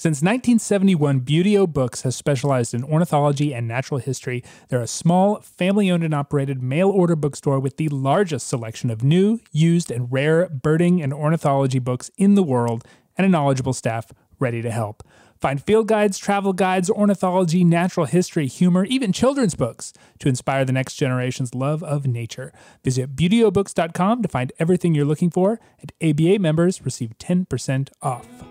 Since 0.00 0.22
1971, 0.22 1.20
Buteo 1.20 1.70
Books 1.70 2.00
has 2.04 2.16
specialized 2.16 2.72
in 2.72 2.82
ornithology 2.82 3.52
and 3.52 3.68
natural 3.68 4.00
history. 4.00 4.42
They're 4.70 4.80
a 4.80 4.86
small, 4.86 5.42
family 5.42 5.90
owned 5.90 6.04
and 6.04 6.14
operated 6.14 6.62
mail 6.62 6.88
order 6.88 7.14
bookstore 7.14 7.60
with 7.60 7.76
the 7.76 7.90
largest 7.90 8.48
selection 8.48 8.88
of 8.88 9.04
new, 9.04 9.40
used, 9.52 9.90
and 9.90 10.10
rare 10.10 10.48
birding 10.48 11.02
and 11.02 11.12
ornithology 11.12 11.80
books 11.80 12.10
in 12.16 12.34
the 12.34 12.42
world, 12.42 12.82
and 13.18 13.26
a 13.26 13.28
knowledgeable 13.28 13.74
staff 13.74 14.10
ready 14.38 14.62
to 14.62 14.70
help. 14.70 15.02
Find 15.38 15.62
field 15.62 15.88
guides, 15.88 16.16
travel 16.16 16.54
guides, 16.54 16.88
ornithology, 16.88 17.62
natural 17.62 18.06
history, 18.06 18.46
humor, 18.46 18.86
even 18.86 19.12
children's 19.12 19.54
books 19.54 19.92
to 20.20 20.30
inspire 20.30 20.64
the 20.64 20.72
next 20.72 20.94
generation's 20.94 21.54
love 21.54 21.82
of 21.82 22.06
nature. 22.06 22.54
Visit 22.82 23.16
buteobooks.com 23.16 24.22
to 24.22 24.28
find 24.28 24.50
everything 24.58 24.94
you're 24.94 25.04
looking 25.04 25.28
for, 25.28 25.60
and 25.78 25.92
ABA 26.02 26.38
members 26.38 26.86
receive 26.86 27.18
10% 27.18 27.90
off. 28.00 28.49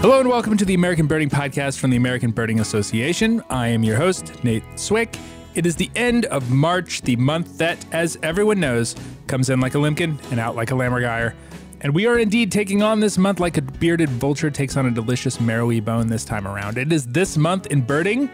Hello 0.00 0.20
and 0.20 0.28
welcome 0.28 0.56
to 0.56 0.64
the 0.64 0.74
American 0.74 1.08
Birding 1.08 1.28
Podcast 1.28 1.80
from 1.80 1.90
the 1.90 1.96
American 1.96 2.30
Birding 2.30 2.60
Association. 2.60 3.42
I 3.50 3.66
am 3.66 3.82
your 3.82 3.96
host, 3.96 4.44
Nate 4.44 4.62
Swick. 4.76 5.16
It 5.56 5.66
is 5.66 5.74
the 5.74 5.90
end 5.96 6.24
of 6.26 6.52
March, 6.52 7.02
the 7.02 7.16
month 7.16 7.58
that, 7.58 7.84
as 7.90 8.16
everyone 8.22 8.60
knows, 8.60 8.94
comes 9.26 9.50
in 9.50 9.58
like 9.58 9.74
a 9.74 9.78
limpkin 9.78 10.16
and 10.30 10.38
out 10.38 10.54
like 10.54 10.70
a 10.70 10.74
lammergeier. 10.74 11.34
And 11.80 11.96
we 11.96 12.06
are 12.06 12.16
indeed 12.16 12.52
taking 12.52 12.80
on 12.80 13.00
this 13.00 13.18
month 13.18 13.40
like 13.40 13.56
a 13.56 13.62
bearded 13.62 14.08
vulture 14.08 14.52
takes 14.52 14.76
on 14.76 14.86
a 14.86 14.90
delicious 14.92 15.40
marrowy 15.40 15.80
bone 15.80 16.06
this 16.06 16.24
time 16.24 16.46
around. 16.46 16.78
It 16.78 16.92
is 16.92 17.04
this 17.08 17.36
month 17.36 17.66
in 17.66 17.80
birding, 17.80 18.30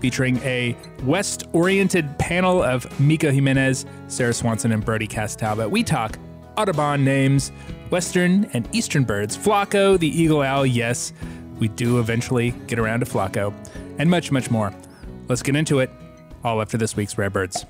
featuring 0.00 0.36
a 0.42 0.76
West 1.04 1.44
oriented 1.54 2.18
panel 2.18 2.62
of 2.62 3.00
Mikko 3.00 3.30
Jimenez, 3.30 3.86
Sarah 4.08 4.34
Swanson, 4.34 4.70
and 4.70 4.84
Brodie 4.84 5.06
Cass 5.06 5.34
Talbott. 5.34 5.70
We 5.70 5.82
talk 5.82 6.18
Audubon 6.58 7.04
names, 7.06 7.52
Western 7.90 8.44
and 8.52 8.68
Eastern 8.72 9.04
birds, 9.04 9.36
Flaco, 9.36 9.98
the 9.98 10.08
eagle 10.08 10.42
owl, 10.42 10.66
yes, 10.66 11.12
we 11.58 11.68
do 11.68 12.00
eventually 12.00 12.50
get 12.66 12.78
around 12.78 13.00
to 13.00 13.06
Flaco, 13.06 13.54
and 13.98 14.10
much, 14.10 14.32
much 14.32 14.50
more. 14.50 14.74
Let's 15.28 15.42
get 15.42 15.56
into 15.56 15.78
it, 15.78 15.90
all 16.42 16.60
after 16.60 16.76
this 16.76 16.96
week's 16.96 17.16
Rare 17.16 17.30
Birds. 17.30 17.64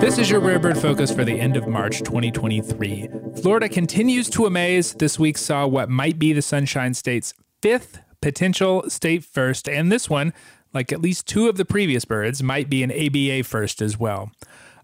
This 0.00 0.18
is 0.18 0.30
your 0.30 0.40
Rare 0.40 0.58
Bird 0.58 0.78
Focus 0.78 1.12
for 1.12 1.24
the 1.24 1.38
end 1.38 1.56
of 1.56 1.66
March 1.66 1.98
2023. 1.98 3.08
Florida 3.42 3.68
continues 3.68 4.30
to 4.30 4.46
amaze. 4.46 4.94
This 4.94 5.18
week 5.18 5.36
saw 5.36 5.66
what 5.66 5.90
might 5.90 6.18
be 6.18 6.32
the 6.32 6.42
Sunshine 6.42 6.94
State's 6.94 7.34
fifth 7.60 8.00
potential 8.20 8.88
state 8.88 9.24
first, 9.24 9.68
and 9.68 9.92
this 9.92 10.08
one, 10.08 10.32
like 10.72 10.92
at 10.92 11.00
least 11.00 11.26
two 11.26 11.48
of 11.48 11.56
the 11.56 11.64
previous 11.64 12.04
birds, 12.04 12.42
might 12.42 12.70
be 12.70 12.82
an 12.82 12.90
ABA 12.90 13.44
first 13.44 13.82
as 13.82 13.98
well. 13.98 14.30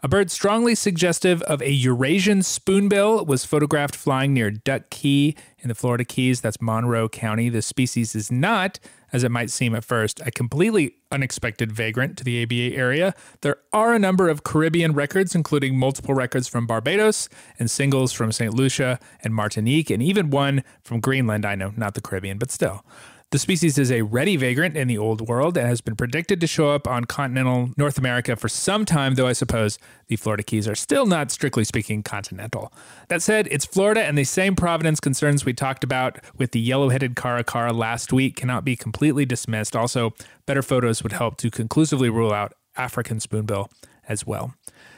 A 0.04 0.08
bird 0.08 0.30
strongly 0.30 0.74
suggestive 0.74 1.40
of 1.44 1.62
a 1.62 1.70
Eurasian 1.70 2.42
spoonbill 2.42 3.24
was 3.24 3.46
photographed 3.46 3.96
flying 3.96 4.34
near 4.34 4.50
Duck 4.50 4.90
Key 4.90 5.34
in 5.60 5.68
the 5.68 5.74
Florida 5.74 6.04
Keys. 6.04 6.42
That's 6.42 6.60
Monroe 6.60 7.08
County. 7.08 7.48
The 7.48 7.62
species 7.62 8.14
is 8.14 8.30
not, 8.30 8.78
as 9.14 9.24
it 9.24 9.30
might 9.30 9.48
seem 9.48 9.74
at 9.74 9.82
first, 9.82 10.20
a 10.20 10.30
completely 10.30 10.96
unexpected 11.10 11.72
vagrant 11.72 12.18
to 12.18 12.24
the 12.24 12.42
ABA 12.42 12.76
area. 12.76 13.14
There 13.40 13.56
are 13.72 13.94
a 13.94 13.98
number 13.98 14.28
of 14.28 14.44
Caribbean 14.44 14.92
records, 14.92 15.34
including 15.34 15.78
multiple 15.78 16.12
records 16.12 16.48
from 16.48 16.66
Barbados 16.66 17.30
and 17.58 17.70
singles 17.70 18.12
from 18.12 18.30
St. 18.30 18.52
Lucia 18.52 18.98
and 19.22 19.34
Martinique, 19.34 19.88
and 19.88 20.02
even 20.02 20.28
one 20.28 20.64
from 20.82 21.00
Greenland. 21.00 21.46
I 21.46 21.54
know, 21.54 21.72
not 21.78 21.94
the 21.94 22.02
Caribbean, 22.02 22.36
but 22.36 22.50
still. 22.50 22.84
The 23.30 23.38
species 23.38 23.78
is 23.78 23.90
a 23.90 24.02
ready 24.02 24.36
vagrant 24.36 24.76
in 24.76 24.86
the 24.86 24.98
Old 24.98 25.20
World 25.28 25.56
and 25.56 25.66
has 25.66 25.80
been 25.80 25.96
predicted 25.96 26.40
to 26.40 26.46
show 26.46 26.70
up 26.70 26.86
on 26.86 27.04
continental 27.04 27.70
North 27.76 27.98
America 27.98 28.36
for 28.36 28.48
some 28.48 28.84
time, 28.84 29.16
though 29.16 29.26
I 29.26 29.32
suppose 29.32 29.78
the 30.06 30.14
Florida 30.16 30.44
Keys 30.44 30.68
are 30.68 30.76
still 30.76 31.04
not, 31.04 31.32
strictly 31.32 31.64
speaking, 31.64 32.04
continental. 32.04 32.72
That 33.08 33.22
said, 33.22 33.48
it's 33.50 33.64
Florida, 33.64 34.04
and 34.04 34.16
the 34.16 34.24
same 34.24 34.54
provenance 34.54 35.00
concerns 35.00 35.44
we 35.44 35.52
talked 35.52 35.82
about 35.82 36.18
with 36.36 36.52
the 36.52 36.60
yellow 36.60 36.90
headed 36.90 37.16
caracara 37.16 37.72
last 37.72 38.12
week 38.12 38.36
cannot 38.36 38.64
be 38.64 38.76
completely 38.76 39.24
dismissed. 39.26 39.74
Also, 39.74 40.14
better 40.46 40.62
photos 40.62 41.02
would 41.02 41.12
help 41.12 41.36
to 41.38 41.50
conclusively 41.50 42.10
rule 42.10 42.32
out 42.32 42.54
African 42.76 43.18
spoonbill 43.18 43.68
as 44.06 44.24
well 44.24 44.54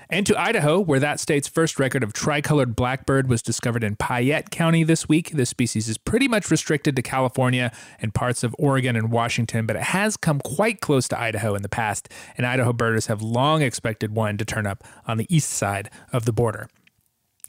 and 0.09 0.27
to 0.27 0.41
Idaho, 0.41 0.81
where 0.81 1.01
that 1.01 1.21
state's 1.21 1.49
first 1.49 1.79
record 1.79 2.03
of 2.03 2.13
tricolored 2.13 2.77
blackbird 2.77 3.29
was 3.29 3.43
discovered 3.43 3.83
in 3.83 3.97
Payette 3.97 4.51
County 4.51 4.85
this 4.85 5.09
week. 5.09 5.31
This 5.31 5.51
species 5.51 5.89
is 5.89 5.99
pretty 5.99 6.29
much 6.29 6.51
restricted 6.51 6.97
to 6.97 7.03
California 7.03 7.73
and 8.01 8.15
parts 8.15 8.45
of 8.45 8.55
Oregon 8.59 8.97
and 8.97 9.11
Washington, 9.11 9.67
but 9.67 9.77
it 9.77 9.83
has 9.83 10.17
come 10.17 10.41
quite 10.41 10.81
close 10.81 11.09
to 11.09 11.21
Idaho 11.21 11.55
in 11.55 11.63
the 11.63 11.69
past, 11.69 12.09
and 12.37 12.47
Idaho 12.47 12.73
birders 12.73 13.07
have 13.07 13.23
long 13.23 13.63
expected 13.63 14.15
one 14.15 14.37
to 14.39 14.45
turn 14.45 14.67
up 14.67 14.85
on 15.07 15.19
the 15.19 15.27
east 15.35 15.51
side 15.51 15.91
of 16.13 16.25
the 16.25 16.33
border. 16.33 16.69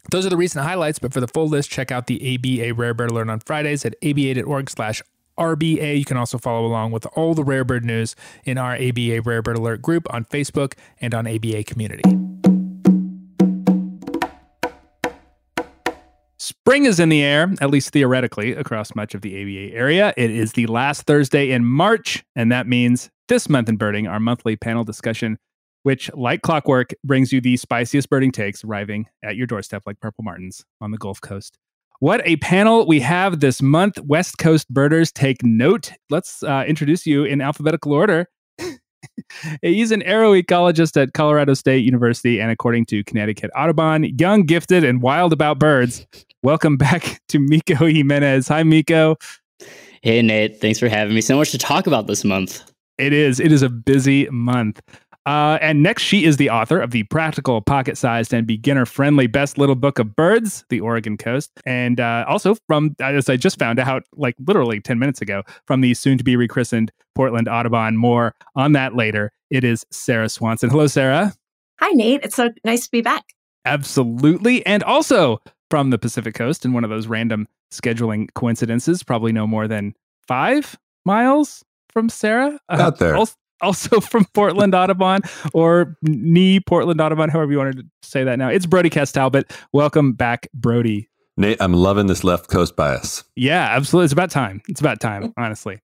Those 0.10 0.26
are 0.26 0.30
the 0.30 0.38
recent 0.38 0.66
highlights, 0.66 1.00
but 1.00 1.14
for 1.14 1.20
the 1.20 1.28
full 1.28 1.48
list, 1.48 1.70
check 1.70 1.92
out 1.92 2.08
the 2.08 2.36
ABA 2.36 2.74
Rare 2.74 2.94
Bird 2.94 3.12
Alert 3.12 3.30
on 3.30 3.40
Fridays 3.42 3.86
at 3.86 3.96
aba.org 4.02 4.70
slash 4.70 5.02
RBA. 5.38 6.00
You 6.00 6.06
can 6.06 6.18
also 6.18 6.38
follow 6.38 6.66
along 6.66 6.92
with 6.92 7.06
all 7.14 7.34
the 7.34 7.44
rare 7.44 7.64
bird 7.64 7.86
news 7.86 8.16
in 8.44 8.58
our 8.58 8.76
ABA 8.76 9.22
Rare 9.24 9.42
Bird 9.42 9.58
Alert 9.58 9.82
group 9.82 10.12
on 10.14 10.26
Facebook 10.26 10.74
and 11.00 11.14
on 11.14 11.28
ABA 11.28 11.64
Community. 11.66 12.27
Spring 16.40 16.86
is 16.86 17.00
in 17.00 17.10
the 17.10 17.24
air, 17.24 17.52
at 17.62 17.72
least 17.72 17.90
theoretically, 17.90 18.52
across 18.54 18.94
much 18.94 19.16
of 19.16 19.22
the 19.22 19.42
ABA 19.42 19.76
area. 19.76 20.14
It 20.18 20.30
is 20.30 20.52
the 20.52 20.68
last 20.68 21.04
Thursday 21.04 21.50
in 21.50 21.66
March, 21.66 22.24
and 22.36 22.52
that 22.52 22.68
means 22.68 23.10
this 23.28 23.50
month 23.50 23.68
in 23.70 23.76
birding, 23.76 24.06
our 24.06 24.20
monthly 24.20 24.56
panel 24.56 24.84
discussion, 24.84 25.40
which, 25.82 26.12
like 26.14 26.44
clockwork, 26.44 26.94
brings 27.04 27.34
you 27.34 27.42
the 27.42 27.58
spiciest 27.58 28.08
birding 28.10 28.32
takes 28.32 28.64
arriving 28.64 29.08
at 29.24 29.36
your 29.36 29.48
doorstep 29.48 29.82
like 29.88 30.00
Purple 30.00 30.24
Martins 30.24 30.64
on 30.80 30.92
the 30.92 30.98
Gulf 31.00 31.20
Coast. 31.22 31.58
What 32.02 32.22
a 32.24 32.36
panel 32.36 32.86
we 32.86 33.00
have 33.00 33.40
this 33.40 33.60
month. 33.60 34.00
West 34.02 34.38
Coast 34.38 34.72
birders, 34.72 35.12
take 35.12 35.44
note. 35.44 35.92
Let's 36.12 36.44
uh, 36.44 36.66
introduce 36.68 37.08
you 37.08 37.24
in 37.24 37.42
alphabetical 37.42 37.94
order. 37.94 38.30
He's 39.62 39.92
an 39.92 40.04
aero 40.04 40.34
ecologist 40.34 41.02
at 41.02 41.14
Colorado 41.14 41.54
State 41.54 41.84
University 41.86 42.40
and, 42.40 42.52
according 42.52 42.86
to 42.88 43.04
Connecticut 43.04 43.52
Audubon, 43.56 44.04
young, 44.18 44.44
gifted, 44.44 44.84
and 44.84 45.02
wild 45.02 45.34
about 45.34 45.60
birds. 45.60 46.06
Welcome 46.44 46.78
back 46.78 47.22
to 47.30 47.40
Mikko 47.40 47.86
Jimenez. 47.86 48.48
Hi, 48.48 48.64
Mikko. 48.64 49.18
Hey, 50.02 50.22
Nate. 50.22 50.60
Thanks 50.62 50.80
for 50.80 50.88
having 50.90 51.16
me. 51.16 51.22
So 51.22 51.36
much 51.36 51.52
to 51.52 51.58
talk 51.58 51.88
about 51.88 52.08
this 52.08 52.24
month. 52.24 52.64
It 52.98 53.14
is. 53.14 53.40
It 53.40 53.52
is 53.52 53.62
a 53.62 53.70
busy 53.70 54.28
month. 54.32 54.82
Uh, 55.28 55.60
and 55.62 55.84
next, 55.84 56.04
she 56.04 56.24
is 56.24 56.38
the 56.38 56.50
author 56.50 56.80
of 56.80 56.92
the 56.92 57.04
practical, 57.04 57.60
pocket 57.62 57.98
sized, 57.98 58.34
and 58.34 58.48
beginner 58.48 58.86
friendly 58.86 59.28
best 59.28 59.58
little 59.58 59.76
book 59.76 60.00
of 60.00 60.16
birds, 60.16 60.64
The 60.70 60.80
Oregon 60.80 61.18
Coast. 61.18 61.52
And 61.66 62.00
uh, 62.00 62.24
also 62.30 62.56
from, 62.66 62.96
as 63.02 63.28
I 63.28 63.36
just 63.36 63.60
found 63.60 63.78
out, 63.78 64.04
like 64.16 64.36
literally 64.40 64.80
10 64.80 64.98
minutes 64.98 65.22
ago, 65.22 65.44
from 65.66 65.82
the 65.82 65.94
soon 65.96 66.18
to 66.18 66.24
be 66.24 66.38
rechristened 66.38 66.94
Portland 67.14 67.50
Audubon. 67.50 67.98
More 67.98 68.36
on 68.56 68.72
that 68.72 68.96
later. 68.96 69.34
It 69.50 69.66
is 69.66 69.86
Sarah 69.92 70.30
Swanson. 70.30 70.70
Hello, 70.70 70.88
Sarah. 70.88 71.34
Hi, 71.82 71.92
Nate. 71.92 72.22
It's 72.24 72.36
so 72.38 72.50
nice 72.64 72.86
to 72.86 72.92
be 72.92 73.02
back. 73.02 73.26
Absolutely. 73.66 74.66
And 74.66 74.82
also 74.84 75.42
from 75.70 75.90
the 75.90 75.98
Pacific 75.98 76.36
Coast 76.36 76.64
in 76.64 76.72
one 76.72 76.86
of 76.86 76.90
those 76.90 77.08
random 77.08 77.50
scheduling 77.74 78.34
coincidences, 78.34 79.04
probably 79.04 79.34
no 79.34 79.46
more 79.46 79.68
than 79.68 79.94
five 80.26 80.78
miles 81.04 81.66
from 81.90 82.08
Sarah. 82.08 82.58
Out 82.70 83.00
there. 83.00 83.18
Also, 83.18 83.36
also 83.62 84.00
from 84.02 84.26
Portland 84.34 84.74
Audubon 84.76 85.22
or 85.54 85.98
knee 86.02 86.60
Portland 86.60 87.02
Audubon, 87.02 87.30
however 87.30 87.52
you 87.52 87.58
wanted 87.58 87.78
to 87.78 87.86
say 88.02 88.24
that 88.24 88.38
now. 88.38 88.50
It's 88.50 88.66
Brodie 88.66 88.90
Cass 88.90 89.12
Talbott. 89.12 89.52
Welcome 89.74 90.14
back, 90.14 90.48
Brodie. 90.54 91.10
Nate, 91.38 91.62
I'm 91.62 91.74
loving 91.74 92.08
this 92.08 92.24
left 92.24 92.50
coast 92.50 92.76
bias. 92.76 93.24
Yeah, 93.36 93.68
absolutely. 93.76 94.06
It's 94.06 94.14
about 94.14 94.32
time. 94.32 94.62
It's 94.68 94.80
about 94.80 95.00
time, 95.00 95.34
honestly. 95.38 95.80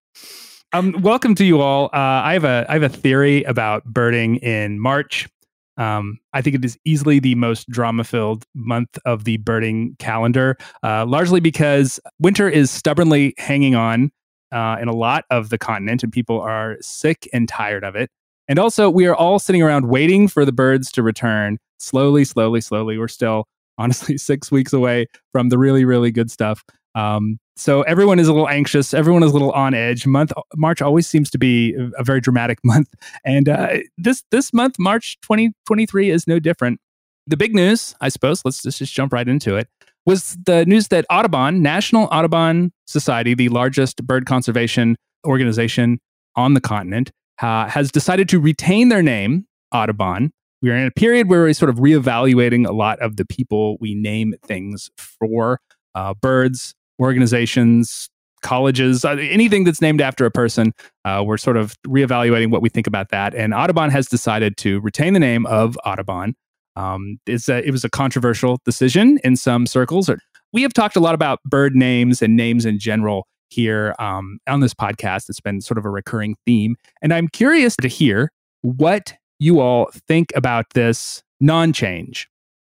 Um, 0.74 0.96
welcome 1.04 1.36
to 1.36 1.46
you 1.46 1.62
all. 1.62 1.86
Uh, 1.94 2.22
I 2.24 2.34
have 2.34 2.44
a 2.44 2.66
I 2.68 2.74
have 2.74 2.84
a 2.84 2.90
theory 2.90 3.44
about 3.44 3.84
birding 3.86 4.38
in 4.38 4.80
March. 4.80 5.30
Um, 5.78 6.20
I 6.34 6.42
think 6.42 6.56
it 6.56 6.66
is 6.66 6.78
easily 6.86 7.20
the 7.20 7.36
most 7.36 7.70
drama 7.70 8.04
filled 8.04 8.46
month 8.56 8.98
of 9.06 9.24
the 9.24 9.38
birding 9.38 9.96
calendar, 10.00 10.58
uh, 10.84 11.06
largely 11.06 11.40
because 11.40 12.00
winter 12.20 12.50
is 12.50 12.72
stubbornly 12.72 13.34
hanging 13.38 13.76
on 13.76 14.12
uh, 14.54 14.78
in 14.80 14.88
a 14.88 14.94
lot 14.94 15.26
of 15.30 15.50
the 15.50 15.58
continent, 15.58 16.04
and 16.04 16.14
people 16.14 16.40
are 16.40 16.78
sick 16.80 17.28
and 17.34 17.50
tired 17.50 17.84
of 17.84 17.96
it. 17.96 18.10
And 18.48 18.60
also, 18.60 18.90
we 18.90 19.08
are 19.08 19.16
all 19.16 19.40
sitting 19.40 19.62
around 19.62 19.90
waiting 19.90 20.28
for 20.28 20.46
the 20.46 20.52
birds 20.52 20.92
to 20.94 21.04
return 21.04 21.58
slowly, 21.80 22.24
slowly, 22.24 22.62
slowly. 22.62 22.98
We're 22.98 23.08
still, 23.08 23.46
honestly, 23.78 24.18
six 24.18 24.52
weeks 24.52 24.72
away 24.72 25.08
from 25.32 25.50
the 25.50 25.58
really, 25.58 25.84
really 25.84 26.12
good 26.12 26.30
stuff. 26.30 26.64
Um, 26.96 27.40
so 27.56 27.82
everyone 27.84 28.20
is 28.20 28.28
a 28.28 28.34
little 28.34 28.50
anxious. 28.50 28.94
Everyone 28.94 29.24
is 29.24 29.32
a 29.32 29.34
little 29.34 29.52
on 29.52 29.74
edge. 29.74 30.06
Month 30.06 30.32
March 30.56 30.82
always 30.82 31.08
seems 31.08 31.32
to 31.32 31.40
be 31.40 31.76
a 31.98 32.04
very 32.04 32.22
dramatic 32.22 32.60
month, 32.64 32.94
and 33.26 33.50
uh, 33.50 33.78
this 33.98 34.24
this 34.32 34.54
month, 34.54 34.76
March 34.78 35.18
2023, 35.22 36.12
is 36.12 36.28
no 36.28 36.40
different. 36.40 36.80
The 37.26 37.38
big 37.38 37.56
news, 37.56 37.96
I 38.02 38.10
suppose. 38.10 38.44
Let's 38.44 38.62
just, 38.62 38.80
just 38.80 38.94
jump 38.94 39.14
right 39.14 39.28
into 39.28 39.56
it 39.56 39.70
was 40.06 40.38
the 40.46 40.66
news 40.66 40.90
that 40.90 41.06
Audubon, 41.10 41.62
National 41.62 42.08
Audubon 42.12 42.72
Society, 42.86 43.34
the 43.34 43.50
largest 43.50 44.06
bird 44.06 44.26
conservation 44.26 44.96
organization 45.26 46.00
on 46.36 46.54
the 46.54 46.62
continent, 46.62 47.12
uh, 47.42 47.68
has 47.68 47.92
decided 47.92 48.28
to 48.30 48.40
retain 48.40 48.90
their 48.90 49.02
name, 49.02 49.46
Audubon, 49.72 50.32
we 50.64 50.72
are 50.72 50.78
in 50.78 50.88
a 50.88 50.92
period 50.92 51.28
where 51.28 51.42
we're 51.42 51.54
sort 51.54 51.70
of 51.70 51.76
reevaluating 51.76 52.66
a 52.66 52.72
lot 52.72 52.98
of 53.00 53.18
the 53.18 53.26
people 53.26 53.76
we 53.82 53.94
name 53.94 54.34
things 54.46 54.90
for 54.98 55.60
uh, 55.94 56.14
birds, 56.14 56.74
organizations, 57.02 58.10
colleges, 58.42 59.04
uh, 59.04 59.18
anything 59.20 59.66
that's 59.66 59.82
named 59.82 60.00
after 60.00 60.26
a 60.26 60.32
person. 60.32 60.72
Uh, 61.04 61.22
we're 61.26 61.38
sort 61.38 61.58
of 61.58 61.76
reevaluating 61.86 62.50
what 62.50 62.62
we 62.62 62.70
think 62.70 62.88
about 62.88 63.10
that. 63.10 63.36
And 63.36 63.54
Audubon 63.54 63.90
has 63.90 64.08
decided 64.08 64.56
to 64.58 64.80
retain 64.80 65.12
the 65.12 65.20
name 65.20 65.46
of 65.48 65.78
Audubon. 65.86 66.34
Um, 66.76 67.20
it's 67.26 67.50
a, 67.50 67.66
it 67.66 67.72
was 67.72 67.84
a 67.84 67.90
controversial 67.90 68.60
decision 68.66 69.20
in 69.24 69.36
some 69.36 69.66
circles. 69.66 70.10
We 70.52 70.62
have 70.62 70.74
talked 70.74 70.96
a 70.96 71.00
lot 71.00 71.16
about 71.16 71.40
bird 71.44 71.76
names 71.76 72.22
and 72.22 72.36
names 72.36 72.66
in 72.66 72.80
general 72.80 73.28
here 73.50 73.96
um, 74.00 74.40
on 74.48 74.60
this 74.60 74.74
podcast. 74.74 75.30
It's 75.30 75.40
been 75.40 75.62
sort 75.62 75.78
of 75.78 75.86
a 75.86 75.90
recurring 75.90 76.36
theme. 76.46 76.76
And 77.02 77.14
I'm 77.14 77.28
curious 77.28 77.76
to 77.78 77.88
hear 77.88 78.32
what 78.62 79.14
you 79.40 79.60
all 79.60 79.90
think 80.08 80.32
about 80.36 80.66
this 80.74 81.24
non 81.40 81.74
change, 81.74 82.28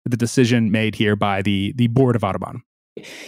the 0.04 0.16
decision 0.16 0.70
made 0.70 0.94
here 0.94 1.16
by 1.16 1.42
the, 1.42 1.72
the 1.76 1.88
board 1.88 2.16
of 2.16 2.24
Audubon. 2.24 2.62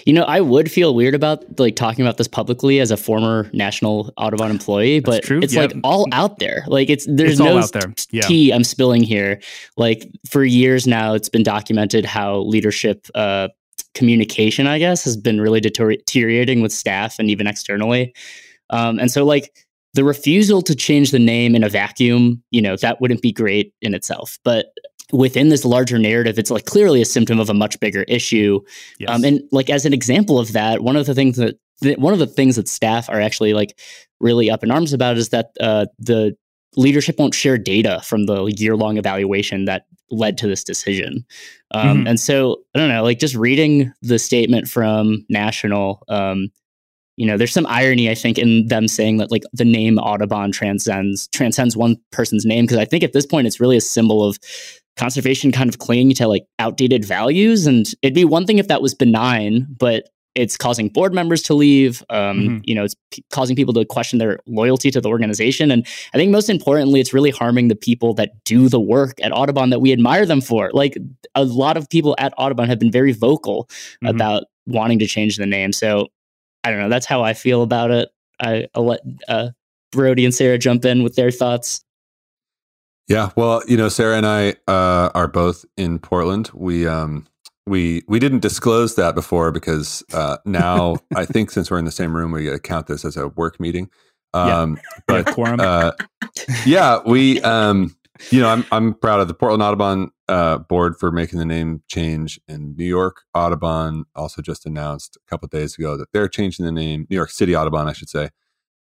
You 0.04 0.12
know, 0.12 0.22
I 0.22 0.40
would 0.40 0.70
feel 0.70 0.94
weird 0.94 1.14
about 1.14 1.58
like 1.58 1.74
talking 1.74 2.04
about 2.04 2.18
this 2.18 2.28
publicly 2.28 2.78
as 2.78 2.92
a 2.92 2.96
former 2.96 3.50
National 3.52 4.12
Audubon 4.16 4.50
employee, 4.50 5.00
but 5.00 5.28
it's 5.28 5.54
yeah. 5.54 5.62
like 5.62 5.74
all 5.82 6.06
out 6.12 6.38
there. 6.38 6.64
Like 6.68 6.88
it's 6.88 7.04
there's 7.08 7.32
it's 7.32 7.40
no 7.40 7.58
out 7.58 7.72
there. 7.72 7.92
Yeah. 8.12 8.22
tea 8.22 8.52
I'm 8.52 8.62
spilling 8.62 9.02
here. 9.02 9.40
Like 9.76 10.08
for 10.28 10.44
years 10.44 10.86
now, 10.86 11.14
it's 11.14 11.28
been 11.28 11.42
documented 11.42 12.04
how 12.04 12.38
leadership 12.42 13.08
uh, 13.16 13.48
communication, 13.94 14.68
I 14.68 14.78
guess, 14.78 15.02
has 15.02 15.16
been 15.16 15.40
really 15.40 15.60
deteriorating 15.60 16.60
with 16.60 16.72
staff 16.72 17.18
and 17.18 17.28
even 17.28 17.48
externally. 17.48 18.14
Um, 18.70 19.00
and 19.00 19.10
so, 19.10 19.24
like 19.24 19.66
the 19.94 20.04
refusal 20.04 20.62
to 20.62 20.76
change 20.76 21.10
the 21.10 21.18
name 21.18 21.56
in 21.56 21.64
a 21.64 21.68
vacuum, 21.68 22.42
you 22.52 22.62
know, 22.62 22.76
that 22.76 23.00
wouldn't 23.00 23.22
be 23.22 23.32
great 23.32 23.72
in 23.82 23.94
itself. 23.94 24.38
But 24.44 24.66
within 25.12 25.48
this 25.48 25.64
larger 25.64 25.98
narrative, 25.98 26.38
it's 26.38 26.50
like 26.50 26.64
clearly 26.64 27.00
a 27.00 27.04
symptom 27.04 27.38
of 27.38 27.48
a 27.48 27.54
much 27.54 27.78
bigger 27.80 28.02
issue. 28.02 28.60
Yes. 28.98 29.10
Um, 29.10 29.24
and 29.24 29.40
like 29.52 29.70
as 29.70 29.86
an 29.86 29.92
example 29.92 30.38
of 30.38 30.52
that, 30.52 30.82
one 30.82 30.96
of 30.96 31.06
the 31.06 31.14
things 31.14 31.36
that 31.36 31.58
th- 31.82 31.98
one 31.98 32.12
of 32.12 32.18
the 32.18 32.26
things 32.26 32.56
that 32.56 32.68
staff 32.68 33.08
are 33.08 33.20
actually 33.20 33.54
like 33.54 33.78
really 34.20 34.50
up 34.50 34.64
in 34.64 34.70
arms 34.70 34.92
about 34.92 35.16
is 35.16 35.28
that 35.30 35.50
uh, 35.60 35.86
the 35.98 36.36
leadership 36.76 37.18
won't 37.18 37.34
share 37.34 37.58
data 37.58 38.00
from 38.02 38.26
the 38.26 38.44
year 38.56 38.76
long 38.76 38.98
evaluation 38.98 39.64
that 39.64 39.86
led 40.10 40.38
to 40.38 40.46
this 40.46 40.62
decision. 40.62 41.24
Um, 41.72 41.98
mm-hmm. 41.98 42.06
And 42.08 42.20
so 42.20 42.62
I 42.74 42.78
don't 42.78 42.88
know, 42.88 43.02
like 43.02 43.18
just 43.18 43.34
reading 43.34 43.92
the 44.02 44.18
statement 44.18 44.68
from 44.68 45.24
National. 45.28 46.02
Um, 46.08 46.50
you 47.16 47.26
know, 47.26 47.38
there's 47.38 47.52
some 47.52 47.66
irony, 47.66 48.10
I 48.10 48.14
think, 48.14 48.38
in 48.38 48.68
them 48.68 48.88
saying 48.88 49.16
that 49.16 49.30
like 49.30 49.42
the 49.52 49.64
name 49.64 49.98
Audubon 49.98 50.52
transcends 50.52 51.28
transcends 51.28 51.76
one 51.76 51.96
person's 52.12 52.44
name 52.44 52.64
because 52.64 52.76
I 52.76 52.84
think 52.84 53.02
at 53.02 53.14
this 53.14 53.26
point 53.26 53.46
it's 53.46 53.60
really 53.60 53.76
a 53.76 53.80
symbol 53.80 54.22
of 54.22 54.38
conservation 54.96 55.52
kind 55.52 55.68
of 55.68 55.78
clinging 55.78 56.14
to 56.16 56.28
like 56.28 56.46
outdated 56.58 57.04
values. 57.04 57.66
And 57.66 57.86
it'd 58.02 58.14
be 58.14 58.24
one 58.24 58.46
thing 58.46 58.58
if 58.58 58.68
that 58.68 58.82
was 58.82 58.94
benign, 58.94 59.66
but 59.78 60.08
it's 60.36 60.56
causing 60.56 60.88
board 60.88 61.14
members 61.14 61.42
to 61.42 61.54
leave. 61.54 62.02
Um, 62.10 62.38
mm-hmm. 62.38 62.58
You 62.64 62.74
know, 62.74 62.84
it's 62.84 62.94
p- 63.10 63.24
causing 63.32 63.56
people 63.56 63.72
to 63.74 63.84
question 63.86 64.18
their 64.18 64.38
loyalty 64.46 64.90
to 64.90 65.00
the 65.00 65.08
organization. 65.08 65.70
And 65.70 65.86
I 66.12 66.18
think 66.18 66.30
most 66.30 66.50
importantly, 66.50 67.00
it's 67.00 67.14
really 67.14 67.30
harming 67.30 67.68
the 67.68 67.74
people 67.74 68.12
that 68.14 68.44
do 68.44 68.68
the 68.68 68.80
work 68.80 69.18
at 69.22 69.32
Audubon 69.32 69.70
that 69.70 69.80
we 69.80 69.92
admire 69.92 70.26
them 70.26 70.42
for. 70.42 70.70
Like 70.72 70.96
a 71.34 71.44
lot 71.44 71.76
of 71.76 71.88
people 71.88 72.14
at 72.18 72.34
Audubon 72.36 72.68
have 72.68 72.78
been 72.78 72.92
very 72.92 73.12
vocal 73.12 73.64
mm-hmm. 73.64 74.08
about 74.08 74.44
wanting 74.66 74.98
to 74.98 75.06
change 75.06 75.36
the 75.36 75.46
name. 75.46 75.72
So 75.72 76.08
I 76.64 76.70
don't 76.70 76.80
know. 76.80 76.88
That's 76.90 77.06
how 77.06 77.22
I 77.22 77.32
feel 77.32 77.62
about 77.62 77.90
it. 77.90 78.10
I, 78.38 78.66
will 78.74 78.86
let 78.86 79.00
uh, 79.28 79.48
Brodie 79.92 80.26
and 80.26 80.34
Sarah 80.34 80.58
jump 80.58 80.84
in 80.84 81.02
with 81.02 81.16
their 81.16 81.30
thoughts. 81.30 81.82
Yeah, 83.08 83.30
well, 83.36 83.62
you 83.68 83.76
know, 83.76 83.88
Sarah 83.88 84.16
and 84.16 84.26
I 84.26 84.50
uh, 84.66 85.10
are 85.14 85.28
both 85.28 85.64
in 85.76 85.98
Portland. 85.98 86.50
We 86.52 86.86
um, 86.86 87.26
we 87.66 88.02
we 88.08 88.18
didn't 88.18 88.40
disclose 88.40 88.96
that 88.96 89.14
before 89.14 89.52
because 89.52 90.02
uh, 90.12 90.38
now 90.44 90.96
I 91.14 91.24
think 91.26 91.50
since 91.50 91.70
we're 91.70 91.78
in 91.78 91.84
the 91.84 91.92
same 91.92 92.16
room, 92.16 92.32
we 92.32 92.58
count 92.60 92.86
this 92.88 93.04
as 93.04 93.16
a 93.16 93.28
work 93.28 93.60
meeting. 93.60 93.90
Um, 94.34 94.76
yeah. 94.76 95.00
But 95.06 95.26
quorum. 95.26 95.60
Uh, 95.60 95.92
yeah, 96.66 97.00
we 97.06 97.40
um, 97.42 97.96
you 98.30 98.40
know, 98.40 98.48
I'm 98.48 98.64
I'm 98.72 98.94
proud 98.94 99.20
of 99.20 99.28
the 99.28 99.34
Portland 99.34 99.62
Audubon 99.62 100.10
uh, 100.28 100.58
board 100.58 100.96
for 100.98 101.12
making 101.12 101.38
the 101.38 101.44
name 101.44 101.82
change. 101.88 102.40
In 102.48 102.74
New 102.76 102.84
York 102.84 103.22
Audubon 103.34 104.04
also 104.14 104.42
just 104.42 104.66
announced 104.66 105.16
a 105.16 105.30
couple 105.30 105.48
days 105.48 105.78
ago 105.78 105.96
that 105.96 106.12
they're 106.12 106.28
changing 106.28 106.64
the 106.64 106.72
name. 106.72 107.06
New 107.10 107.16
York 107.16 107.30
City 107.30 107.54
Audubon, 107.54 107.88
I 107.88 107.92
should 107.92 108.08
say. 108.08 108.30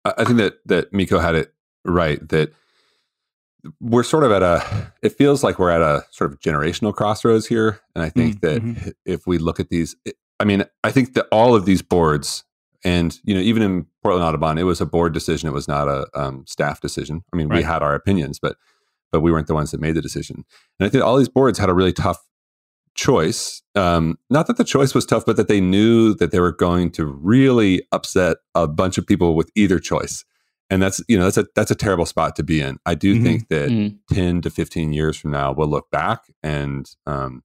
I, 0.05 0.13
I 0.17 0.23
think 0.25 0.37
that 0.37 0.55
that 0.65 0.93
Mikko 0.93 1.19
had 1.19 1.35
it 1.35 1.53
right 1.83 2.27
that 2.29 2.53
we're 3.79 4.03
sort 4.03 4.23
of 4.23 4.31
at 4.31 4.43
a 4.43 4.91
it 5.01 5.09
feels 5.09 5.43
like 5.43 5.59
we're 5.59 5.69
at 5.69 5.81
a 5.81 6.03
sort 6.11 6.31
of 6.31 6.39
generational 6.39 6.93
crossroads 6.93 7.47
here. 7.47 7.79
And 7.95 8.03
i 8.03 8.09
think 8.09 8.39
mm-hmm. 8.39 8.73
that 8.73 8.95
if 9.05 9.27
we 9.27 9.37
look 9.37 9.59
at 9.59 9.69
these 9.69 9.95
i 10.39 10.45
mean 10.45 10.63
i 10.83 10.91
think 10.91 11.13
that 11.13 11.27
all 11.31 11.55
of 11.55 11.65
these 11.65 11.81
boards 11.81 12.43
and 12.83 13.19
you 13.23 13.33
know 13.33 13.41
even 13.41 13.61
in 13.61 13.85
portland 14.01 14.25
audubon 14.25 14.57
it 14.57 14.63
was 14.63 14.81
a 14.81 14.85
board 14.85 15.13
decision. 15.13 15.47
It 15.47 15.53
was 15.53 15.67
not 15.67 15.87
a 15.87 16.07
um, 16.15 16.45
staff 16.47 16.81
decision. 16.81 17.23
I 17.33 17.37
mean 17.37 17.49
right. 17.49 17.57
we 17.57 17.63
had 17.63 17.83
our 17.83 17.95
opinions 17.95 18.39
but 18.39 18.57
but 19.11 19.21
we 19.21 19.31
weren't 19.31 19.47
the 19.47 19.53
ones 19.53 19.71
that 19.71 19.81
made 19.81 19.95
the 19.95 20.01
decision. 20.01 20.45
And 20.79 20.87
i 20.87 20.89
think 20.89 21.03
all 21.03 21.17
these 21.17 21.29
boards 21.29 21.59
had 21.59 21.69
a 21.69 21.73
really 21.73 21.93
tough 21.93 22.19
choice. 22.93 23.61
Um, 23.73 24.17
not 24.29 24.47
that 24.47 24.57
the 24.57 24.65
choice 24.65 24.93
was 24.93 25.05
tough 25.05 25.25
but 25.25 25.37
that 25.37 25.47
they 25.47 25.61
knew 25.61 26.13
that 26.15 26.31
they 26.31 26.39
were 26.39 26.51
going 26.51 26.91
to 26.91 27.05
really 27.05 27.83
upset 27.91 28.37
a 28.55 28.67
bunch 28.67 28.97
of 28.97 29.07
people 29.07 29.35
with 29.35 29.49
either 29.55 29.79
choice 29.79 30.25
and 30.71 30.81
that's 30.81 31.03
you 31.07 31.17
know 31.17 31.25
that's 31.25 31.37
a 31.37 31.45
that's 31.53 31.69
a 31.69 31.75
terrible 31.75 32.05
spot 32.05 32.35
to 32.37 32.43
be 32.43 32.61
in. 32.61 32.79
I 32.85 32.95
do 32.95 33.13
mm-hmm. 33.13 33.23
think 33.23 33.49
that 33.49 33.69
mm-hmm. 33.69 34.15
ten 34.15 34.41
to 34.41 34.49
fifteen 34.49 34.93
years 34.93 35.17
from 35.17 35.31
now 35.31 35.51
we'll 35.51 35.67
look 35.67 35.91
back 35.91 36.31
and 36.41 36.89
um, 37.05 37.43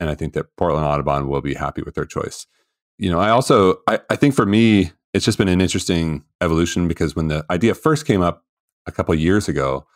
and 0.00 0.10
I 0.10 0.14
think 0.16 0.34
that 0.34 0.54
Portland 0.56 0.84
Audubon 0.84 1.28
will 1.28 1.40
be 1.40 1.54
happy 1.54 1.82
with 1.82 1.94
their 1.94 2.04
choice. 2.04 2.46
You 2.98 3.08
know, 3.08 3.20
I 3.20 3.30
also 3.30 3.76
I, 3.86 4.00
I 4.10 4.16
think 4.16 4.34
for 4.34 4.44
me 4.44 4.90
it's 5.14 5.24
just 5.24 5.38
been 5.38 5.48
an 5.48 5.60
interesting 5.60 6.24
evolution 6.42 6.88
because 6.88 7.14
when 7.14 7.28
the 7.28 7.46
idea 7.48 7.72
first 7.72 8.04
came 8.04 8.20
up 8.20 8.44
a 8.86 8.92
couple 8.92 9.14
years 9.14 9.48
ago, 9.48 9.86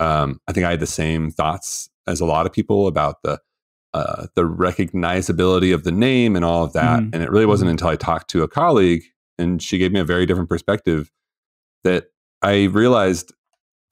um, 0.00 0.40
I 0.48 0.52
think 0.52 0.66
I 0.66 0.70
had 0.70 0.80
the 0.80 0.86
same 0.86 1.30
thoughts 1.30 1.90
as 2.08 2.20
a 2.20 2.26
lot 2.26 2.44
of 2.44 2.52
people 2.52 2.88
about 2.88 3.22
the 3.22 3.40
uh, 3.94 4.26
the 4.34 4.42
recognizability 4.42 5.72
of 5.72 5.84
the 5.84 5.92
name 5.92 6.34
and 6.34 6.44
all 6.44 6.64
of 6.64 6.72
that. 6.72 7.00
Mm-hmm. 7.00 7.14
And 7.14 7.22
it 7.22 7.30
really 7.30 7.46
wasn't 7.46 7.68
mm-hmm. 7.68 7.74
until 7.74 7.88
I 7.88 7.96
talked 7.96 8.30
to 8.30 8.42
a 8.42 8.48
colleague 8.48 9.04
and 9.38 9.62
she 9.62 9.78
gave 9.78 9.92
me 9.92 10.00
a 10.00 10.04
very 10.04 10.26
different 10.26 10.48
perspective 10.48 11.10
that 11.84 12.10
I 12.42 12.64
realized 12.64 13.32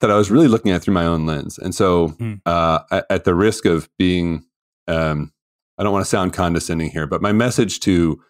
that 0.01 0.09
I 0.09 0.15
was 0.15 0.31
really 0.31 0.47
looking 0.47 0.71
at 0.71 0.81
through 0.81 0.93
my 0.93 1.05
own 1.05 1.25
lens. 1.25 1.57
And 1.57 1.75
so, 1.75 2.09
mm. 2.09 2.41
uh, 2.45 2.79
at, 2.91 3.05
at, 3.09 3.23
the 3.25 3.35
risk 3.35 3.65
of 3.65 3.89
being, 3.97 4.45
um, 4.87 5.33
I 5.77 5.83
don't 5.83 5.91
want 5.91 6.05
to 6.05 6.09
sound 6.09 6.33
condescending 6.33 6.89
here, 6.89 7.05
but 7.05 7.21
my 7.21 7.31
message 7.31 7.79
to 7.81 8.21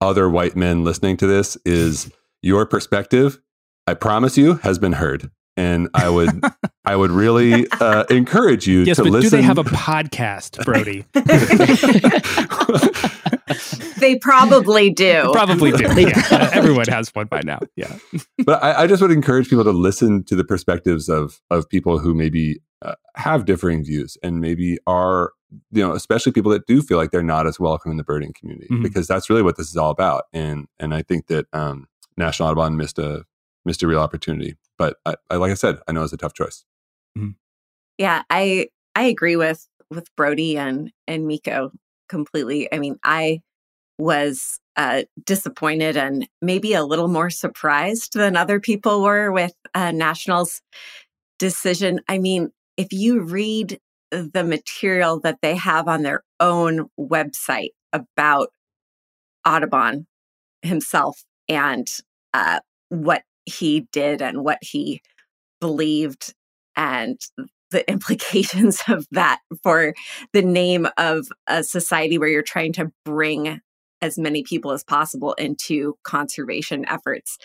other 0.00 0.28
white 0.28 0.56
men 0.56 0.84
listening 0.84 1.16
to 1.18 1.26
this 1.26 1.56
is 1.64 2.10
your 2.42 2.66
perspective, 2.66 3.40
I 3.86 3.94
promise 3.94 4.36
you, 4.36 4.54
has 4.56 4.78
been 4.78 4.94
heard. 4.94 5.30
And 5.56 5.88
I 5.94 6.10
would, 6.10 6.44
I 6.84 6.96
would 6.96 7.10
really 7.10 7.66
uh, 7.80 8.04
encourage 8.10 8.66
you 8.66 8.80
yes, 8.80 8.96
to 8.96 9.04
but 9.04 9.12
listen. 9.12 9.30
Do 9.30 9.36
they 9.36 9.42
have 9.42 9.58
a 9.58 9.64
podcast, 9.64 10.64
Brodie? 10.64 11.06
they 13.98 14.16
probably 14.16 14.90
do. 14.94 15.30
Probably 15.32 15.72
do. 15.72 15.84
Yeah. 16.00 16.50
Everyone 16.52 16.86
has 16.88 17.08
one 17.14 17.26
by 17.26 17.40
now. 17.44 17.60
Yeah. 17.76 17.98
but 18.44 18.62
I, 18.62 18.82
I, 18.82 18.86
just 18.86 19.02
would 19.02 19.10
encourage 19.10 19.48
people 19.48 19.64
to 19.64 19.70
listen 19.70 20.24
to 20.24 20.36
the 20.36 20.44
perspectives 20.44 21.08
of 21.08 21.40
of 21.50 21.68
people 21.68 21.98
who 21.98 22.14
maybe 22.14 22.60
uh, 22.82 22.94
have 23.16 23.44
differing 23.44 23.84
views 23.84 24.16
and 24.22 24.40
maybe 24.40 24.78
are 24.86 25.32
you 25.70 25.86
know 25.86 25.92
especially 25.92 26.32
people 26.32 26.50
that 26.50 26.66
do 26.66 26.82
feel 26.82 26.98
like 26.98 27.10
they're 27.10 27.22
not 27.22 27.46
as 27.46 27.60
welcome 27.60 27.90
in 27.90 27.96
the 27.96 28.04
birding 28.04 28.32
community 28.32 28.68
mm-hmm. 28.70 28.82
because 28.82 29.06
that's 29.06 29.30
really 29.30 29.42
what 29.42 29.56
this 29.56 29.68
is 29.68 29.76
all 29.76 29.90
about. 29.90 30.24
And 30.32 30.66
and 30.78 30.94
I 30.94 31.02
think 31.02 31.26
that 31.28 31.46
um, 31.52 31.86
National 32.16 32.48
Audubon 32.48 32.76
missed 32.76 32.98
a 32.98 33.24
missed 33.64 33.82
a 33.82 33.86
real 33.86 34.00
opportunity. 34.00 34.56
But 34.78 34.96
I, 35.04 35.16
I 35.30 35.36
like 35.36 35.50
I 35.50 35.54
said, 35.54 35.78
I 35.88 35.92
know 35.92 36.02
it's 36.02 36.12
a 36.12 36.18
tough 36.18 36.34
choice. 36.34 36.64
Mm-hmm. 37.16 37.30
Yeah, 37.98 38.22
I 38.30 38.68
I 38.94 39.04
agree 39.04 39.36
with 39.36 39.66
with 39.90 40.14
Brodie 40.16 40.56
and 40.58 40.92
and 41.06 41.26
Mikko 41.26 41.72
completely. 42.08 42.72
I 42.72 42.78
mean, 42.78 42.98
I 43.04 43.42
was 43.98 44.60
uh, 44.76 45.02
disappointed 45.24 45.96
and 45.96 46.28
maybe 46.42 46.74
a 46.74 46.84
little 46.84 47.08
more 47.08 47.30
surprised 47.30 48.12
than 48.14 48.36
other 48.36 48.60
people 48.60 49.02
were 49.02 49.32
with 49.32 49.54
uh, 49.74 49.90
National's 49.90 50.60
decision. 51.38 52.00
I 52.08 52.18
mean, 52.18 52.50
if 52.76 52.92
you 52.92 53.20
read 53.20 53.80
the 54.10 54.44
material 54.44 55.20
that 55.20 55.38
they 55.42 55.56
have 55.56 55.88
on 55.88 56.02
their 56.02 56.22
own 56.40 56.88
website 56.98 57.70
about 57.92 58.48
Audubon 59.46 60.06
himself 60.62 61.24
and 61.48 61.90
uh, 62.34 62.60
what 62.88 63.22
he 63.46 63.86
did 63.92 64.20
and 64.20 64.44
what 64.44 64.58
he 64.60 65.00
believed 65.60 66.34
and 66.76 67.18
the 67.70 67.88
implications 67.90 68.82
of 68.88 69.06
that 69.12 69.40
for 69.62 69.94
the 70.32 70.42
name 70.42 70.86
of 70.98 71.28
a 71.46 71.62
society 71.62 72.18
where 72.18 72.28
you're 72.28 72.42
trying 72.42 72.72
to 72.74 72.92
bring 73.04 73.60
as 74.02 74.18
many 74.18 74.42
people 74.42 74.72
as 74.72 74.84
possible 74.84 75.32
into 75.34 75.96
conservation 76.02 76.84
efforts. 76.88 77.38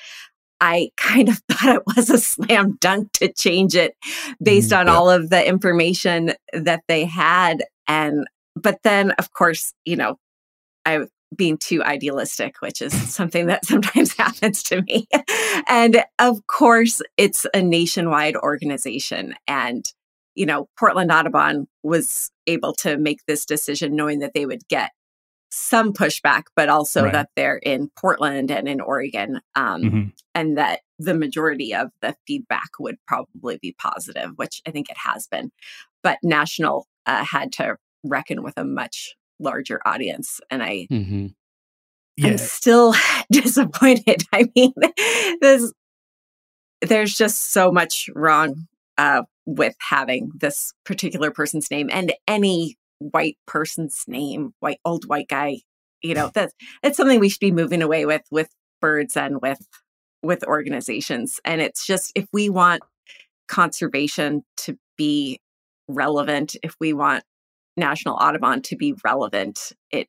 I 0.60 0.90
kind 0.98 1.30
of 1.30 1.42
thought 1.50 1.76
it 1.76 1.84
was 1.96 2.10
a 2.10 2.18
slam 2.18 2.78
dunk 2.80 3.12
to 3.14 3.32
change 3.34 3.76
it 3.76 3.96
based 4.44 4.72
Mhm, 4.72 4.80
on 4.82 4.88
yeah. 4.88 4.94
all 4.94 5.10
of 5.10 5.30
the 5.30 5.48
information 5.48 6.34
that 6.54 6.84
they 6.88 7.06
had. 7.06 7.64
And, 7.88 8.28
but 8.56 8.80
then, 8.84 9.12
of 9.12 9.34
course, 9.34 9.74
you 9.86 9.96
know, 9.96 10.18
I 10.86 11.06
being 11.36 11.58
too 11.58 11.82
idealistic, 11.82 12.56
which 12.60 12.82
is 12.82 12.92
something 13.14 13.48
that 13.48 13.66
sometimes 13.66 14.14
happens 14.18 14.62
to 14.64 14.82
me. 14.82 15.08
and 15.68 16.04
of 16.20 16.46
course, 16.48 17.02
it's 17.18 17.46
a 17.54 17.62
nationwide 17.62 18.36
organization. 18.36 19.34
And, 19.48 19.86
you 20.36 20.46
know, 20.46 20.68
Portland 20.78 21.12
Audubon 21.12 21.68
was 21.84 22.30
able 22.48 22.74
to 22.74 22.98
make 22.98 23.20
this 23.28 23.46
decision 23.46 23.96
knowing 23.96 24.20
that 24.20 24.34
they 24.34 24.46
would 24.46 24.68
get 24.68 24.92
some 25.52 25.94
pushback, 25.94 26.44
but 26.56 26.70
also 26.70 27.04
Right. 27.04 27.14
that 27.14 27.30
they're 27.36 27.58
in 27.58 27.90
Portland 27.98 28.52
and 28.52 28.68
in 28.68 28.80
Oregon, 28.82 29.42
um, 29.56 29.82
Mhm. 29.82 30.14
and 30.34 30.58
that 30.58 30.82
the 30.98 31.14
majority 31.14 31.74
of 31.76 31.92
the 32.02 32.16
feedback 32.26 32.70
would 32.80 32.98
probably 33.06 33.58
be 33.62 33.74
positive, 33.78 34.32
which 34.38 34.62
I 34.66 34.72
think 34.72 34.90
it 34.90 34.98
has 34.98 35.28
been. 35.28 35.52
But 36.04 36.18
National 36.24 36.88
uh, 37.06 37.24
had 37.24 37.52
to 37.54 37.78
reckon 38.04 38.44
with 38.44 38.54
a 38.58 38.64
much 38.64 39.16
larger 39.40 39.82
audience, 39.86 40.40
and 40.50 40.64
I 40.64 40.86
hmm 40.90 41.28
Yeah. 42.18 42.28
I'm 42.28 42.38
still 42.38 42.94
disappointed. 43.32 44.24
I 44.34 44.50
mean, 44.56 44.74
there's 45.42 45.74
there's 46.82 47.14
just 47.16 47.52
so 47.52 47.72
much 47.72 48.10
wrong 48.16 48.68
uh, 48.98 49.24
with 49.46 49.76
having 49.80 50.32
this 50.36 50.74
particular 50.84 51.32
person's 51.32 51.70
name 51.72 51.90
and 51.92 52.14
any 52.28 52.78
white 53.02 53.38
person's 53.48 54.04
name, 54.08 54.54
white 54.60 54.80
old 54.86 55.06
white 55.06 55.28
guy. 55.28 55.62
You 56.02 56.16
know, 56.16 56.32
that's 56.34 56.54
that's 56.82 56.98
something 56.98 57.20
we 57.20 57.30
should 57.30 57.40
be 57.40 57.52
moving 57.52 57.82
away 57.82 58.06
with 58.06 58.24
with 58.32 58.50
birds 58.82 59.16
and 59.18 59.42
with 59.42 59.60
with 60.24 60.44
organizations. 60.46 61.40
And 61.46 61.62
it's 61.62 61.86
just 61.86 62.12
if 62.16 62.26
we 62.32 62.50
want 62.50 62.84
conservation 63.48 64.44
to 64.58 64.78
be 64.98 65.40
relevant, 65.88 66.56
if 66.64 66.76
we 66.80 66.94
want 66.94 67.24
National 67.78 68.16
Audubon 68.16 68.62
to 68.64 68.76
be 68.76 68.94
relevant, 69.04 69.74
it 69.92 70.08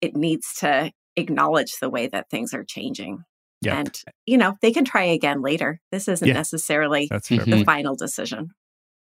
it 0.00 0.14
needs 0.16 0.54
to 0.60 0.92
acknowledge 1.16 1.78
the 1.80 1.88
way 1.90 2.06
that 2.08 2.28
things 2.30 2.52
are 2.52 2.64
changing. 2.64 3.24
Yeah. 3.62 3.78
And, 3.78 3.98
you 4.26 4.36
know, 4.36 4.56
they 4.60 4.70
can 4.70 4.84
try 4.84 5.04
again 5.04 5.40
later. 5.40 5.80
This 5.90 6.08
isn't 6.08 6.28
Yeah. 6.28 6.34
necessarily 6.34 7.08
That's 7.10 7.28
fair. 7.28 7.38
The 7.38 7.64
final 7.64 7.96
decision. 7.96 8.50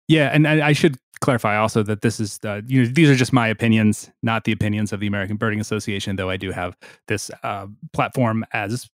Yeah, 0.09 0.29
and 0.33 0.45
I, 0.45 0.67
I 0.67 0.73
should 0.73 0.97
clarify 1.21 1.55
also 1.55 1.83
that 1.83 2.01
this 2.01 2.19
is 2.19 2.39
uh, 2.43 2.61
you 2.67 2.83
know 2.83 2.89
these 2.91 3.09
are 3.09 3.15
just 3.15 3.31
my 3.31 3.47
opinions, 3.47 4.11
not 4.21 4.43
the 4.43 4.51
opinions 4.51 4.91
of 4.91 4.99
the 4.99 5.07
American 5.07 5.37
Birding 5.37 5.59
Association. 5.59 6.15
Though 6.15 6.29
I 6.29 6.37
do 6.37 6.51
have 6.51 6.75
this 7.07 7.31
uh, 7.43 7.67
platform 7.93 8.43
as 8.51 8.89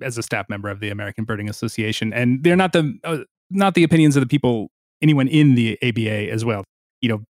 as 0.00 0.16
a 0.16 0.22
staff 0.22 0.48
member 0.48 0.68
of 0.68 0.80
the 0.80 0.88
American 0.88 1.24
Birding 1.24 1.48
Association, 1.48 2.12
and 2.12 2.42
they're 2.42 2.56
not 2.56 2.72
the 2.72 2.98
uh, 3.04 3.18
not 3.50 3.74
the 3.74 3.84
opinions 3.84 4.16
of 4.16 4.22
the 4.22 4.26
people 4.26 4.70
anyone 5.02 5.28
in 5.28 5.54
the 5.54 5.78
ABA 5.82 6.30
as 6.30 6.44
well. 6.44 6.64
You 7.00 7.08
know, 7.10 7.24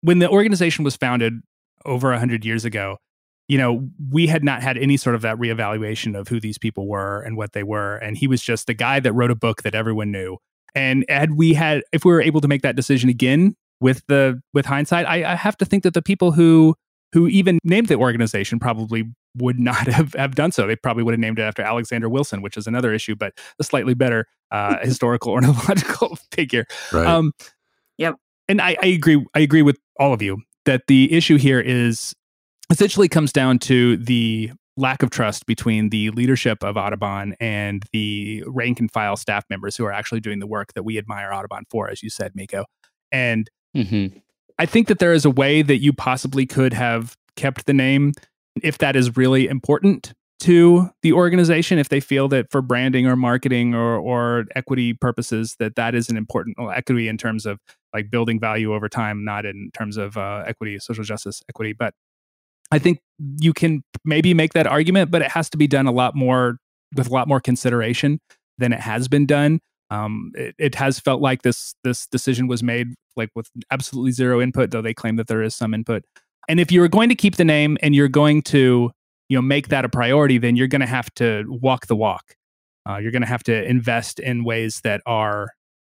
when 0.00 0.20
the 0.20 0.28
organization 0.28 0.84
was 0.84 0.96
founded 0.96 1.40
over 1.84 2.16
hundred 2.16 2.44
years 2.44 2.64
ago, 2.64 2.98
you 3.48 3.58
know, 3.58 3.88
we 4.10 4.28
had 4.28 4.44
not 4.44 4.62
had 4.62 4.78
any 4.78 4.96
sort 4.96 5.14
of 5.14 5.22
that 5.22 5.36
reevaluation 5.36 6.18
of 6.18 6.28
who 6.28 6.40
these 6.40 6.58
people 6.58 6.86
were 6.86 7.20
and 7.20 7.36
what 7.36 7.52
they 7.52 7.64
were, 7.64 7.96
and 7.96 8.16
he 8.16 8.26
was 8.26 8.40
just 8.40 8.66
the 8.66 8.74
guy 8.74 9.00
that 9.00 9.12
wrote 9.12 9.30
a 9.30 9.36
book 9.36 9.62
that 9.62 9.74
everyone 9.74 10.12
knew. 10.12 10.38
And 10.74 11.04
had 11.08 11.34
we 11.34 11.54
had, 11.54 11.82
if 11.92 12.04
we 12.04 12.12
were 12.12 12.22
able 12.22 12.40
to 12.40 12.48
make 12.48 12.62
that 12.62 12.76
decision 12.76 13.10
again 13.10 13.56
with 13.80 14.02
the 14.08 14.40
with 14.54 14.66
hindsight, 14.66 15.06
I, 15.06 15.32
I 15.32 15.34
have 15.34 15.56
to 15.58 15.64
think 15.64 15.82
that 15.82 15.94
the 15.94 16.02
people 16.02 16.32
who 16.32 16.74
who 17.12 17.28
even 17.28 17.58
named 17.62 17.88
the 17.88 17.96
organization 17.96 18.58
probably 18.58 19.04
would 19.36 19.58
not 19.58 19.86
have, 19.86 20.14
have 20.14 20.34
done 20.34 20.52
so. 20.52 20.66
They 20.66 20.76
probably 20.76 21.02
would 21.02 21.12
have 21.12 21.20
named 21.20 21.38
it 21.38 21.42
after 21.42 21.62
Alexander 21.62 22.08
Wilson, 22.08 22.42
which 22.42 22.56
is 22.56 22.66
another 22.66 22.92
issue, 22.92 23.14
but 23.14 23.34
a 23.58 23.64
slightly 23.64 23.94
better 23.94 24.26
uh, 24.50 24.78
historical 24.82 25.32
ornithological 25.32 26.16
figure. 26.32 26.66
Right. 26.92 27.06
Um, 27.06 27.32
Yep. 27.98 28.16
And 28.48 28.60
I, 28.60 28.76
I 28.82 28.86
agree. 28.86 29.24
I 29.34 29.40
agree 29.40 29.62
with 29.62 29.78
all 29.98 30.12
of 30.12 30.22
you 30.22 30.42
that 30.64 30.86
the 30.88 31.12
issue 31.12 31.36
here 31.36 31.60
is 31.60 32.14
essentially 32.70 33.08
comes 33.08 33.32
down 33.32 33.58
to 33.60 33.96
the 33.98 34.50
lack 34.76 35.02
of 35.02 35.10
trust 35.10 35.46
between 35.46 35.90
the 35.90 36.10
leadership 36.10 36.62
of 36.64 36.76
Audubon 36.76 37.34
and 37.40 37.84
the 37.92 38.42
rank 38.46 38.80
and 38.80 38.90
file 38.90 39.16
staff 39.16 39.44
members 39.50 39.76
who 39.76 39.84
are 39.84 39.92
actually 39.92 40.20
doing 40.20 40.38
the 40.38 40.46
work 40.46 40.72
that 40.74 40.82
we 40.82 40.98
admire 40.98 41.32
Audubon 41.32 41.64
for, 41.70 41.90
as 41.90 42.02
you 42.02 42.10
said, 42.10 42.32
Mikko. 42.34 42.64
And 43.10 43.48
hmm 43.74 44.06
I 44.58 44.66
think 44.66 44.86
that 44.88 44.98
there 44.98 45.14
is 45.14 45.24
a 45.24 45.30
way 45.30 45.62
that 45.62 45.78
you 45.78 45.92
possibly 45.92 46.46
could 46.46 46.72
have 46.72 47.16
kept 47.36 47.66
the 47.66 47.72
name 47.72 48.12
if 48.62 48.78
that 48.78 48.96
is 48.96 49.16
really 49.16 49.48
important 49.48 50.12
to 50.40 50.90
the 51.02 51.12
organization 51.12 51.78
if 51.78 51.88
they 51.88 52.00
feel 52.00 52.28
that 52.28 52.50
for 52.50 52.60
branding 52.60 53.06
or 53.06 53.16
marketing 53.16 53.74
or 53.74 53.96
or 53.96 54.44
equity 54.54 54.92
purposes 54.92 55.56
that 55.58 55.76
that 55.76 55.94
is 55.94 56.08
an 56.08 56.16
important 56.16 56.56
well, 56.58 56.70
equity 56.70 57.08
in 57.08 57.16
terms 57.16 57.46
of 57.46 57.60
like 57.94 58.10
building 58.10 58.40
value 58.40 58.74
over 58.74 58.88
time 58.88 59.24
not 59.24 59.46
in 59.46 59.70
terms 59.72 59.96
of 59.96 60.16
uh, 60.16 60.42
equity 60.46 60.78
social 60.78 61.04
justice 61.04 61.42
equity 61.48 61.72
but 61.72 61.94
i 62.72 62.78
think 62.78 62.98
you 63.38 63.52
can 63.52 63.82
maybe 64.04 64.34
make 64.34 64.52
that 64.52 64.66
argument 64.66 65.10
but 65.10 65.22
it 65.22 65.30
has 65.30 65.48
to 65.48 65.56
be 65.56 65.68
done 65.68 65.86
a 65.86 65.92
lot 65.92 66.16
more 66.16 66.56
with 66.96 67.08
a 67.08 67.12
lot 67.12 67.28
more 67.28 67.40
consideration 67.40 68.18
than 68.58 68.72
it 68.72 68.80
has 68.80 69.06
been 69.06 69.26
done 69.26 69.60
um, 69.92 70.32
it, 70.34 70.54
it 70.58 70.74
has 70.76 70.98
felt 70.98 71.20
like 71.20 71.42
this 71.42 71.74
this 71.84 72.06
decision 72.06 72.46
was 72.46 72.62
made 72.62 72.94
like 73.14 73.28
with 73.34 73.50
absolutely 73.70 74.12
zero 74.12 74.40
input, 74.40 74.70
though 74.70 74.80
they 74.80 74.94
claim 74.94 75.16
that 75.16 75.26
there 75.26 75.42
is 75.42 75.54
some 75.54 75.74
input. 75.74 76.02
And 76.48 76.58
if 76.58 76.72
you're 76.72 76.88
going 76.88 77.10
to 77.10 77.14
keep 77.14 77.36
the 77.36 77.44
name 77.44 77.76
and 77.82 77.94
you're 77.94 78.08
going 78.08 78.40
to 78.42 78.90
you 79.28 79.36
know 79.36 79.42
make 79.42 79.68
that 79.68 79.84
a 79.84 79.90
priority, 79.90 80.38
then 80.38 80.56
you're 80.56 80.66
going 80.66 80.80
to 80.80 80.86
have 80.86 81.12
to 81.16 81.44
walk 81.46 81.88
the 81.88 81.96
walk. 81.96 82.34
Uh, 82.88 82.96
you're 82.96 83.12
going 83.12 83.22
to 83.22 83.28
have 83.28 83.42
to 83.44 83.64
invest 83.64 84.18
in 84.18 84.44
ways 84.44 84.80
that 84.82 85.02
are 85.04 85.48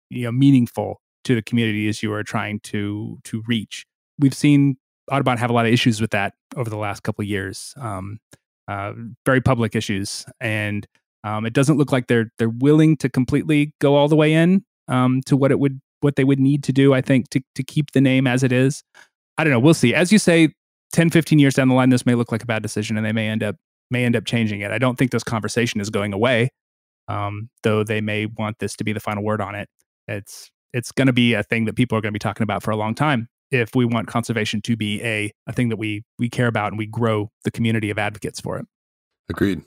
you 0.09 0.23
know 0.23 0.31
meaningful 0.31 1.00
to 1.25 1.35
the 1.35 1.43
communities 1.43 2.01
you 2.01 2.11
are 2.11 2.23
trying 2.23 2.59
to 2.61 3.19
to 3.25 3.43
reach. 3.45 3.85
We've 4.17 4.33
seen 4.33 4.77
Audubon 5.10 5.38
have 5.38 5.50
a 5.50 5.53
lot 5.53 5.65
of 5.65 5.74
issues 5.74 6.01
with 6.01 6.12
that 6.12 6.34
over 6.55 6.70
the 6.70 6.77
last 6.77 7.03
couple 7.03 7.24
of 7.24 7.27
years, 7.27 7.74
um, 7.77 8.20
uh, 8.67 8.93
very 9.25 9.41
public 9.41 9.75
issues, 9.75 10.25
and 10.39 10.88
um, 11.24 11.46
it 11.46 11.53
doesn't 11.53 11.77
look 11.77 11.91
like 11.91 12.08
they're 12.08 12.31
they're 12.38 12.50
willing 12.50 12.98
to 12.98 13.10
completely 13.10 13.74
go 13.79 13.96
all 13.96 14.08
the 14.08 14.15
way 14.15 14.34
in 14.34 14.63
um, 14.88 15.22
to 15.25 15.36
what 15.36 15.51
it 15.51 15.60
would 15.60 15.81
what 16.01 16.15
they 16.15 16.24
would 16.24 16.39
need 16.39 16.63
to 16.63 16.74
do. 16.74 16.93
I 16.93 17.01
think 17.01 17.29
to 17.29 17.41
to 17.55 17.63
keep 17.63 17.91
the 17.91 18.01
name 18.01 18.27
as 18.27 18.43
it 18.43 18.51
is. 18.51 18.84
I 19.38 19.43
don't 19.43 19.51
know. 19.51 19.60
We'll 19.60 19.74
see. 19.74 19.93
As 19.96 20.12
you 20.12 20.20
say, 20.20 20.50
10, 20.93 21.10
15 21.10 21.39
years 21.39 21.53
down 21.55 21.70
the 21.70 21.74
line, 21.74 21.89
this 21.89 22.05
may 22.05 22.15
look 22.15 22.31
like 22.31 22.43
a 22.43 22.46
bad 22.46 22.62
decision, 22.62 22.98
and 22.98 23.05
they 23.05 23.13
may 23.13 23.27
end 23.27 23.43
up 23.43 23.55
may 23.89 24.05
end 24.05 24.15
up 24.15 24.25
changing 24.25 24.62
it. 24.62 24.72
I 24.72 24.77
don't 24.77 24.98
think 24.98 25.12
this 25.12 25.24
conversation 25.24 25.81
is 25.81 25.89
going 25.89 26.13
away, 26.13 26.50
um, 27.08 27.50
though 27.63 27.84
they 27.84 28.01
may 28.01 28.25
want 28.25 28.60
this 28.60 28.75
to 28.77 28.84
be 28.84 28.93
the 28.93 29.00
final 29.00 29.24
word 29.24 29.41
on 29.41 29.55
it. 29.55 29.67
It's 30.08 30.51
it's 30.74 30.91
going 30.91 31.08
to 31.08 31.13
be 31.13 31.34
a 31.34 31.43
thing 31.43 31.65
that 31.65 31.75
people 31.75 31.98
are 31.98 32.01
going 32.01 32.13
to 32.13 32.15
be 32.15 32.20
talking 32.20 32.43
about 32.43 32.63
for 32.63 32.72
a 32.72 32.77
long 32.77 32.96
time 32.96 33.27
if 33.51 33.75
we 33.75 33.86
want 33.86 34.08
conservation 34.08 34.62
to 34.62 34.75
be 34.75 35.01
a 35.03 35.31
a 35.48 35.53
thing 35.53 35.70
that 35.70 35.77
we 35.77 36.03
we 36.17 36.29
care 36.29 36.48
about 36.48 36.72
and 36.72 36.77
we 36.77 36.88
grow 36.88 37.29
the 37.43 37.51
community 37.51 37.89
of 37.89 37.98
advocates 37.98 38.39
for 38.39 38.58
it. 38.58 38.65
Agreed. 39.29 39.62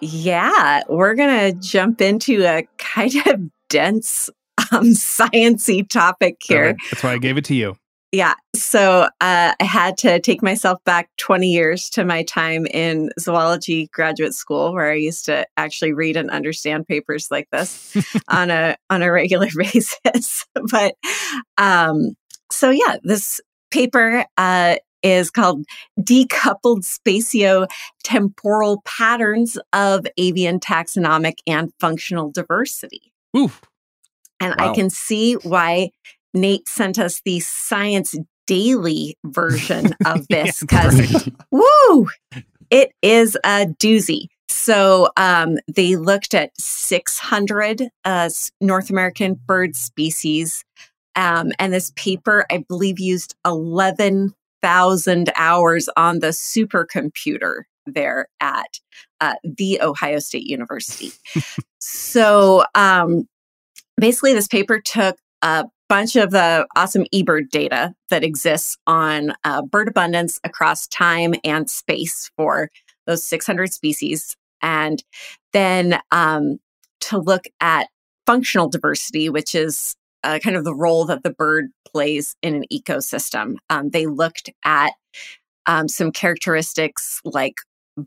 Yeah, 0.00 0.82
we're 0.88 1.14
gonna 1.14 1.52
jump 1.52 2.00
into 2.00 2.44
a 2.44 2.66
kind 2.78 3.14
of 3.26 3.40
dense, 3.68 4.28
um, 4.72 4.92
sciency 4.92 5.88
topic 5.88 6.36
here. 6.42 6.76
That's 6.90 7.02
why 7.02 7.12
I 7.12 7.18
gave 7.18 7.36
it 7.38 7.44
to 7.46 7.54
you. 7.54 7.76
Yeah. 8.12 8.34
So 8.54 9.08
uh, 9.20 9.54
I 9.60 9.64
had 9.64 9.98
to 9.98 10.20
take 10.20 10.42
myself 10.42 10.82
back 10.84 11.10
20 11.18 11.48
years 11.48 11.90
to 11.90 12.04
my 12.04 12.22
time 12.22 12.66
in 12.66 13.10
zoology 13.18 13.88
graduate 13.92 14.32
school, 14.34 14.72
where 14.72 14.90
I 14.90 14.94
used 14.94 15.24
to 15.26 15.46
actually 15.56 15.92
read 15.92 16.16
and 16.16 16.30
understand 16.30 16.86
papers 16.86 17.30
like 17.30 17.48
this 17.50 17.96
on 18.28 18.50
a 18.50 18.76
on 18.90 19.02
a 19.02 19.10
regular 19.12 19.48
basis. 19.56 20.46
but 20.70 20.94
um, 21.58 22.16
so 22.50 22.70
yeah, 22.70 22.96
this 23.02 23.40
paper 23.70 24.24
uh, 24.38 24.76
is 25.02 25.30
called 25.30 25.64
"Decoupled 26.00 26.84
Spatio-Temporal 26.84 28.82
Patterns 28.84 29.58
of 29.72 30.06
Avian 30.16 30.60
Taxonomic 30.60 31.38
and 31.46 31.72
Functional 31.80 32.30
Diversity." 32.30 33.12
Oof. 33.36 33.60
And 34.38 34.54
Wow. 34.58 34.70
I 34.70 34.74
can 34.74 34.90
see 34.90 35.34
why 35.34 35.90
Nate 36.36 36.68
sent 36.68 36.98
us 36.98 37.20
the 37.24 37.40
Science 37.40 38.14
Daily 38.46 39.16
version 39.24 39.92
of 40.06 40.28
this 40.28 40.62
Yeah, 40.70 40.90
because, 40.90 41.30
woo, 41.50 42.08
it 42.70 42.92
is 43.02 43.36
a 43.44 43.66
doozy. 43.66 44.28
So 44.48 45.08
um, 45.16 45.58
they 45.72 45.96
looked 45.96 46.34
at 46.34 46.50
600 46.60 47.88
uh, 48.04 48.30
North 48.60 48.90
American 48.90 49.34
bird 49.34 49.74
species. 49.74 50.64
Um, 51.16 51.50
and 51.58 51.72
this 51.72 51.92
paper, 51.96 52.44
I 52.50 52.64
believe, 52.68 53.00
used 53.00 53.34
11,000 53.44 55.32
hours 55.34 55.88
on 55.96 56.20
the 56.20 56.28
supercomputer 56.28 57.62
there 57.86 58.28
at 58.40 58.80
uh, 59.20 59.34
the 59.44 59.80
Ohio 59.80 60.18
State 60.18 60.46
University. 60.46 61.12
so 61.80 62.64
um, 62.74 63.28
basically, 63.96 64.34
this 64.34 64.48
paper 64.48 64.80
took 64.80 65.16
a 65.42 65.64
bunch 65.88 66.16
of 66.16 66.30
the 66.30 66.66
awesome 66.76 67.04
eBird 67.14 67.50
data 67.50 67.94
that 68.10 68.24
exists 68.24 68.76
on 68.86 69.32
uh, 69.44 69.62
bird 69.62 69.88
abundance 69.88 70.40
across 70.44 70.86
time 70.88 71.34
and 71.44 71.70
space 71.70 72.30
for 72.36 72.70
those 73.06 73.24
600 73.24 73.72
species, 73.72 74.36
and 74.62 75.04
then 75.52 76.00
um, 76.10 76.58
to 77.00 77.18
look 77.18 77.44
at 77.60 77.88
functional 78.26 78.68
diversity, 78.68 79.28
which 79.28 79.54
is 79.54 79.94
uh, 80.24 80.38
kind 80.42 80.56
of 80.56 80.64
the 80.64 80.74
role 80.74 81.04
that 81.04 81.22
the 81.22 81.30
bird 81.30 81.66
plays 81.86 82.34
in 82.42 82.54
an 82.56 82.64
ecosystem. 82.72 83.56
Um, 83.70 83.90
they 83.90 84.06
looked 84.06 84.50
at 84.64 84.92
um, 85.66 85.88
some 85.88 86.10
characteristics 86.10 87.20
like 87.24 87.54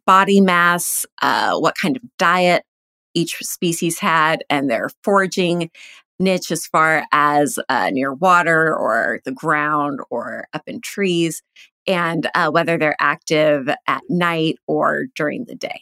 body 0.05 0.41
mass, 0.41 1.05
uh, 1.21 1.57
what 1.57 1.75
kind 1.75 1.95
of 1.95 2.03
diet 2.17 2.63
each 3.13 3.37
species 3.37 3.99
had, 3.99 4.43
and 4.49 4.69
their 4.69 4.89
foraging 5.03 5.71
niche 6.19 6.51
as 6.51 6.67
far 6.67 7.05
as 7.11 7.59
uh, 7.69 7.89
near 7.91 8.13
water 8.13 8.75
or 8.75 9.21
the 9.25 9.31
ground 9.31 9.99
or 10.09 10.47
up 10.53 10.63
in 10.67 10.81
trees, 10.81 11.41
and 11.87 12.29
uh, 12.35 12.49
whether 12.51 12.77
they're 12.77 12.95
active 12.99 13.69
at 13.87 14.03
night 14.09 14.57
or 14.67 15.05
during 15.15 15.45
the 15.45 15.55
day. 15.55 15.81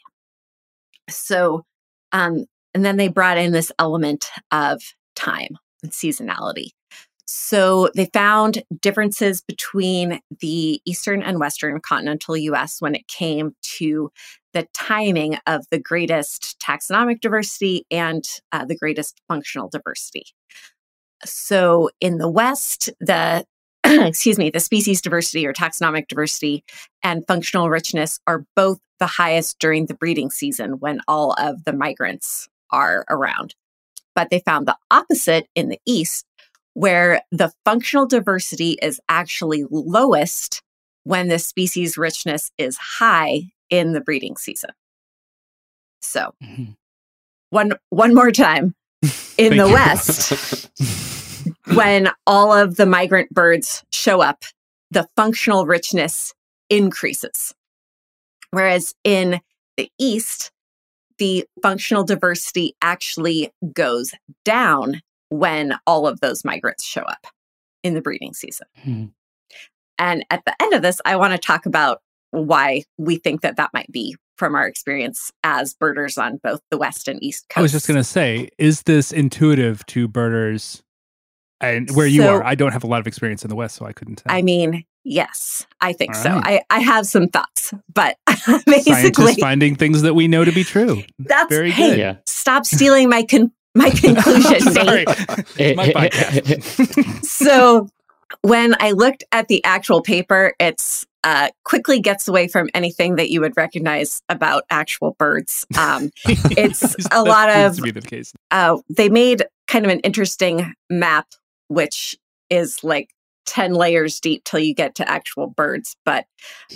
So, 1.10 1.66
um, 2.12 2.46
and 2.74 2.86
then 2.86 2.98
they 2.98 3.08
brought 3.08 3.38
in 3.38 3.52
this 3.52 3.72
element 3.80 4.28
of 4.52 4.82
time 5.16 5.58
and 5.82 5.92
seasonality. 5.92 6.70
So 7.28 7.90
they 7.94 8.10
found 8.14 8.64
differences 8.82 9.42
between 9.42 10.22
the 10.40 10.82
eastern 10.86 11.22
and 11.22 11.40
western 11.40 11.80
continental 11.82 12.38
US 12.38 12.82
when 12.82 12.96
it 12.96 13.08
came 13.08 13.54
to 13.78 14.10
the 14.54 14.66
timing 14.74 15.38
of 15.46 15.66
the 15.70 15.80
greatest 15.80 16.58
taxonomic 16.60 17.20
diversity 17.20 17.86
and 17.92 18.24
uh, 18.54 18.64
the 18.64 18.78
greatest 18.78 19.22
functional 19.28 19.70
diversity. 19.70 20.26
So 21.26 21.90
in 22.00 22.18
the 22.18 22.30
west, 22.30 22.90
the 23.02 23.46
excuse 23.84 24.38
me, 24.38 24.50
the 24.50 24.60
species 24.62 25.02
diversity 25.02 25.46
or 25.46 25.54
taxonomic 25.54 26.08
diversity 26.08 26.64
and 27.04 27.28
functional 27.28 27.70
richness 27.70 28.20
are 28.26 28.46
both 28.56 28.80
the 29.00 29.06
highest 29.06 29.60
during 29.60 29.86
the 29.86 29.94
breeding 29.94 30.32
season 30.32 30.80
when 30.80 31.02
all 31.08 31.34
of 31.34 31.66
the 31.66 31.74
migrants 31.74 32.48
are 32.72 33.06
around. 33.10 33.54
But 34.16 34.30
they 34.30 34.40
found 34.40 34.66
the 34.66 34.78
opposite 34.90 35.48
in 35.56 35.70
the 35.70 35.80
east 35.86 36.26
where 36.78 37.22
the 37.32 37.52
functional 37.66 38.06
diversity 38.06 38.78
is 38.84 39.02
actually 39.10 39.66
lowest 39.72 40.62
when 41.06 41.28
the 41.28 41.40
species 41.40 41.98
richness 41.98 42.52
is 42.60 42.78
high 42.78 43.42
in 43.72 43.94
the 43.94 44.00
breeding 44.00 44.38
season. 44.38 44.70
So, 46.04 46.36
mm-hmm. 46.44 46.74
one 47.50 47.72
one 47.90 48.14
more 48.14 48.30
time. 48.30 48.76
In 49.38 49.58
the 49.58 49.68
west, 49.68 50.70
when 51.76 52.10
all 52.26 52.52
of 52.52 52.76
the 52.78 52.88
migrant 52.88 53.30
birds 53.32 53.84
show 53.92 54.22
up, 54.22 54.44
the 54.90 55.08
functional 55.16 55.68
richness 55.68 56.34
increases. 56.72 57.54
Whereas 58.50 58.96
in 59.04 59.40
the 59.78 59.92
east, 60.00 60.52
the 61.20 61.46
functional 61.62 62.04
diversity 62.04 62.76
actually 62.82 63.52
goes 63.74 64.16
down 64.44 65.02
when 65.30 65.74
all 65.86 66.08
of 66.08 66.20
those 66.20 66.46
migrants 66.46 66.84
show 66.84 67.02
up 67.02 67.28
in 67.84 67.94
the 67.94 68.02
breeding 68.02 68.34
season. 68.34 68.68
Hmm. 68.84 69.06
And 70.00 70.26
at 70.30 70.44
the 70.46 70.56
end 70.62 70.74
of 70.74 70.82
this, 70.82 71.02
I 71.06 71.16
want 71.16 71.34
to 71.34 71.40
talk 71.40 71.66
about 71.66 72.02
why 72.32 72.84
we 72.98 73.18
think 73.18 73.42
that 73.42 73.58
that 73.58 73.72
might 73.74 73.92
be 73.92 74.16
from 74.38 74.54
our 74.54 74.68
experience 74.68 75.32
as 75.44 75.74
birders 75.74 76.18
on 76.18 76.38
both 76.44 76.62
the 76.70 76.78
west 76.78 77.08
and 77.08 77.22
east 77.24 77.50
coast. 77.50 77.58
I 77.58 77.62
was 77.62 77.72
just 77.72 77.88
going 77.88 77.98
to 77.98 78.04
say, 78.04 78.50
is 78.58 78.84
this 78.84 79.12
intuitive 79.12 79.86
to 79.88 80.08
birders 80.08 80.84
and 81.60 81.90
where 81.92 82.08
so, 82.08 82.14
you 82.14 82.24
are? 82.28 82.44
I 82.44 82.54
don't 82.54 82.72
have 82.72 82.84
a 82.84 82.88
lot 82.88 83.00
of 83.00 83.08
experience 83.08 83.44
in 83.44 83.50
the 83.50 83.56
west, 83.56 83.76
so 83.76 83.86
I 83.86 83.94
couldn't 83.94 84.18
tell. 84.18 84.36
I 84.36 84.44
mean, 84.44 84.84
yes, 85.04 85.66
I 85.82 85.94
think 85.94 86.16
All 86.16 86.22
so. 86.22 86.30
Right. 86.36 86.62
I, 86.70 86.78
I 86.78 86.80
have 86.82 87.08
some 87.08 87.30
thoughts, 87.30 87.74
but 87.92 88.18
basically 88.68 88.94
Scientists 88.94 89.40
finding 89.40 89.76
things 89.76 90.04
that 90.04 90.14
we 90.14 90.28
know 90.28 90.46
to 90.46 90.52
be 90.52 90.64
true. 90.64 91.04
That's 91.18 91.50
very 91.50 91.72
hey, 91.72 91.92
good. 91.92 92.00
Yeah. 92.00 92.16
Stop 92.28 92.66
stealing 92.68 93.10
my 93.10 93.24
con- 93.24 93.52
my 93.78 93.90
conclusion. 93.96 94.62
Sorry, 94.62 95.06
my 95.06 95.90
podcast. 95.90 97.24
so 97.26 97.90
when 98.42 98.76
I 98.80 98.92
looked 98.92 99.24
at 99.32 99.48
the 99.48 99.64
actual 99.64 100.02
paper, 100.02 100.54
it's 100.60 101.06
uh, 101.24 101.50
quickly 101.64 102.00
gets 102.00 102.28
away 102.28 102.48
from 102.48 102.70
anything 102.74 103.16
that 103.16 103.30
you 103.30 103.42
would 103.42 103.56
recognize 103.58 104.22
about 104.30 104.64
actual 104.70 105.16
birds. 105.20 105.66
Um, 105.78 106.12
it's 106.26 106.96
a 107.12 107.24
lot 107.24 107.50
of. 107.50 107.76
To 107.76 107.82
be 107.82 107.92
the 107.92 108.02
case. 108.02 108.34
Uh, 108.52 108.78
they 108.90 109.10
made 109.10 109.46
kind 109.68 109.86
of 109.86 109.92
an 109.92 110.00
interesting 110.02 110.74
map, 110.90 111.28
which 111.68 112.16
is 112.50 112.84
like 112.84 113.10
10 113.46 113.74
layers 113.74 114.20
deep 114.20 114.44
till 114.44 114.60
you 114.60 114.74
get 114.74 114.96
to 114.96 115.10
actual 115.10 115.48
birds. 115.48 115.96
But 116.06 116.26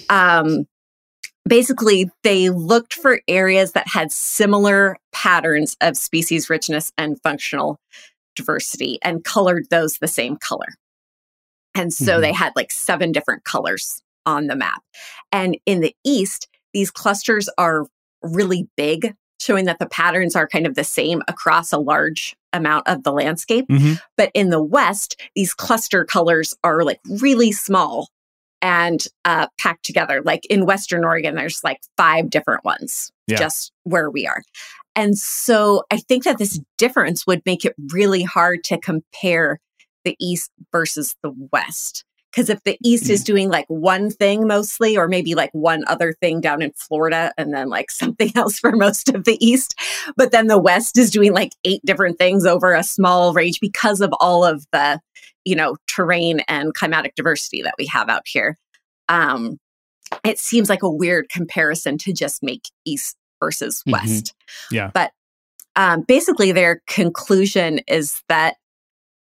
um, 0.10 0.66
basically 1.52 2.10
they 2.24 2.50
looked 2.50 2.94
for 2.94 3.20
areas 3.28 3.74
that 3.74 3.86
had 3.86 4.10
similar 4.10 4.96
patterns 5.12 5.76
of 5.82 5.98
species 5.98 6.50
richness 6.50 6.94
and 6.98 7.22
functional 7.24 7.78
diversity 8.38 8.98
and 9.02 9.26
colored 9.26 9.66
those 9.70 9.98
the 9.98 10.08
same 10.08 10.38
color. 10.38 10.70
And 11.76 11.94
so 11.94 12.14
mm-hmm. 12.14 12.22
they 12.22 12.32
had 12.32 12.54
like 12.56 12.72
seven 12.72 13.12
different 13.12 13.44
colors 13.44 14.02
on 14.26 14.48
the 14.48 14.56
map. 14.56 14.82
And 15.34 15.58
in 15.66 15.82
the 15.82 15.94
east, 16.06 16.48
these 16.74 16.90
clusters 16.90 17.50
are 17.58 17.86
really 18.24 18.70
big, 18.78 19.14
showing 19.42 19.66
that 19.66 19.80
the 19.80 19.90
patterns 19.90 20.38
are 20.38 20.48
kind 20.48 20.66
of 20.66 20.76
the 20.76 20.86
same 20.86 21.22
across 21.28 21.74
a 21.74 21.78
large 21.78 22.34
amount 22.54 22.88
of 22.88 23.04
the 23.04 23.12
landscape. 23.12 23.66
Mm-hmm. 23.68 23.96
But 24.16 24.32
in 24.34 24.52
the 24.52 24.64
west, 24.64 25.20
these 25.36 25.54
cluster 25.54 26.06
colors 26.06 26.56
are 26.64 26.86
like 26.86 27.02
really 27.10 27.52
small 27.52 28.08
and 28.62 29.06
uh, 29.26 29.48
packed 29.58 29.86
together. 29.86 30.22
Like 30.24 30.46
in 30.46 30.66
Western 30.66 31.04
Oregon, 31.04 31.36
there's 31.36 31.64
like 31.64 31.80
five 31.98 32.30
different 32.30 32.64
ones 32.64 33.12
yeah. 33.28 33.38
just 33.38 33.72
where 33.84 34.10
we 34.10 34.28
are. 34.28 34.44
And 34.96 35.18
so 35.18 35.84
I 35.90 35.98
think 35.98 36.24
that 36.26 36.38
this 36.38 36.60
difference 36.78 37.26
would 37.26 37.42
make 37.46 37.66
it 37.66 37.74
really 37.92 38.24
hard 38.24 38.64
to 38.66 38.80
compare 38.80 39.60
the 40.04 40.16
East 40.20 40.52
versus 40.72 41.16
the 41.24 41.34
West. 41.52 42.04
Because 42.32 42.50
if 42.50 42.64
the 42.64 42.78
East 42.84 43.10
is 43.10 43.24
doing 43.24 43.50
like 43.50 43.66
one 43.68 44.10
thing 44.10 44.48
mostly, 44.48 44.98
or 44.98 45.08
maybe 45.08 45.36
like 45.36 45.52
one 45.54 45.84
other 45.88 46.14
thing 46.14 46.40
down 46.42 46.62
in 46.62 46.72
Florida, 46.72 47.34
and 47.38 47.54
then 47.54 47.70
like 47.70 47.92
something 47.92 48.32
else 48.36 48.60
for 48.60 48.72
most 48.72 49.10
of 49.10 49.26
the 49.26 49.38
East, 49.46 49.76
but 50.16 50.32
then 50.32 50.48
the 50.48 50.60
West 50.60 50.98
is 50.98 51.12
doing 51.12 51.34
like 51.34 51.52
eight 51.66 51.82
different 51.86 52.18
things 52.18 52.46
over 52.46 52.74
a 52.74 52.84
small 52.84 53.34
range 53.34 53.60
because 53.60 54.02
of 54.02 54.14
all 54.20 54.46
of 54.46 54.66
the 54.72 55.00
you 55.46 55.56
know, 55.56 55.76
terrain 55.88 56.42
and 56.48 56.74
climatic 56.74 57.16
diversity 57.16 57.62
that 57.64 57.76
we 57.78 57.86
have 57.88 58.10
out 58.10 58.28
here. 58.28 58.58
Um, 59.10 59.60
it 60.24 60.40
seems 60.40 60.70
like 60.70 60.84
a 60.84 60.90
weird 60.90 61.30
comparison 61.30 61.98
to 62.00 62.14
just 62.14 62.44
make 62.44 62.70
east 62.86 63.18
versus 63.40 63.80
mm-hmm. 63.80 63.92
west. 63.92 64.34
Yeah. 64.70 64.92
But 64.94 65.12
um, 65.76 66.02
basically, 66.02 66.52
their 66.52 66.82
conclusion 66.88 67.80
is 67.88 68.22
that, 68.28 68.56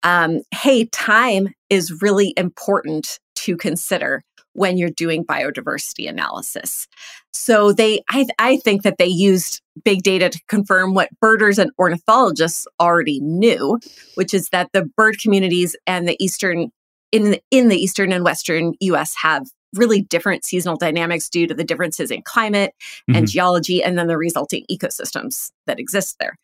um, 0.02 0.40
hey, 0.52 0.86
time 0.86 1.48
is 1.68 2.02
really 2.02 2.34
important 2.36 3.18
to 3.36 3.56
consider 3.56 4.22
when 4.52 4.76
you're 4.76 4.90
doing 4.90 5.24
biodiversity 5.24 6.08
analysis. 6.08 6.88
So 7.32 7.72
they, 7.72 8.02
I, 8.10 8.26
I 8.38 8.56
think 8.58 8.82
that 8.82 8.98
they 8.98 9.06
used 9.06 9.62
big 9.84 10.02
data 10.02 10.28
to 10.28 10.40
confirm 10.48 10.94
what 10.94 11.08
birders 11.20 11.58
and 11.58 11.70
ornithologists 11.78 12.66
already 12.80 13.20
knew, 13.20 13.78
which 14.16 14.34
is 14.34 14.48
that 14.48 14.70
the 14.72 14.84
bird 14.96 15.18
communities 15.20 15.76
and 15.86 16.08
the 16.08 16.16
eastern 16.22 16.70
in 17.12 17.32
the, 17.32 17.42
in 17.50 17.68
the 17.68 17.76
eastern 17.76 18.12
and 18.12 18.24
western 18.24 18.74
U.S. 18.80 19.16
have 19.16 19.46
really 19.74 20.02
different 20.02 20.44
seasonal 20.44 20.76
dynamics 20.76 21.28
due 21.28 21.46
to 21.46 21.54
the 21.54 21.64
differences 21.64 22.10
in 22.10 22.22
climate 22.22 22.72
mm-hmm. 23.08 23.18
and 23.18 23.28
geology, 23.28 23.82
and 23.82 23.98
then 23.98 24.06
the 24.06 24.16
resulting 24.16 24.64
ecosystems 24.70 25.50
that 25.66 25.78
exist 25.78 26.16
there. 26.20 26.36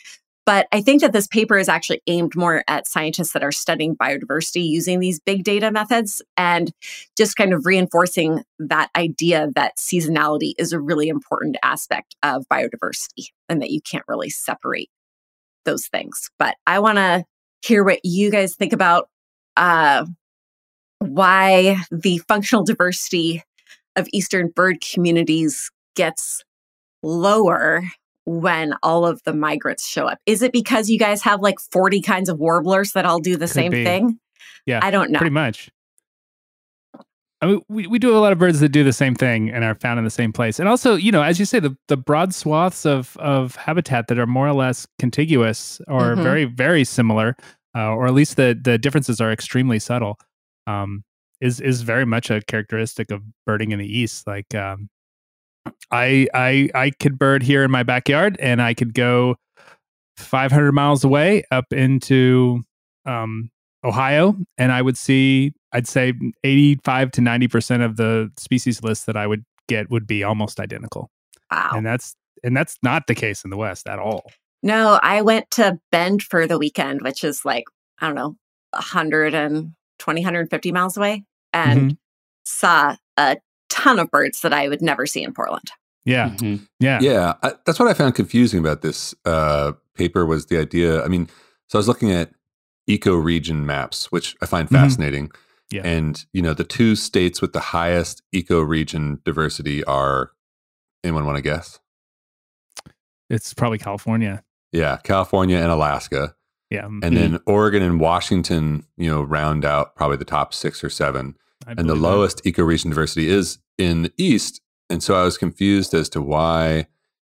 But 0.47 0.69
I 0.73 0.81
think 0.81 1.01
that 1.01 1.13
this 1.13 1.27
paper 1.27 1.59
is 1.59 1.69
actually 1.69 2.03
aimed 2.07 2.37
more 2.37 2.63
at 2.69 2.87
scientists 2.87 3.33
that 3.33 3.43
are 3.43 3.53
studying 3.53 3.97
biodiversity 3.97 4.65
using 4.65 5.01
these 5.01 5.19
big 5.19 5.43
data 5.43 5.73
methods 5.73 6.23
and 6.37 6.73
just 7.19 7.37
kind 7.37 7.53
of 7.53 7.67
reinforcing 7.67 8.45
that 8.61 8.91
idea 8.97 9.49
that 9.57 9.77
seasonality 9.77 10.53
is 10.57 10.73
a 10.73 10.81
really 10.81 11.09
important 11.09 11.57
aspect 11.65 12.15
of 12.23 12.47
biodiversity 12.49 13.27
and 13.49 13.61
that 13.61 13.71
you 13.71 13.81
can't 13.81 14.05
really 14.07 14.31
separate 14.31 14.89
those 15.65 15.89
things. 15.89 16.31
But 16.39 16.55
I 16.65 16.79
want 16.79 16.99
to 16.99 17.25
hear 17.63 17.83
what 17.83 18.05
you 18.05 18.31
guys 18.31 18.55
think 18.55 18.73
about 18.73 19.09
uh, 19.57 20.07
why 21.01 21.79
the 21.91 22.19
functional 22.29 22.65
diversity 22.65 23.43
of 23.97 24.07
Eastern 24.13 24.53
bird 24.55 24.77
communities 24.81 25.73
gets 25.97 26.45
lower 27.03 27.83
when 28.27 28.75
all 28.83 29.07
of 29.07 29.23
the 29.25 29.33
migrants 29.33 29.87
show 29.87 30.07
up? 30.07 30.19
Is 30.27 30.43
it 30.43 30.53
because 30.53 30.91
you 30.91 30.99
guys 30.99 31.23
have 31.23 31.41
like 31.41 31.59
40 31.61 32.03
kinds 32.03 32.29
of 32.29 32.39
warblers 32.39 32.93
that 32.93 33.07
all 33.07 33.21
do 33.21 33.37
the 33.37 33.47
Could 33.47 33.55
same 33.55 33.71
be. 33.71 33.85
thing? 33.85 34.19
Yeah. 34.67 34.81
I 34.83 34.91
don't 34.91 35.11
know. 35.11 35.19
Pretty 35.19 35.33
much. 35.33 35.71
I 37.41 37.47
mean, 37.47 37.61
we, 37.69 37.87
we 37.87 37.99
do 37.99 38.17
a 38.17 38.19
lot 38.19 38.33
of 38.33 38.39
birds 38.39 38.61
that 38.61 38.71
do 38.71 38.83
the 38.83 38.93
same 38.93 39.15
thing 39.15 39.51
and 39.51 39.63
are 39.63 39.75
found 39.75 39.99
in 39.99 40.05
the 40.05 40.11
same 40.11 40.33
place. 40.33 40.59
And 40.59 40.69
also, 40.69 40.95
you 40.95 41.13
know, 41.13 41.23
as 41.23 41.39
you 41.39 41.45
say, 41.45 41.61
the, 41.61 41.77
the 41.89 41.97
broad 41.97 42.35
swaths 42.35 42.87
of, 42.87 43.17
of 43.19 43.55
habitat 43.57 44.09
that 44.09 44.19
are 44.19 44.27
more 44.27 44.49
or 44.49 44.55
less 44.55 44.87
contiguous 44.99 45.81
or 45.87 46.01
mm-hmm. 46.01 46.23
very, 46.23 46.45
very 46.47 46.83
similar, 46.83 47.37
uh, 47.77 47.91
or 47.91 48.07
at 48.07 48.15
least 48.15 48.37
the, 48.37 48.59
the 48.61 48.79
differences 48.79 49.21
are 49.21 49.31
extremely 49.31 49.79
subtle, 49.79 50.19
um, 50.67 51.05
is, 51.43 51.61
is 51.61 51.83
very 51.83 52.07
much 52.07 52.31
a 52.31 52.41
characteristic 52.41 53.11
of 53.11 53.23
birding 53.45 53.71
in 53.71 53.79
the 53.79 53.99
East. 53.99 54.27
Like, 54.27 54.55
um, 54.55 54.89
I 55.91 56.27
I 56.35 56.71
I 56.75 56.91
could 56.91 57.19
bird 57.19 57.43
here 57.43 57.63
in 57.63 57.71
my 57.71 57.83
backyard, 57.83 58.37
and 58.41 58.61
I 58.61 58.75
could 58.75 58.95
go 58.95 59.37
500 60.17 60.73
miles 60.73 61.05
away 61.05 61.45
up 61.51 61.73
into 61.73 62.63
um, 63.05 63.51
Ohio, 63.85 64.37
and 64.59 64.73
I 64.73 64.83
would 64.83 64.97
see, 64.97 65.53
I'd 65.73 65.87
say 65.87 66.13
85 66.43 67.11
to 67.13 67.21
90% 67.21 67.85
of 67.85 67.97
the 67.97 68.33
species 68.37 68.83
list 68.83 69.07
that 69.07 69.17
I 69.17 69.27
would 69.27 69.45
get 69.69 69.91
would 69.91 70.07
be 70.07 70.25
almost 70.25 70.59
identical. 70.59 71.11
Wow. 71.51 71.73
And 71.75 71.87
that's 71.87 72.17
and 72.43 72.57
that's 72.57 72.79
not 72.83 73.07
the 73.07 73.15
case 73.15 73.45
in 73.45 73.51
the 73.51 73.57
West 73.57 73.87
at 73.89 73.99
all. 73.99 74.31
No, 74.63 74.99
I 75.03 75.23
went 75.23 75.51
to 75.53 75.79
Bend 75.93 76.23
for 76.23 76.47
the 76.47 76.59
weekend, 76.59 77.03
which 77.03 77.23
is 77.23 77.45
like, 77.45 77.65
I 78.01 78.07
don't 78.07 78.17
know, 78.17 78.37
120, 78.71 80.21
150 80.21 80.73
miles 80.73 80.97
away, 80.97 81.25
and 81.53 81.81
Mm-hmm. 81.81 81.95
saw 82.45 82.97
a 83.17 83.37
ton 83.69 83.99
of 83.99 84.11
birds 84.11 84.41
that 84.43 84.53
I 84.53 84.69
would 84.69 84.83
never 84.83 85.07
see 85.07 85.23
in 85.23 85.33
Portland. 85.35 85.71
Yeah. 86.05 86.31
Mhm. 86.31 86.67
Yeah. 86.79 87.01
Yeah, 87.01 87.35
I, 87.43 87.55
that's 87.65 87.79
what 87.81 87.89
I 87.89 87.95
found 87.95 88.15
confusing 88.15 88.61
about 88.61 88.83
this 88.83 89.15
uh, 89.25 89.73
paper 89.95 90.25
was 90.25 90.47
the 90.47 90.59
idea. 90.59 91.03
I 91.05 91.09
mean, 91.09 91.29
so 91.69 91.79
I 91.79 91.81
was 91.81 91.89
looking 91.89 92.13
at 92.13 92.31
eco-region 92.87 93.67
maps, 93.67 94.13
which 94.13 94.37
I 94.41 94.47
find 94.47 94.69
Mhm. 94.69 94.73
fascinating. 94.73 95.31
Yeah. 95.71 95.83
And 95.85 96.25
you 96.33 96.43
know, 96.43 96.55
the 96.55 96.63
two 96.63 96.95
states 96.95 97.43
with 97.43 97.53
the 97.53 97.61
highest 97.61 98.23
eco-region 98.33 99.21
diversity 99.25 99.83
are. 99.85 100.31
Anyone 101.05 101.25
want 101.27 101.37
to 101.37 101.43
guess? 101.43 101.79
It's 103.31 103.55
probably 103.55 103.79
California. 103.79 104.43
Yeah, 104.73 104.99
California 104.99 105.57
and 105.59 105.71
Alaska, 105.71 106.35
Yeah. 106.71 106.87
and 106.87 107.17
then 107.17 107.39
Oregon 107.47 107.83
and 107.83 107.99
Washington. 108.01 108.85
You 108.97 109.11
know, 109.11 109.23
round 109.23 109.65
out 109.65 109.97
probably 109.97 110.17
the 110.17 110.25
top 110.25 110.53
six 110.55 110.83
or 110.85 110.91
seven. 110.91 111.37
I 111.67 111.73
and 111.73 111.81
the 111.81 111.85
believe 111.85 112.03
that. 112.03 112.09
lowest 112.09 112.45
ecoregion 112.45 112.91
diversity 112.91 113.29
is 113.29 113.59
in 113.79 114.03
the 114.03 114.13
east. 114.17 114.61
And 114.89 115.03
so 115.03 115.15
I 115.15 115.25
was 115.25 115.37
confused 115.37 115.95
as 115.95 116.09
to 116.11 116.23
why 116.23 116.87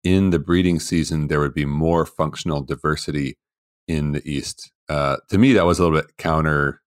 in 0.04 0.30
the 0.30 0.38
breeding 0.38 0.80
season 0.80 1.26
there 1.26 1.40
would 1.40 1.54
be 1.54 1.66
more 1.66 2.06
functional 2.06 2.62
diversity 2.62 3.36
in 3.88 4.12
the 4.12 4.22
east. 4.30 4.72
Uh, 4.88 5.16
to 5.28 5.38
me, 5.38 5.52
that 5.52 5.66
was 5.66 5.78
a 5.78 5.82
little 5.82 5.98
bit 5.98 6.16
counter. 6.16 6.80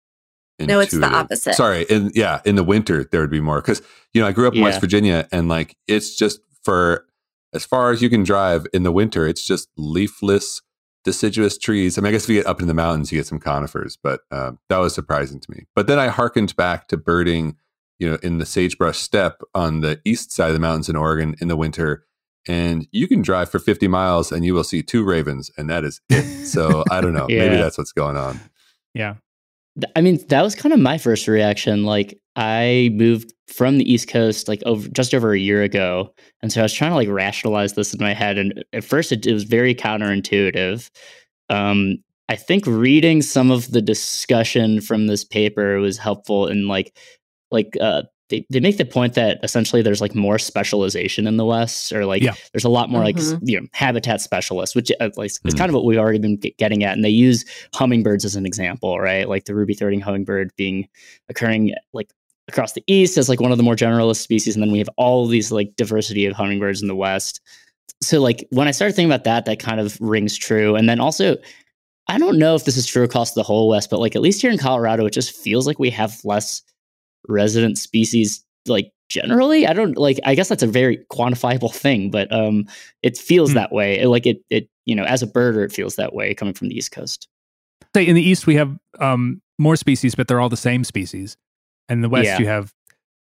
No, 0.59 0.79
it's 0.79 0.93
the 0.93 1.07
opposite. 1.07 1.55
Sorry, 1.55 1.83
in 1.89 2.11
yeah, 2.13 2.39
in 2.45 2.55
the 2.55 2.63
winter 2.63 3.03
there 3.03 3.21
would 3.21 3.31
be 3.31 3.41
more 3.41 3.61
because 3.61 3.81
you 4.13 4.21
know 4.21 4.27
I 4.27 4.31
grew 4.31 4.47
up 4.47 4.53
in 4.53 4.61
West 4.61 4.79
Virginia 4.79 5.27
and 5.31 5.49
like 5.49 5.75
it's 5.87 6.15
just 6.15 6.39
for 6.63 7.07
as 7.53 7.65
far 7.65 7.91
as 7.91 8.01
you 8.01 8.09
can 8.09 8.23
drive 8.23 8.67
in 8.71 8.83
the 8.83 8.91
winter, 8.91 9.27
it's 9.27 9.45
just 9.45 9.69
leafless, 9.75 10.61
deciduous 11.03 11.57
trees. 11.57 11.97
I 11.97 12.01
mean, 12.01 12.09
I 12.09 12.11
guess 12.11 12.23
if 12.23 12.29
you 12.29 12.35
get 12.35 12.47
up 12.47 12.61
in 12.61 12.67
the 12.67 12.73
mountains, 12.73 13.11
you 13.11 13.19
get 13.19 13.27
some 13.27 13.39
conifers, 13.39 13.97
but 14.01 14.21
um, 14.31 14.59
that 14.69 14.77
was 14.77 14.93
surprising 14.93 15.39
to 15.39 15.51
me. 15.51 15.65
But 15.75 15.87
then 15.87 15.99
I 15.99 16.07
hearkened 16.09 16.55
back 16.55 16.87
to 16.89 16.97
birding, 16.97 17.57
you 17.99 18.09
know, 18.09 18.17
in 18.21 18.37
the 18.37 18.45
sagebrush 18.45 18.97
steppe 18.97 19.41
on 19.55 19.81
the 19.81 19.99
east 20.05 20.31
side 20.31 20.47
of 20.47 20.53
the 20.53 20.59
mountains 20.59 20.89
in 20.89 20.95
Oregon 20.95 21.35
in 21.41 21.47
the 21.47 21.57
winter. 21.57 22.05
And 22.47 22.87
you 22.91 23.07
can 23.07 23.21
drive 23.21 23.49
for 23.49 23.59
50 23.59 23.87
miles 23.87 24.31
and 24.31 24.43
you 24.43 24.53
will 24.53 24.63
see 24.63 24.81
two 24.81 25.03
ravens, 25.03 25.51
and 25.57 25.69
that 25.69 25.83
is 25.83 26.01
it. 26.09 26.45
So 26.45 26.83
I 26.89 27.01
don't 27.01 27.13
know. 27.13 27.27
Maybe 27.29 27.55
that's 27.55 27.77
what's 27.77 27.91
going 27.91 28.17
on. 28.17 28.39
Yeah. 28.93 29.15
I 29.95 30.01
mean, 30.01 30.19
that 30.27 30.41
was 30.41 30.55
kind 30.55 30.73
of 30.73 30.79
my 30.79 30.97
first 30.97 31.27
reaction. 31.27 31.85
Like, 31.85 32.19
I 32.35 32.89
moved 32.93 33.33
from 33.47 33.77
the 33.77 33.91
East 33.91 34.07
Coast 34.07 34.47
like 34.47 34.63
over 34.65 34.87
just 34.89 35.13
over 35.13 35.33
a 35.33 35.39
year 35.39 35.63
ago, 35.63 36.13
and 36.41 36.51
so 36.51 36.61
I 36.61 36.63
was 36.63 36.73
trying 36.73 36.91
to 36.91 36.95
like 36.95 37.09
rationalize 37.09 37.73
this 37.73 37.93
in 37.93 38.01
my 38.01 38.13
head. 38.13 38.37
And 38.37 38.63
at 38.73 38.83
first, 38.83 39.11
it, 39.11 39.25
it 39.27 39.33
was 39.33 39.43
very 39.43 39.75
counterintuitive. 39.75 40.89
Um, 41.49 41.97
I 42.29 42.37
think 42.37 42.65
reading 42.65 43.21
some 43.21 43.51
of 43.51 43.71
the 43.71 43.81
discussion 43.81 44.79
from 44.79 45.07
this 45.07 45.23
paper 45.25 45.79
was 45.79 45.97
helpful 45.97 46.47
in 46.47 46.67
like, 46.69 46.95
like 47.51 47.75
uh, 47.81 48.03
they, 48.29 48.45
they 48.49 48.61
make 48.61 48.77
the 48.77 48.85
point 48.85 49.15
that 49.15 49.39
essentially 49.43 49.81
there's 49.81 49.99
like 49.99 50.15
more 50.15 50.39
specialization 50.39 51.27
in 51.27 51.35
the 51.35 51.43
West, 51.43 51.91
or 51.91 52.05
like 52.05 52.23
Yeah. 52.23 52.35
there's 52.53 52.63
a 52.63 52.69
lot 52.69 52.89
more 52.89 53.03
like 53.03 53.17
s- 53.17 53.33
Mhm. 53.33 53.39
you 53.43 53.59
know 53.59 53.67
habitat 53.73 54.21
specialists, 54.21 54.73
which 54.73 54.89
uh, 55.01 55.09
like, 55.17 55.25
is 55.31 55.39
Mhm. 55.39 55.57
kind 55.57 55.69
of 55.69 55.75
what 55.75 55.83
we've 55.83 55.97
already 55.99 56.19
been 56.19 56.37
get- 56.37 56.55
getting 56.57 56.85
at. 56.85 56.93
And 56.93 57.03
they 57.03 57.09
use 57.09 57.43
hummingbirds 57.75 58.23
as 58.23 58.37
an 58.37 58.45
example, 58.45 58.97
right? 59.01 59.27
Like 59.27 59.43
the 59.43 59.53
ruby 59.55 59.73
throated 59.73 60.01
hummingbird 60.01 60.51
being 60.55 60.87
occurring 61.27 61.73
like 61.91 62.07
across 62.47 62.73
the 62.73 62.83
east 62.87 63.17
as 63.17 63.29
like 63.29 63.39
one 63.39 63.51
of 63.51 63.57
the 63.57 63.63
more 63.63 63.75
generalist 63.75 64.17
species, 64.17 64.55
and 64.55 64.63
then 64.63 64.71
we 64.71 64.77
have 64.79 64.89
all 64.97 65.25
these 65.27 65.51
like 65.51 65.75
diversity 65.75 66.25
of 66.25 66.33
hummingbirds 66.33 66.81
in 66.81 66.87
the 66.87 66.95
west. 66.95 67.39
So 68.01 68.19
like 68.19 68.47
when 68.49 68.67
I 68.67 68.71
started 68.71 68.95
thinking 68.95 69.11
about 69.11 69.23
that, 69.25 69.45
that 69.45 69.59
kind 69.59 69.79
of 69.79 69.99
rings 70.01 70.37
true. 70.37 70.75
And 70.75 70.89
then 70.89 70.99
also, 70.99 71.37
I 72.07 72.17
don't 72.17 72.39
know 72.39 72.55
if 72.55 72.65
this 72.65 72.77
is 72.77 72.87
true 72.87 73.03
across 73.03 73.33
the 73.33 73.43
whole 73.43 73.69
west, 73.69 73.89
but 73.89 73.99
like 73.99 74.15
at 74.15 74.21
least 74.21 74.41
here 74.41 74.51
in 74.51 74.57
Colorado, 74.57 75.05
it 75.05 75.13
just 75.13 75.35
feels 75.35 75.67
like 75.67 75.77
we 75.79 75.89
have 75.91 76.19
less 76.23 76.61
resident 77.27 77.77
species 77.77 78.43
like 78.67 78.91
generally 79.09 79.67
i 79.67 79.73
don't 79.73 79.97
like 79.97 80.19
i 80.23 80.33
guess 80.33 80.49
that's 80.49 80.63
a 80.63 80.67
very 80.67 80.97
quantifiable 81.11 81.71
thing 81.73 82.09
but 82.09 82.31
um 82.33 82.65
it 83.03 83.15
feels 83.17 83.51
Hmm. 83.51 83.55
that 83.55 83.71
way 83.71 83.99
It- 83.99 84.07
like 84.07 84.25
it 84.25 84.41
it 84.49 84.69
you 84.85 84.95
know 84.95 85.03
as 85.03 85.21
a 85.21 85.27
birder 85.27 85.63
it 85.63 85.71
feels 85.71 85.97
that 85.97 86.13
way 86.13 86.33
coming 86.33 86.53
from 86.55 86.69
the 86.69 86.75
east 86.75 86.91
coast 86.91 87.27
Say 87.95 88.07
in 88.07 88.15
the 88.15 88.23
East 88.23 88.47
we 88.47 88.55
have 88.55 88.75
um, 88.99 89.41
more 89.59 89.75
species, 89.75 90.15
but 90.15 90.27
they're 90.27 90.39
all 90.39 90.47
the 90.49 90.55
same 90.55 90.83
species. 90.85 91.35
And 91.91 91.97
in 91.97 92.01
the 92.01 92.09
West 92.09 92.25
Yeah. 92.25 92.39
you 92.39 92.47
have, 92.47 92.73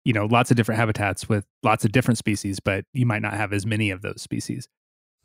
you 0.03 0.11
know, 0.13 0.25
lots 0.25 0.51
of 0.51 0.57
different 0.57 0.79
habitats 0.79 1.29
with 1.29 1.45
lots 1.63 1.85
of 1.85 1.91
different 1.91 2.17
species, 2.17 2.59
but 2.59 2.83
you 2.93 3.05
might 3.05 3.21
not 3.21 3.33
have 3.33 3.53
as 3.53 3.65
many 3.65 3.89
of 3.89 4.01
those 4.01 4.21
species. 4.21 4.67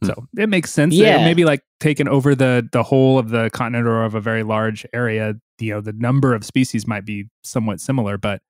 Hmm. 0.01 0.07
So 0.07 0.27
it 0.38 0.49
makes 0.49 0.70
sense. 0.70 0.94
Yeah. 0.94 1.25
Maybe 1.25 1.44
like 1.44 1.62
taking 1.81 2.07
over 2.07 2.35
the 2.35 2.68
the 2.70 2.85
whole 2.85 3.18
of 3.18 3.31
the 3.31 3.51
continent 3.53 3.87
or 3.88 4.05
of 4.05 4.14
a 4.14 4.20
very 4.20 4.42
large 4.44 4.87
area, 4.92 5.35
you 5.59 5.73
know, 5.73 5.81
the 5.81 5.92
number 5.92 6.35
of 6.35 6.44
species 6.44 6.87
might 6.87 7.05
be 7.05 7.29
somewhat 7.42 7.81
similar, 7.81 8.16
but 8.18 8.40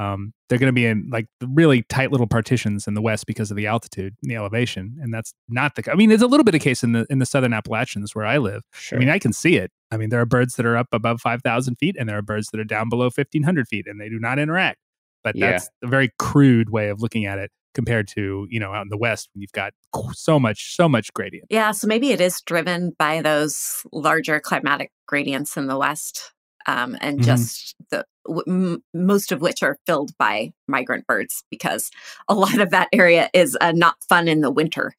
um, 0.00 0.32
they're 0.48 0.58
going 0.58 0.68
to 0.68 0.72
be 0.72 0.86
in 0.86 1.08
like 1.12 1.26
really 1.46 1.82
tight 1.88 2.10
little 2.10 2.26
partitions 2.26 2.86
in 2.88 2.94
the 2.94 3.02
west 3.02 3.26
because 3.26 3.50
of 3.50 3.56
the 3.56 3.66
altitude 3.66 4.14
and 4.22 4.30
the 4.30 4.36
elevation, 4.36 4.96
and 5.00 5.12
that's 5.12 5.32
not 5.48 5.74
the. 5.74 5.90
I 5.92 5.94
mean, 5.94 6.08
there's 6.08 6.22
a 6.22 6.26
little 6.26 6.44
bit 6.44 6.54
of 6.54 6.60
case 6.60 6.82
in 6.82 6.92
the 6.92 7.06
in 7.10 7.18
the 7.18 7.26
southern 7.26 7.52
Appalachians 7.52 8.14
where 8.14 8.24
I 8.24 8.38
live. 8.38 8.62
sure 8.72 8.98
I 8.98 9.00
mean, 9.00 9.10
I 9.10 9.18
can 9.18 9.32
see 9.32 9.56
it. 9.56 9.70
I 9.90 9.96
mean, 9.96 10.08
there 10.10 10.20
are 10.20 10.26
birds 10.26 10.54
that 10.54 10.64
are 10.66 10.76
up 10.76 10.86
above 10.92 11.20
5,000 11.20 11.74
feet 11.76 11.96
and 11.98 12.08
there 12.08 12.16
are 12.16 12.22
birds 12.22 12.48
that 12.52 12.60
are 12.60 12.64
down 12.64 12.88
below 12.88 13.06
1,500 13.06 13.66
feet 13.68 13.86
and 13.88 14.00
they 14.00 14.08
do 14.08 14.18
not 14.20 14.38
interact. 14.38 14.78
But 15.24 15.34
Yeah. 15.36 15.50
that's 15.52 15.68
a 15.82 15.88
very 15.88 16.10
crude 16.18 16.70
way 16.70 16.88
of 16.88 17.02
looking 17.02 17.26
at 17.26 17.38
it 17.38 17.50
compared 17.74 18.06
to, 18.08 18.46
you 18.50 18.58
know, 18.60 18.72
out 18.72 18.82
in 18.82 18.88
the 18.88 18.96
West 18.96 19.28
when 19.34 19.42
you've 19.42 19.52
got 19.52 19.72
so 20.12 20.38
much, 20.40 20.74
so 20.76 20.88
much 20.88 21.12
gradient. 21.12 21.46
Yeah, 21.50 21.72
so 21.72 21.86
maybe 21.86 22.10
it 22.12 22.20
is 22.20 22.40
driven 22.40 22.92
by 22.98 23.20
those 23.20 23.82
larger 23.92 24.40
climatic 24.40 24.90
gradients 25.06 25.56
in 25.56 25.66
the 25.66 25.76
West, 25.76 26.32
um, 26.66 26.96
and 27.00 27.20
Mhm. 27.20 27.24
just 27.24 27.74
the 27.90 28.04
w- 28.26 28.44
m- 28.46 28.82
most 28.94 29.32
of 29.32 29.40
which 29.40 29.62
are 29.62 29.76
filled 29.86 30.10
by 30.18 30.52
migrant 30.68 31.06
birds 31.06 31.42
because 31.50 31.90
a 32.28 32.34
lot 32.34 32.58
of 32.60 32.70
that 32.70 32.88
area 32.92 33.28
is 33.32 33.56
uh, 33.60 33.72
not 33.74 33.96
fun 34.08 34.28
in 34.28 34.40
the 34.40 34.50
winter. 34.50 34.94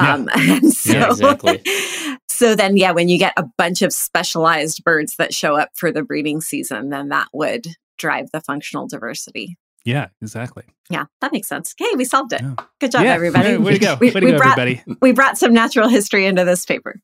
Yeah. 0.00 0.14
Um, 0.14 0.28
and 0.34 0.72
so, 0.72 0.92
Yeah, 0.92 1.10
exactly. 1.10 1.62
so 2.28 2.54
then, 2.54 2.76
yeah, 2.76 2.92
when 2.92 3.08
you 3.08 3.18
get 3.18 3.32
a 3.36 3.44
bunch 3.56 3.82
of 3.82 3.92
specialized 3.92 4.84
birds 4.84 5.16
that 5.16 5.32
show 5.34 5.56
up 5.56 5.70
for 5.74 5.90
the 5.92 6.02
breeding 6.02 6.40
season, 6.40 6.90
then 6.90 7.08
that 7.08 7.28
would 7.32 7.66
drive 7.98 8.30
the 8.32 8.40
functional 8.40 8.86
diversity. 8.86 9.56
Yeah, 9.86 10.08
exactly. 10.20 10.64
Yeah, 10.90 11.04
that 11.20 11.32
makes 11.32 11.46
sense. 11.48 11.74
Okay, 11.80 11.94
we 11.96 12.04
solved 12.04 12.32
it. 12.32 12.42
Yeah. 12.42 12.54
Good 12.80 12.90
job, 12.90 13.04
yeah, 13.04 13.14
everybody. 13.14 13.50
Way, 13.50 13.58
way 13.58 13.72
to 13.74 13.78
go. 13.78 13.96
We, 14.00 14.08
way 14.10 14.20
to 14.20 14.26
we 14.26 14.32
go, 14.32 14.38
brought, 14.38 14.58
everybody. 14.58 14.96
we 15.00 15.12
brought 15.12 15.38
some 15.38 15.54
natural 15.54 15.88
history 15.88 16.26
into 16.26 16.44
this 16.44 16.66
paper. 16.66 17.00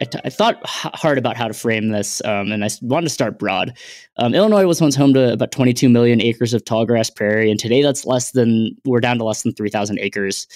I, 0.00 0.04
t- 0.04 0.20
I 0.24 0.30
thought 0.30 0.56
h- 0.62 0.92
hard 0.94 1.18
about 1.18 1.36
how 1.36 1.48
to 1.48 1.54
frame 1.54 1.88
this, 1.88 2.22
um, 2.24 2.52
and 2.52 2.64
I 2.64 2.68
wanted 2.82 3.06
to 3.06 3.12
start 3.12 3.38
broad. 3.38 3.76
Um, 4.16 4.34
Illinois 4.34 4.66
was 4.66 4.80
once 4.80 4.94
home 4.94 5.14
to 5.14 5.32
about 5.32 5.52
22 5.52 5.88
million 5.88 6.20
acres 6.20 6.54
of 6.54 6.64
tall 6.64 6.86
grass 6.86 7.10
prairie, 7.10 7.50
and 7.50 7.58
today 7.58 7.82
that's 7.82 8.04
less 8.04 8.32
than 8.32 8.76
we're 8.84 9.00
down 9.00 9.18
to 9.18 9.24
less 9.24 9.42
than 9.42 9.54
3,000 9.54 9.98
acres. 9.98 10.46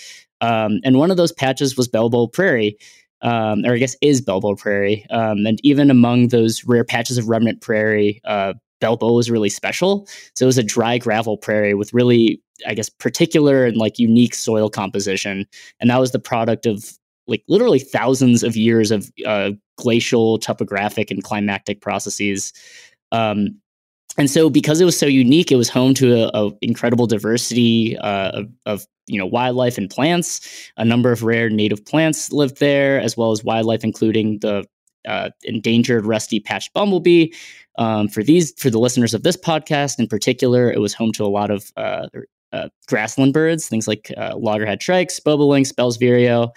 Um, 0.40 0.80
and 0.84 0.98
one 0.98 1.10
of 1.10 1.16
those 1.16 1.32
patches 1.32 1.76
was 1.76 1.88
Bell 1.88 2.10
Bowl 2.10 2.28
Prairie, 2.28 2.76
um, 3.22 3.64
or 3.64 3.74
I 3.74 3.78
guess 3.78 3.96
is 4.00 4.20
Bell 4.20 4.40
Bowl 4.40 4.56
Prairie. 4.56 5.06
Um, 5.10 5.46
and 5.46 5.58
even 5.62 5.90
among 5.90 6.28
those 6.28 6.64
rare 6.64 6.84
patches 6.84 7.18
of 7.18 7.28
remnant 7.28 7.60
prairie, 7.60 8.20
uh, 8.24 8.54
Bell 8.80 8.96
Bowl 8.96 9.14
was 9.14 9.30
really 9.30 9.48
special. 9.48 10.08
So 10.34 10.44
it 10.44 10.46
was 10.46 10.58
a 10.58 10.64
dry 10.64 10.98
gravel 10.98 11.36
prairie 11.36 11.74
with 11.74 11.94
really, 11.94 12.42
I 12.66 12.74
guess, 12.74 12.88
particular 12.88 13.64
and 13.64 13.76
like 13.76 13.98
unique 13.98 14.34
soil 14.34 14.68
composition, 14.68 15.46
and 15.80 15.88
that 15.90 16.00
was 16.00 16.10
the 16.10 16.18
product 16.18 16.66
of 16.66 16.92
like 17.26 17.42
literally 17.48 17.78
thousands 17.78 18.42
of 18.42 18.56
years 18.56 18.90
of 18.90 19.10
uh, 19.26 19.52
glacial 19.76 20.38
topographic 20.38 21.10
and 21.10 21.22
climatic 21.22 21.80
processes. 21.80 22.52
Um, 23.12 23.58
and 24.18 24.28
so, 24.28 24.50
because 24.50 24.80
it 24.80 24.84
was 24.84 24.98
so 24.98 25.06
unique, 25.06 25.50
it 25.50 25.56
was 25.56 25.70
home 25.70 25.94
to 25.94 26.24
a, 26.24 26.30
a 26.34 26.50
incredible 26.60 27.06
diversity 27.06 27.96
uh, 27.98 28.30
of, 28.32 28.48
of 28.66 28.86
you 29.06 29.18
know 29.18 29.26
wildlife 29.26 29.78
and 29.78 29.88
plants. 29.88 30.70
A 30.76 30.84
number 30.84 31.12
of 31.12 31.22
rare 31.22 31.48
native 31.48 31.84
plants 31.84 32.30
lived 32.30 32.60
there, 32.60 33.00
as 33.00 33.16
well 33.16 33.30
as 33.30 33.42
wildlife, 33.42 33.84
including 33.84 34.38
the 34.40 34.66
uh, 35.08 35.30
endangered 35.44 36.04
rusty 36.04 36.40
patched 36.40 36.72
bumblebee. 36.74 37.32
Um, 37.78 38.08
for 38.08 38.22
these, 38.22 38.52
for 38.58 38.68
the 38.68 38.78
listeners 38.78 39.14
of 39.14 39.22
this 39.22 39.36
podcast 39.36 39.98
in 39.98 40.06
particular, 40.06 40.70
it 40.70 40.80
was 40.80 40.92
home 40.92 41.12
to 41.12 41.24
a 41.24 41.26
lot 41.28 41.50
of 41.50 41.72
uh, 41.76 42.06
uh, 42.52 42.68
grassland 42.86 43.32
birds, 43.32 43.66
things 43.66 43.88
like 43.88 44.12
uh, 44.16 44.36
loggerhead 44.36 44.82
shrikes, 44.82 45.18
bobolinks, 45.20 45.74
Bell's 45.74 45.96
vireo. 45.96 46.52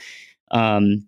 Um, 0.52 1.08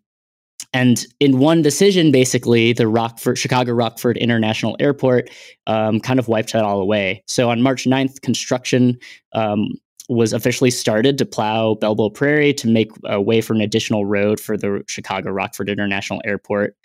and 0.74 1.06
in 1.20 1.40
one 1.40 1.62
decision, 1.62 2.12
basically, 2.12 2.74
the 2.74 2.88
Rockford, 2.88 3.38
Chicago 3.38 3.74
Rockford 3.74 4.18
International 4.18 4.76
Airport 4.80 5.30
um, 5.66 6.00
kind 6.00 6.20
of 6.20 6.28
wiped 6.28 6.54
that 6.54 6.64
all 6.64 6.82
away. 6.82 7.24
So 7.28 7.50
on 7.50 7.62
March 7.62 7.86
9th, 7.86 8.22
construction 8.22 8.98
um, 9.34 9.70
was 10.10 10.34
officially 10.34 10.72
started 10.72 11.18
to 11.18 11.26
plow 11.26 11.76
Bell 11.76 11.96
Bowl 11.96 12.12
Prairie 12.12 12.54
to 12.56 12.68
make 12.68 12.92
a 13.06 13.22
way 13.22 13.42
for 13.42 13.54
an 13.54 13.62
additional 13.62 14.06
road 14.06 14.40
for 14.40 14.58
the 14.58 14.84
Chicago 14.88 15.32
Rockford 15.32 15.70
International 15.70 16.22
Airport. 16.26 16.76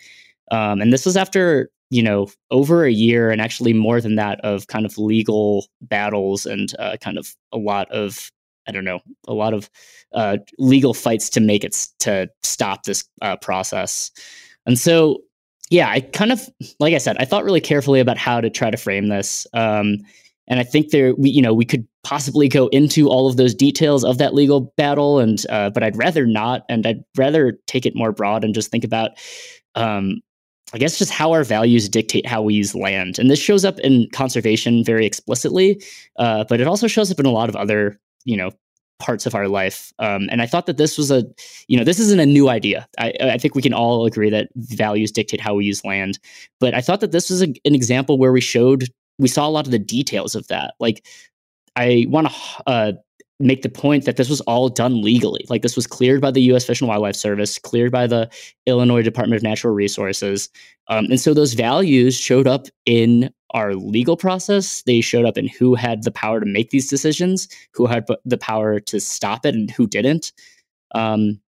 Um, 0.51 0.81
and 0.81 0.91
this 0.91 1.05
was 1.05 1.17
after 1.17 1.69
you 1.89 2.01
know 2.01 2.27
over 2.51 2.85
a 2.85 2.91
year 2.91 3.29
and 3.29 3.39
actually 3.39 3.73
more 3.73 4.01
than 4.01 4.15
that 4.15 4.39
of 4.41 4.67
kind 4.67 4.85
of 4.85 4.97
legal 4.97 5.67
battles 5.81 6.45
and 6.45 6.73
uh, 6.79 6.97
kind 6.99 7.17
of 7.17 7.35
a 7.51 7.57
lot 7.57 7.89
of 7.91 8.31
I 8.67 8.71
don't 8.71 8.85
know, 8.85 8.99
a 9.27 9.33
lot 9.33 9.53
of 9.53 9.69
uh, 10.13 10.37
legal 10.57 10.93
fights 10.93 11.29
to 11.31 11.39
make 11.39 11.63
it 11.63 11.87
to 11.99 12.29
stop 12.43 12.83
this 12.83 13.03
uh, 13.21 13.37
process. 13.37 14.11
And 14.65 14.79
so, 14.79 15.19
yeah, 15.69 15.89
I 15.89 16.01
kind 16.01 16.31
of, 16.31 16.49
like 16.79 16.93
I 16.93 16.99
said, 16.99 17.17
I 17.19 17.25
thought 17.25 17.43
really 17.43 17.61
carefully 17.61 17.99
about 17.99 18.17
how 18.17 18.41
to 18.41 18.49
try 18.49 18.69
to 18.69 18.77
frame 18.77 19.07
this. 19.07 19.47
Um, 19.53 19.97
and 20.47 20.59
I 20.59 20.63
think 20.63 20.91
there, 20.91 21.15
we, 21.15 21.29
you 21.29 21.41
know, 21.41 21.53
we 21.53 21.65
could 21.65 21.87
possibly 22.03 22.47
go 22.47 22.67
into 22.67 23.07
all 23.09 23.29
of 23.29 23.37
those 23.37 23.55
details 23.55 24.03
of 24.03 24.17
that 24.17 24.33
legal 24.33 24.73
battle, 24.77 25.19
and 25.19 25.43
uh, 25.49 25.69
but 25.69 25.83
I'd 25.83 25.97
rather 25.97 26.25
not, 26.25 26.63
and 26.69 26.85
I'd 26.85 27.03
rather 27.17 27.57
take 27.65 27.85
it 27.85 27.95
more 27.95 28.11
broad 28.11 28.43
and 28.43 28.53
just 28.53 28.69
think 28.69 28.83
about 28.83 29.11
um, 29.75 30.21
I 30.73 30.79
guess 30.79 30.97
just 30.97 31.11
how 31.11 31.31
our 31.31 31.43
values 31.43 31.87
dictate 31.87 32.25
how 32.25 32.41
we 32.41 32.55
use 32.55 32.73
land. 32.73 33.19
And 33.19 33.29
this 33.29 33.39
shows 33.39 33.63
up 33.63 33.79
in 33.79 34.07
conservation 34.11 34.83
very 34.83 35.05
explicitly, 35.05 35.81
uh, 36.17 36.45
but 36.49 36.59
it 36.59 36.67
also 36.67 36.87
shows 36.87 37.11
up 37.11 37.19
in 37.19 37.27
a 37.27 37.31
lot 37.31 37.47
of 37.47 37.55
other 37.55 37.99
you 38.25 38.37
know 38.37 38.51
parts 38.99 39.25
of 39.25 39.35
our 39.35 39.49
life. 39.49 39.91
Um, 39.99 40.29
and 40.31 40.41
I 40.41 40.45
thought 40.45 40.65
that 40.67 40.77
this 40.77 40.97
was 40.97 41.11
a, 41.11 41.25
you 41.67 41.77
know, 41.77 41.83
this 41.83 41.99
isn't 41.99 42.21
a 42.21 42.25
new 42.25 42.47
idea. 42.47 42.87
I, 42.97 43.13
I, 43.19 43.37
think 43.37 43.53
we 43.53 43.61
can 43.61 43.73
all 43.73 44.05
agree 44.05 44.29
that 44.29 44.47
values 44.55 45.11
dictate 45.11 45.41
how 45.41 45.55
we 45.55 45.65
use 45.65 45.83
land. 45.83 46.19
But 46.61 46.73
I 46.73 46.79
thought 46.79 47.01
that 47.01 47.11
this 47.11 47.29
was 47.29 47.41
a, 47.41 47.47
an 47.65 47.75
example 47.75 48.17
where 48.17 48.31
we 48.31 48.39
showed, 48.39 48.85
we 49.17 49.27
saw 49.27 49.45
a 49.45 49.49
lot 49.49 49.65
of 49.65 49.71
the 49.71 49.79
details 49.79 50.35
of 50.35 50.47
that. 50.47 50.75
Like, 50.79 51.05
I 51.75 52.05
want 52.07 52.27
to 52.29 52.33
uh, 52.65 52.91
make 53.39 53.61
the 53.61 53.69
point 53.69 54.05
that 54.05 54.17
this 54.17 54.29
was 54.29 54.41
all 54.41 54.69
done 54.69 55.01
legally. 55.01 55.45
Like, 55.49 55.61
this 55.61 55.75
was 55.75 55.87
cleared 55.87 56.21
by 56.21 56.31
the 56.31 56.41
U.S. 56.43 56.65
Fish 56.65 56.81
and 56.81 56.87
Wildlife 56.87 57.15
Service, 57.15 57.59
cleared 57.59 57.91
by 57.91 58.07
the 58.07 58.29
Illinois 58.65 59.01
Department 59.01 59.37
of 59.37 59.43
Natural 59.43 59.73
Resources. 59.73 60.49
Um, 60.87 61.05
and 61.05 61.19
so 61.19 61.33
those 61.33 61.53
values 61.53 62.15
showed 62.15 62.47
up 62.47 62.67
in 62.85 63.33
our 63.51 63.75
legal 63.75 64.17
process. 64.17 64.81
They 64.83 65.01
showed 65.01 65.25
up 65.25 65.37
in 65.37 65.47
who 65.47 65.75
had 65.75 66.03
the 66.03 66.11
power 66.11 66.39
to 66.39 66.45
make 66.45 66.71
these 66.71 66.89
decisions, 66.89 67.47
who 67.73 67.85
had 67.85 68.05
the 68.25 68.37
power 68.37 68.79
to 68.79 68.99
stop 68.99 69.45
it, 69.45 69.55
and 69.55 69.69
who 69.69 69.87
didn't. 69.87 70.31
Um, 70.95 71.39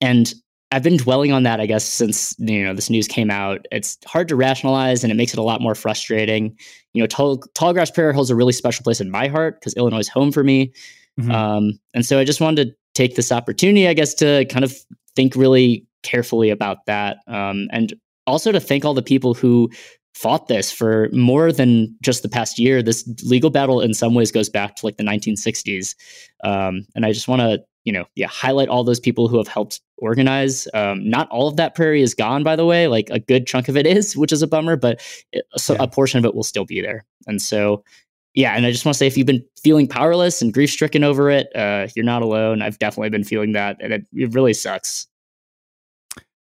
and 0.00 0.32
I've 0.70 0.82
been 0.82 0.98
dwelling 0.98 1.32
on 1.32 1.44
that, 1.44 1.60
I 1.60 1.66
guess, 1.66 1.84
since 1.84 2.34
you 2.38 2.62
know 2.62 2.74
this 2.74 2.90
news 2.90 3.08
came 3.08 3.30
out. 3.30 3.66
It's 3.72 3.96
hard 4.04 4.28
to 4.28 4.36
rationalize, 4.36 5.02
and 5.02 5.10
it 5.10 5.16
makes 5.16 5.32
it 5.32 5.38
a 5.38 5.42
lot 5.42 5.62
more 5.62 5.74
frustrating. 5.74 6.56
You 6.92 7.02
know, 7.02 7.06
Tall, 7.06 7.38
Tallgrass 7.54 7.94
Prairie 7.94 8.14
holds 8.14 8.30
a 8.30 8.36
really 8.36 8.52
special 8.52 8.82
place 8.82 9.00
in 9.00 9.10
my 9.10 9.28
heart 9.28 9.60
because 9.60 9.74
Illinois 9.74 10.00
is 10.00 10.08
home 10.08 10.30
for 10.30 10.44
me, 10.44 10.72
mm-hmm. 11.18 11.30
um, 11.30 11.78
and 11.94 12.04
so 12.04 12.18
I 12.18 12.24
just 12.24 12.40
wanted 12.40 12.68
to 12.68 12.74
take 12.94 13.16
this 13.16 13.32
opportunity, 13.32 13.88
I 13.88 13.94
guess, 13.94 14.14
to 14.14 14.44
kind 14.46 14.64
of 14.64 14.74
think 15.14 15.34
really 15.34 15.86
carefully 16.02 16.50
about 16.50 16.86
that, 16.86 17.18
um, 17.26 17.68
and 17.70 17.94
also 18.26 18.52
to 18.52 18.60
thank 18.60 18.84
all 18.84 18.94
the 18.94 19.02
people 19.02 19.34
who 19.34 19.70
fought 20.18 20.48
this 20.48 20.72
for 20.72 21.08
more 21.12 21.52
than 21.52 21.96
just 22.02 22.24
the 22.24 22.28
past 22.28 22.58
year. 22.58 22.82
This 22.82 23.08
legal 23.22 23.50
battle, 23.50 23.80
in 23.80 23.94
some 23.94 24.14
ways, 24.14 24.32
goes 24.32 24.48
back 24.48 24.74
to 24.76 24.86
like 24.86 24.96
the 24.96 25.04
1960s. 25.04 25.94
Um, 26.42 26.86
and 26.96 27.06
I 27.06 27.12
just 27.12 27.28
want 27.28 27.40
to, 27.40 27.62
you 27.84 27.92
know, 27.92 28.04
yeah, 28.16 28.26
highlight 28.26 28.68
all 28.68 28.82
those 28.82 28.98
people 28.98 29.28
who 29.28 29.38
have 29.38 29.46
helped 29.46 29.80
organize. 29.98 30.66
Um, 30.74 31.08
not 31.08 31.28
all 31.30 31.46
of 31.46 31.56
that 31.56 31.76
prairie 31.76 32.02
is 32.02 32.14
gone, 32.14 32.42
by 32.42 32.56
the 32.56 32.66
way. 32.66 32.88
Like 32.88 33.08
a 33.10 33.20
good 33.20 33.46
chunk 33.46 33.68
of 33.68 33.76
it 33.76 33.86
is, 33.86 34.16
which 34.16 34.32
is 34.32 34.42
a 34.42 34.48
bummer, 34.48 34.74
but 34.74 35.00
it, 35.32 35.44
so 35.56 35.74
yeah. 35.74 35.84
a 35.84 35.86
portion 35.86 36.18
of 36.18 36.24
it 36.24 36.34
will 36.34 36.42
still 36.42 36.64
be 36.64 36.80
there. 36.80 37.04
And 37.28 37.40
so, 37.40 37.84
yeah, 38.38 38.54
and 38.54 38.64
I 38.64 38.70
just 38.70 38.84
want 38.84 38.94
to 38.94 38.98
say, 38.98 39.08
if 39.08 39.16
you've 39.16 39.26
been 39.26 39.44
feeling 39.60 39.88
powerless 39.88 40.40
and 40.40 40.54
grief 40.54 40.70
stricken 40.70 41.02
over 41.02 41.28
it, 41.28 41.48
uh, 41.56 41.88
you're 41.96 42.04
not 42.04 42.22
alone. 42.22 42.62
I've 42.62 42.78
definitely 42.78 43.10
been 43.10 43.24
feeling 43.24 43.50
that, 43.54 43.76
and 43.80 43.92
it, 43.92 44.06
it 44.12 44.32
really 44.32 44.54
sucks. 44.54 45.08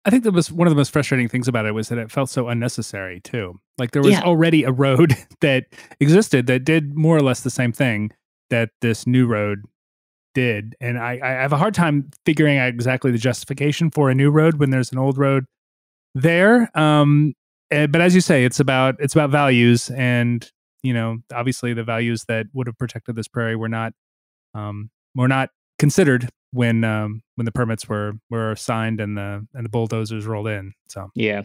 I 0.04 0.10
think 0.10 0.24
that 0.24 0.32
was 0.32 0.50
one 0.50 0.66
of 0.66 0.72
the 0.72 0.76
most 0.76 0.90
frustrating 0.90 1.28
things 1.28 1.46
about 1.46 1.66
it 1.66 1.72
was 1.72 1.88
that 1.90 1.98
it 1.98 2.10
felt 2.10 2.30
so 2.30 2.48
unnecessary 2.48 3.20
too. 3.20 3.60
Like 3.78 3.92
there 3.92 4.02
was 4.02 4.10
yeah. 4.10 4.22
already 4.22 4.64
a 4.64 4.72
road 4.72 5.14
that 5.40 5.66
existed 6.00 6.48
that 6.48 6.64
did 6.64 6.96
more 6.96 7.16
or 7.16 7.22
less 7.22 7.42
the 7.42 7.50
same 7.50 7.70
thing 7.70 8.10
that 8.50 8.70
this 8.80 9.06
new 9.06 9.28
road 9.28 9.62
did, 10.34 10.74
and 10.80 10.98
I, 10.98 11.20
I 11.22 11.28
have 11.28 11.52
a 11.52 11.58
hard 11.58 11.74
time 11.74 12.10
figuring 12.26 12.58
out 12.58 12.70
exactly 12.70 13.12
the 13.12 13.18
justification 13.18 13.92
for 13.92 14.10
a 14.10 14.16
new 14.16 14.32
road 14.32 14.56
when 14.58 14.70
there's 14.70 14.90
an 14.90 14.98
old 14.98 15.16
road 15.16 15.44
there. 16.16 16.76
Um, 16.76 17.34
eh, 17.70 17.86
but 17.86 18.00
as 18.00 18.16
you 18.16 18.20
say, 18.20 18.44
it's 18.44 18.58
about 18.58 18.96
it's 18.98 19.14
about 19.14 19.30
values, 19.30 19.90
and 19.90 20.50
you 20.82 20.92
know, 20.92 21.18
obviously 21.34 21.74
the 21.74 21.84
values 21.84 22.24
that 22.28 22.46
would 22.52 22.66
have 22.66 22.78
protected 22.78 23.16
this 23.16 23.28
prairie 23.28 23.56
were 23.56 23.68
not 23.68 23.92
um, 24.54 24.90
were 25.14 25.28
not 25.28 25.50
considered 25.78 26.28
when 26.52 26.84
um, 26.84 27.22
when 27.36 27.44
the 27.44 27.52
permits 27.52 27.88
were 27.88 28.12
were 28.30 28.56
signed 28.56 29.00
and 29.00 29.16
the 29.16 29.46
and 29.54 29.64
the 29.64 29.68
bulldozers 29.68 30.26
rolled 30.26 30.48
in. 30.48 30.72
So 30.88 31.10
yeah, 31.14 31.42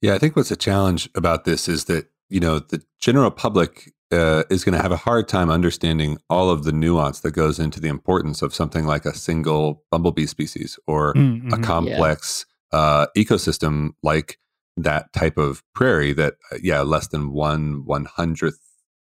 yeah. 0.00 0.14
I 0.14 0.18
think 0.18 0.36
what's 0.36 0.50
a 0.50 0.56
challenge 0.56 1.08
about 1.14 1.44
this 1.44 1.68
is 1.68 1.86
that 1.86 2.06
you 2.28 2.40
know 2.40 2.58
the 2.58 2.82
general 3.00 3.30
public 3.30 3.92
uh, 4.12 4.44
is 4.50 4.62
going 4.62 4.76
to 4.76 4.82
have 4.82 4.92
a 4.92 4.96
hard 4.96 5.26
time 5.26 5.50
understanding 5.50 6.18
all 6.28 6.50
of 6.50 6.64
the 6.64 6.72
nuance 6.72 7.20
that 7.20 7.32
goes 7.32 7.58
into 7.58 7.80
the 7.80 7.88
importance 7.88 8.42
of 8.42 8.54
something 8.54 8.84
like 8.84 9.06
a 9.06 9.14
single 9.14 9.84
bumblebee 9.90 10.26
species 10.26 10.78
or 10.86 11.14
mm-hmm. 11.14 11.52
a 11.52 11.58
complex 11.58 12.44
yeah. 12.72 12.78
uh, 12.78 13.06
ecosystem 13.16 13.90
like 14.02 14.38
that 14.76 15.12
type 15.12 15.38
of 15.38 15.62
prairie 15.74 16.12
that 16.12 16.34
uh, 16.50 16.56
yeah 16.62 16.80
less 16.80 17.08
than 17.08 17.32
one 17.32 17.84
one 17.84 18.04
hundredth 18.04 18.60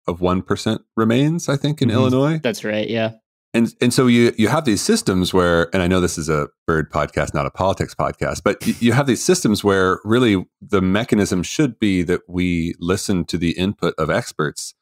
of 0.07 0.21
one 0.21 0.41
percent 0.41 0.81
remains 0.95 1.49
I 1.49 1.57
think 1.57 1.81
in 1.81 1.89
mm-hmm. 1.89 1.97
Illinois. 1.97 2.39
That's 2.39 2.63
right. 2.63 2.89
Yeah 2.89 3.13
and 3.55 3.73
and 3.81 3.93
so 3.93 4.05
you 4.05 4.33
you 4.37 4.49
have 4.49 4.65
these 4.65 4.81
systems 4.81 5.33
where 5.33 5.73
and 5.73 5.81
i 5.81 5.87
know 5.87 6.01
this 6.01 6.17
is 6.17 6.29
a 6.29 6.47
bird 6.67 6.91
podcast 6.91 7.33
not 7.33 7.45
a 7.45 7.49
politics 7.51 7.95
podcast 7.95 8.41
but 8.43 8.81
you 8.81 8.91
have 8.91 9.07
these 9.07 9.23
systems 9.23 9.63
where 9.63 9.99
really 10.03 10.45
the 10.61 10.81
mechanism 10.81 11.41
should 11.41 11.79
be 11.79 12.03
that 12.03 12.21
we 12.27 12.75
listen 12.79 13.25
to 13.25 13.37
the 13.37 13.51
input 13.51 13.95
of 13.97 14.09
experts 14.09 14.75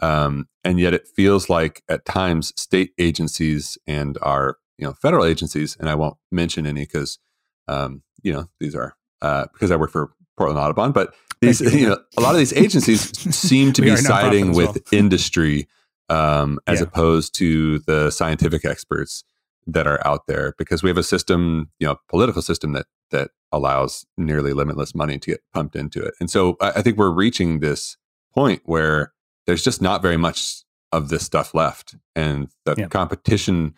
um, 0.00 0.46
and 0.62 0.78
yet 0.78 0.94
it 0.94 1.08
feels 1.16 1.50
like 1.50 1.82
at 1.88 2.04
times 2.04 2.52
state 2.54 2.92
agencies 2.98 3.76
and 3.86 4.16
our 4.22 4.58
you 4.76 4.86
know 4.86 4.92
federal 4.92 5.24
agencies 5.24 5.76
and 5.80 5.88
i 5.88 5.94
won't 5.94 6.16
mention 6.30 6.66
any 6.66 6.82
because 6.82 7.18
um, 7.66 8.02
you 8.22 8.32
know 8.32 8.48
these 8.60 8.74
are 8.74 8.94
uh, 9.22 9.46
because 9.52 9.70
i 9.70 9.76
work 9.76 9.90
for 9.90 10.10
portland 10.38 10.58
audubon 10.58 10.92
but 10.92 11.14
these 11.40 11.60
you 11.74 11.88
know 11.88 11.98
a 12.16 12.20
lot 12.20 12.34
of 12.34 12.38
these 12.38 12.52
agencies 12.52 13.10
seem 13.34 13.72
to 13.72 13.82
be 13.82 13.94
siding 13.96 14.54
with 14.54 14.68
well. 14.68 14.76
industry 14.92 15.68
um, 16.08 16.58
as 16.66 16.80
yeah. 16.80 16.86
opposed 16.86 17.34
to 17.34 17.80
the 17.80 18.10
scientific 18.10 18.64
experts 18.64 19.24
that 19.66 19.86
are 19.86 20.04
out 20.06 20.26
there 20.26 20.54
because 20.56 20.82
we 20.82 20.88
have 20.88 20.96
a 20.96 21.02
system, 21.02 21.70
you 21.78 21.86
know, 21.86 21.96
political 22.08 22.42
system 22.42 22.72
that 22.72 22.86
that 23.10 23.30
allows 23.52 24.06
nearly 24.16 24.52
limitless 24.52 24.94
money 24.94 25.18
to 25.18 25.30
get 25.30 25.40
pumped 25.54 25.76
into 25.76 26.02
it. 26.02 26.14
And 26.20 26.30
so 26.30 26.56
I, 26.60 26.70
I 26.76 26.82
think 26.82 26.98
we're 26.98 27.10
reaching 27.10 27.60
this 27.60 27.96
point 28.34 28.62
where 28.64 29.12
there's 29.46 29.64
just 29.64 29.80
not 29.80 30.02
very 30.02 30.16
much 30.16 30.62
of 30.92 31.08
this 31.08 31.24
stuff 31.24 31.54
left. 31.54 31.94
And 32.14 32.48
the 32.64 32.74
yeah. 32.76 32.88
competition 32.88 33.74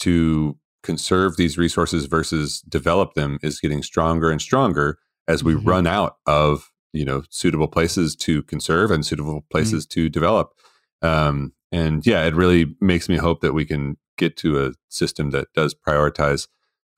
to 0.00 0.56
conserve 0.82 1.36
these 1.36 1.58
resources 1.58 2.06
versus 2.06 2.60
develop 2.62 3.14
them 3.14 3.38
is 3.42 3.60
getting 3.60 3.82
stronger 3.82 4.30
and 4.30 4.40
stronger 4.40 4.98
as 5.28 5.44
we 5.44 5.54
mm-hmm. 5.54 5.68
run 5.68 5.86
out 5.86 6.16
of, 6.26 6.72
you 6.92 7.04
know, 7.04 7.22
suitable 7.30 7.68
places 7.68 8.16
to 8.16 8.42
conserve 8.44 8.90
and 8.90 9.06
suitable 9.06 9.40
mm-hmm. 9.40 9.52
places 9.52 9.86
mm-hmm. 9.86 10.00
to 10.00 10.08
develop. 10.08 10.54
Um, 11.02 11.52
and 11.70 12.04
yeah, 12.06 12.24
it 12.24 12.34
really 12.34 12.74
makes 12.80 13.08
me 13.08 13.16
hope 13.16 13.40
that 13.42 13.52
we 13.52 13.64
can 13.64 13.98
get 14.16 14.36
to 14.38 14.66
a 14.66 14.72
system 14.88 15.30
that 15.30 15.52
does 15.54 15.74
prioritize 15.74 16.48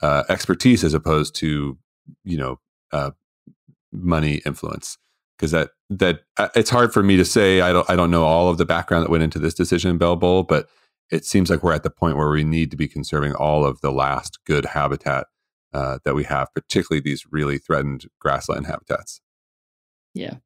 uh, 0.00 0.22
expertise 0.28 0.82
as 0.84 0.94
opposed 0.94 1.34
to 1.34 1.76
you 2.24 2.38
know 2.38 2.58
uh, 2.92 3.10
money 3.92 4.40
influence. 4.46 4.96
Because 5.36 5.50
that 5.50 5.70
that 5.90 6.20
uh, 6.36 6.48
it's 6.54 6.70
hard 6.70 6.92
for 6.92 7.02
me 7.02 7.16
to 7.16 7.24
say. 7.24 7.60
I 7.60 7.72
don't 7.72 7.88
I 7.90 7.96
don't 7.96 8.10
know 8.10 8.24
all 8.24 8.48
of 8.48 8.58
the 8.58 8.64
background 8.64 9.04
that 9.04 9.10
went 9.10 9.24
into 9.24 9.38
this 9.38 9.54
decision 9.54 9.90
in 9.90 9.98
Bell 9.98 10.16
Bowl, 10.16 10.44
but 10.44 10.68
it 11.10 11.24
seems 11.24 11.50
like 11.50 11.62
we're 11.62 11.72
at 11.72 11.82
the 11.82 11.90
point 11.90 12.16
where 12.16 12.30
we 12.30 12.44
need 12.44 12.70
to 12.70 12.76
be 12.76 12.86
conserving 12.86 13.34
all 13.34 13.64
of 13.64 13.80
the 13.80 13.90
last 13.90 14.38
good 14.46 14.64
habitat 14.64 15.26
uh, 15.72 15.98
that 16.04 16.14
we 16.14 16.24
have, 16.24 16.48
particularly 16.54 17.00
these 17.00 17.24
really 17.30 17.59
threatened 17.59 18.06
grassland 18.18 18.66
habitats. 18.66 19.20
Yeah, 20.14 20.37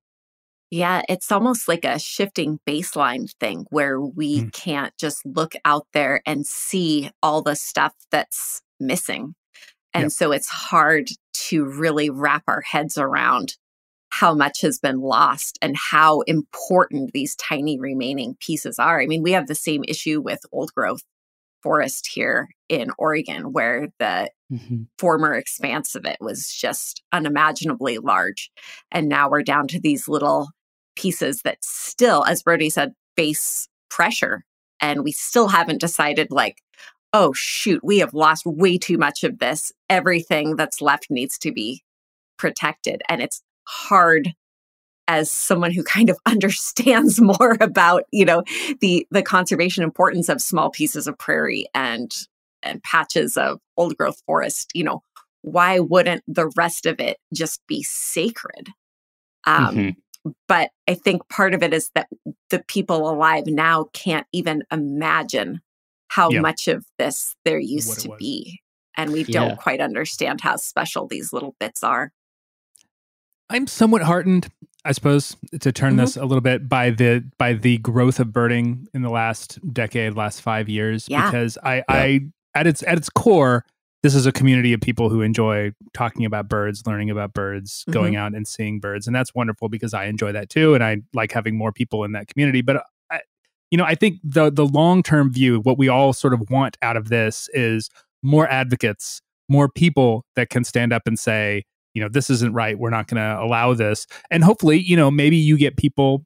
yeah, 0.74 1.02
it's 1.08 1.30
almost 1.30 1.68
like 1.68 1.84
a 1.84 2.00
shifting 2.00 2.58
baseline 2.66 3.32
thing 3.38 3.64
where 3.70 4.00
we 4.00 4.40
mm. 4.40 4.52
can't 4.52 4.92
just 4.98 5.24
look 5.24 5.54
out 5.64 5.86
there 5.92 6.20
and 6.26 6.44
see 6.44 7.12
all 7.22 7.42
the 7.42 7.54
stuff 7.54 7.94
that's 8.10 8.60
missing. 8.80 9.36
And 9.92 10.06
yep. 10.06 10.10
so 10.10 10.32
it's 10.32 10.48
hard 10.48 11.10
to 11.32 11.64
really 11.64 12.10
wrap 12.10 12.42
our 12.48 12.60
heads 12.62 12.98
around 12.98 13.56
how 14.08 14.34
much 14.34 14.62
has 14.62 14.80
been 14.80 15.00
lost 15.00 15.60
and 15.62 15.76
how 15.76 16.22
important 16.22 17.12
these 17.12 17.36
tiny 17.36 17.78
remaining 17.78 18.36
pieces 18.40 18.76
are. 18.78 19.00
I 19.00 19.06
mean, 19.06 19.22
we 19.22 19.30
have 19.30 19.46
the 19.46 19.54
same 19.54 19.84
issue 19.86 20.20
with 20.20 20.40
old 20.50 20.74
growth 20.74 21.02
forest 21.64 22.06
here 22.06 22.50
in 22.68 22.90
Oregon, 22.98 23.52
where 23.52 23.88
the 23.98 24.30
mm-hmm. 24.52 24.82
former 24.98 25.34
expanse 25.34 25.96
of 25.96 26.04
it 26.04 26.18
was 26.20 26.54
just 26.54 27.02
unimaginably 27.10 27.98
large. 27.98 28.52
And 28.92 29.08
now 29.08 29.30
we're 29.30 29.42
down 29.42 29.66
to 29.68 29.80
these 29.80 30.06
little 30.06 30.50
pieces 30.94 31.42
that 31.42 31.64
still, 31.64 32.22
as 32.24 32.42
Brodie 32.42 32.70
said, 32.70 32.92
face 33.16 33.68
pressure. 33.90 34.44
And 34.80 35.02
we 35.02 35.12
still 35.12 35.48
haven't 35.48 35.80
decided, 35.80 36.30
like, 36.30 36.60
oh, 37.12 37.32
shoot, 37.32 37.80
we 37.82 37.98
have 38.00 38.12
lost 38.12 38.44
way 38.44 38.76
too 38.76 38.98
much 38.98 39.24
of 39.24 39.38
this. 39.38 39.72
Everything 39.88 40.56
that's 40.56 40.82
left 40.82 41.06
needs 41.10 41.38
to 41.38 41.50
be 41.50 41.82
protected. 42.38 43.02
And 43.08 43.22
it's 43.22 43.42
hard 43.66 44.34
as 45.08 45.30
someone 45.30 45.72
who 45.72 45.82
kind 45.82 46.10
of 46.10 46.18
understands 46.26 47.20
more 47.20 47.56
about 47.60 48.04
you 48.10 48.24
know 48.24 48.42
the 48.80 49.06
the 49.10 49.22
conservation 49.22 49.82
importance 49.82 50.28
of 50.28 50.40
small 50.40 50.70
pieces 50.70 51.06
of 51.06 51.18
prairie 51.18 51.66
and 51.74 52.26
and 52.62 52.82
patches 52.82 53.36
of 53.36 53.60
old 53.76 53.96
growth 53.96 54.22
forest 54.26 54.70
you 54.74 54.84
know 54.84 55.02
why 55.42 55.78
wouldn't 55.78 56.22
the 56.26 56.50
rest 56.56 56.86
of 56.86 57.00
it 57.00 57.18
just 57.32 57.60
be 57.66 57.82
sacred 57.82 58.70
um, 59.46 59.76
mm-hmm. 59.76 60.30
but 60.48 60.70
i 60.88 60.94
think 60.94 61.28
part 61.28 61.54
of 61.54 61.62
it 61.62 61.74
is 61.74 61.90
that 61.94 62.08
the 62.50 62.62
people 62.66 63.08
alive 63.08 63.46
now 63.46 63.84
can't 63.92 64.26
even 64.32 64.62
imagine 64.72 65.60
how 66.08 66.30
yep. 66.30 66.42
much 66.42 66.68
of 66.68 66.86
this 66.98 67.34
there 67.44 67.58
used 67.58 68.00
to 68.00 68.14
be 68.18 68.60
and 68.96 69.12
we 69.12 69.24
don't 69.24 69.50
yeah. 69.50 69.56
quite 69.56 69.80
understand 69.80 70.40
how 70.40 70.56
special 70.56 71.06
these 71.06 71.32
little 71.32 71.54
bits 71.58 71.82
are 71.82 72.12
I'm 73.50 73.66
somewhat 73.66 74.02
heartened, 74.02 74.48
I 74.84 74.92
suppose, 74.92 75.36
to 75.60 75.72
turn 75.72 75.92
mm-hmm. 75.92 76.00
this 76.00 76.16
a 76.16 76.24
little 76.24 76.42
bit 76.42 76.68
by 76.68 76.90
the 76.90 77.24
by 77.38 77.54
the 77.54 77.78
growth 77.78 78.20
of 78.20 78.32
birding 78.32 78.86
in 78.92 79.02
the 79.02 79.10
last 79.10 79.58
decade, 79.72 80.14
last 80.14 80.40
five 80.40 80.68
years. 80.68 81.08
Yeah. 81.08 81.30
Because 81.30 81.56
I, 81.62 81.76
yeah. 81.76 81.82
I 81.88 82.20
at 82.54 82.66
its 82.66 82.82
at 82.82 82.98
its 82.98 83.08
core, 83.08 83.64
this 84.02 84.14
is 84.14 84.26
a 84.26 84.32
community 84.32 84.74
of 84.74 84.80
people 84.80 85.08
who 85.08 85.22
enjoy 85.22 85.72
talking 85.94 86.26
about 86.26 86.48
birds, 86.48 86.82
learning 86.86 87.08
about 87.08 87.32
birds, 87.32 87.80
mm-hmm. 87.82 87.92
going 87.92 88.16
out 88.16 88.34
and 88.34 88.46
seeing 88.46 88.78
birds, 88.78 89.06
and 89.06 89.16
that's 89.16 89.34
wonderful 89.34 89.68
because 89.68 89.94
I 89.94 90.04
enjoy 90.04 90.32
that 90.32 90.50
too, 90.50 90.74
and 90.74 90.84
I 90.84 90.98
like 91.14 91.32
having 91.32 91.56
more 91.56 91.72
people 91.72 92.04
in 92.04 92.12
that 92.12 92.28
community. 92.28 92.60
But 92.60 92.84
I, 93.10 93.20
you 93.70 93.78
know, 93.78 93.84
I 93.84 93.94
think 93.94 94.18
the 94.22 94.50
the 94.50 94.66
long 94.66 95.02
term 95.02 95.32
view, 95.32 95.60
what 95.60 95.78
we 95.78 95.88
all 95.88 96.12
sort 96.12 96.34
of 96.34 96.50
want 96.50 96.76
out 96.82 96.98
of 96.98 97.08
this 97.08 97.48
is 97.54 97.88
more 98.22 98.46
advocates, 98.48 99.22
more 99.48 99.70
people 99.70 100.26
that 100.36 100.50
can 100.50 100.64
stand 100.64 100.92
up 100.92 101.02
and 101.06 101.18
say, 101.18 101.64
you 101.94 102.02
know, 102.02 102.08
this 102.08 102.28
isn't 102.30 102.52
right. 102.52 102.78
We're 102.78 102.90
not 102.90 103.06
going 103.06 103.22
to 103.22 103.42
allow 103.42 103.74
this. 103.74 104.06
And 104.30 104.44
hopefully, 104.44 104.78
you 104.78 104.96
know, 104.96 105.10
maybe 105.10 105.36
you 105.36 105.56
get 105.56 105.76
people 105.76 106.24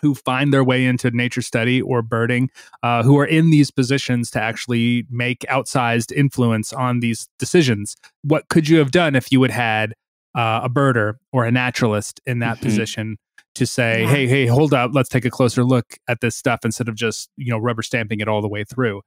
who 0.00 0.14
find 0.14 0.52
their 0.52 0.64
way 0.64 0.86
into 0.86 1.10
nature 1.10 1.42
study 1.42 1.82
or 1.82 2.00
birding, 2.00 2.50
uh, 2.82 3.02
who 3.02 3.18
are 3.18 3.26
in 3.26 3.50
these 3.50 3.70
positions 3.70 4.30
to 4.30 4.40
actually 4.40 5.06
make 5.10 5.40
outsized 5.50 6.12
influence 6.12 6.72
on 6.72 7.00
these 7.00 7.28
decisions. 7.38 7.96
What 8.22 8.48
could 8.48 8.68
you 8.68 8.78
have 8.78 8.90
done 8.90 9.14
if 9.14 9.30
you 9.30 9.42
had 9.42 9.50
had 9.50 9.94
uh, 10.34 10.60
a 10.64 10.70
birder 10.70 11.14
or 11.32 11.44
a 11.44 11.50
naturalist 11.50 12.20
in 12.26 12.38
that 12.38 12.56
mm-hmm. 12.56 12.64
position 12.64 13.18
to 13.54 13.66
say. 13.66 14.06
"Hey, 14.06 14.26
hey, 14.26 14.46
hold 14.46 14.72
up, 14.72 14.92
let's 14.94 15.08
take 15.08 15.24
a 15.24 15.30
closer 15.30 15.64
look 15.64 15.98
at 16.08 16.20
this 16.20 16.36
stuff," 16.36 16.60
instead 16.64 16.88
of 16.88 16.94
just 16.94 17.30
you 17.36 17.50
know 17.50 17.58
rubber 17.58 17.82
stamping 17.82 18.20
it 18.20 18.28
all 18.28 18.40
the 18.40 18.48
way 18.48 18.64
through. 18.64 19.02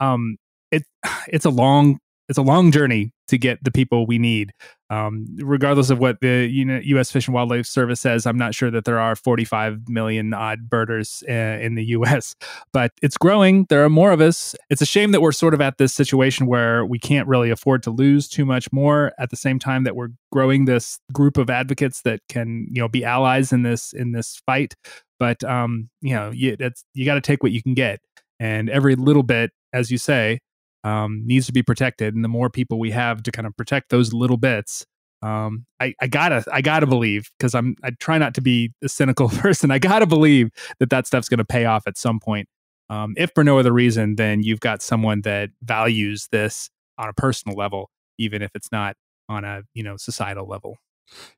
Um, 0.00 0.36
it 0.70 0.84
it's 1.28 1.44
a 1.44 1.50
long 1.50 1.98
it's 2.30 2.38
a 2.38 2.42
long 2.42 2.70
journey 2.70 3.12
to 3.26 3.36
get 3.36 3.62
the 3.64 3.72
people 3.72 4.06
we 4.06 4.16
need. 4.16 4.52
Um, 4.88 5.26
regardless 5.38 5.90
of 5.90 5.98
what 5.98 6.20
the 6.20 6.48
you 6.48 6.64
know, 6.64 6.80
U.S. 6.82 7.10
Fish 7.10 7.26
and 7.26 7.34
Wildlife 7.34 7.66
Service 7.66 8.00
says, 8.00 8.24
I'm 8.24 8.38
not 8.38 8.54
sure 8.54 8.70
that 8.70 8.84
there 8.84 9.00
are 9.00 9.16
45 9.16 9.88
million 9.88 10.32
odd 10.32 10.70
birders 10.70 11.24
uh, 11.28 11.32
in 11.32 11.74
the 11.74 11.84
U.S., 11.86 12.36
but 12.72 12.92
it's 13.02 13.18
growing. 13.18 13.66
There 13.68 13.84
are 13.84 13.90
more 13.90 14.12
of 14.12 14.20
us. 14.20 14.54
It's 14.70 14.80
a 14.80 14.86
shame 14.86 15.10
that 15.10 15.20
we're 15.20 15.32
sort 15.32 15.54
of 15.54 15.60
at 15.60 15.78
this 15.78 15.92
situation 15.92 16.46
where 16.46 16.86
we 16.86 17.00
can't 17.00 17.26
really 17.26 17.50
afford 17.50 17.82
to 17.82 17.90
lose 17.90 18.28
too 18.28 18.46
much 18.46 18.72
more. 18.72 19.12
At 19.18 19.30
the 19.30 19.36
same 19.36 19.58
time 19.58 19.82
that 19.82 19.96
we're 19.96 20.10
growing 20.30 20.66
this 20.66 21.00
group 21.12 21.36
of 21.36 21.50
advocates 21.50 22.02
that 22.02 22.20
can 22.28 22.68
you 22.70 22.80
know 22.80 22.88
be 22.88 23.04
allies 23.04 23.52
in 23.52 23.62
this 23.62 23.92
in 23.92 24.12
this 24.12 24.40
fight. 24.46 24.76
But 25.18 25.42
um, 25.42 25.90
you 26.00 26.14
know, 26.14 26.30
you, 26.30 26.56
you 26.94 27.04
got 27.04 27.14
to 27.14 27.20
take 27.20 27.42
what 27.42 27.50
you 27.50 27.60
can 27.60 27.74
get, 27.74 27.98
and 28.38 28.70
every 28.70 28.94
little 28.94 29.24
bit, 29.24 29.50
as 29.72 29.90
you 29.90 29.98
say, 29.98 30.38
um, 30.84 31.22
needs 31.24 31.46
to 31.46 31.52
be 31.52 31.62
protected, 31.62 32.14
and 32.14 32.24
the 32.24 32.28
more 32.28 32.50
people 32.50 32.78
we 32.78 32.90
have 32.90 33.22
to 33.24 33.32
kind 33.32 33.46
of 33.46 33.56
protect 33.56 33.90
those 33.90 34.12
little 34.12 34.36
bits, 34.36 34.86
um, 35.22 35.66
I, 35.80 35.94
I 36.00 36.06
gotta 36.06 36.44
I 36.50 36.62
gotta 36.62 36.86
believe 36.86 37.30
because 37.38 37.54
I'm 37.54 37.76
I 37.84 37.90
try 37.90 38.18
not 38.18 38.34
to 38.34 38.40
be 38.40 38.72
a 38.82 38.88
cynical 38.88 39.28
person. 39.28 39.70
I 39.70 39.78
gotta 39.78 40.06
believe 40.06 40.50
that 40.78 40.90
that 40.90 41.06
stuff's 41.06 41.28
going 41.28 41.38
to 41.38 41.44
pay 41.44 41.66
off 41.66 41.86
at 41.86 41.98
some 41.98 42.20
point. 42.20 42.48
Um, 42.88 43.14
if 43.16 43.30
for 43.34 43.44
no 43.44 43.58
other 43.58 43.72
reason, 43.72 44.16
then 44.16 44.42
you've 44.42 44.60
got 44.60 44.82
someone 44.82 45.20
that 45.22 45.50
values 45.62 46.28
this 46.32 46.70
on 46.98 47.08
a 47.08 47.12
personal 47.12 47.56
level, 47.56 47.90
even 48.18 48.42
if 48.42 48.50
it's 48.54 48.72
not 48.72 48.96
on 49.28 49.44
a 49.44 49.62
you 49.74 49.82
know 49.82 49.96
societal 49.96 50.48
level. 50.48 50.76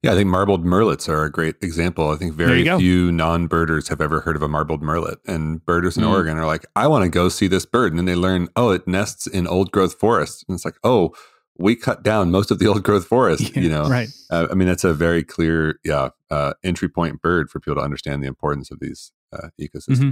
Yeah, 0.02 0.12
I 0.12 0.14
think 0.16 0.28
marbled 0.28 0.64
murrelets 0.64 1.08
are 1.08 1.24
a 1.24 1.30
great 1.30 1.56
example. 1.62 2.10
I 2.10 2.16
think 2.16 2.34
very 2.34 2.64
few 2.64 3.12
non 3.12 3.46
birders 3.46 3.88
have 3.88 4.00
ever 4.00 4.20
heard 4.20 4.36
of 4.36 4.42
a 4.42 4.48
marbled 4.48 4.82
murrelet. 4.82 5.16
And 5.26 5.64
birders 5.64 5.96
in 5.96 6.04
mm. 6.04 6.10
Oregon 6.10 6.36
are 6.38 6.46
like, 6.46 6.66
I 6.76 6.86
want 6.86 7.04
to 7.04 7.08
go 7.08 7.28
see 7.28 7.46
this 7.46 7.64
bird. 7.64 7.92
And 7.92 7.98
then 7.98 8.06
they 8.06 8.14
learn, 8.14 8.48
oh, 8.56 8.70
it 8.70 8.86
nests 8.86 9.26
in 9.26 9.46
old 9.46 9.70
growth 9.72 9.94
forest. 9.94 10.44
And 10.48 10.54
it's 10.54 10.64
like, 10.64 10.76
oh, 10.84 11.14
we 11.58 11.76
cut 11.76 12.02
down 12.02 12.30
most 12.30 12.50
of 12.50 12.58
the 12.58 12.66
old 12.66 12.82
growth 12.82 13.06
forest, 13.06 13.42
yeah, 13.56 13.62
you 13.62 13.68
know? 13.68 13.88
Right. 13.88 14.08
Uh, 14.30 14.48
I 14.50 14.54
mean, 14.54 14.68
that's 14.68 14.84
a 14.84 14.94
very 14.94 15.22
clear, 15.22 15.78
yeah, 15.84 16.10
uh, 16.30 16.54
entry 16.64 16.88
point 16.88 17.20
bird 17.22 17.50
for 17.50 17.60
people 17.60 17.76
to 17.76 17.82
understand 17.82 18.22
the 18.22 18.28
importance 18.28 18.70
of 18.70 18.80
these 18.80 19.12
uh, 19.32 19.48
ecosystems. 19.60 19.96
Mm-hmm. 19.96 20.10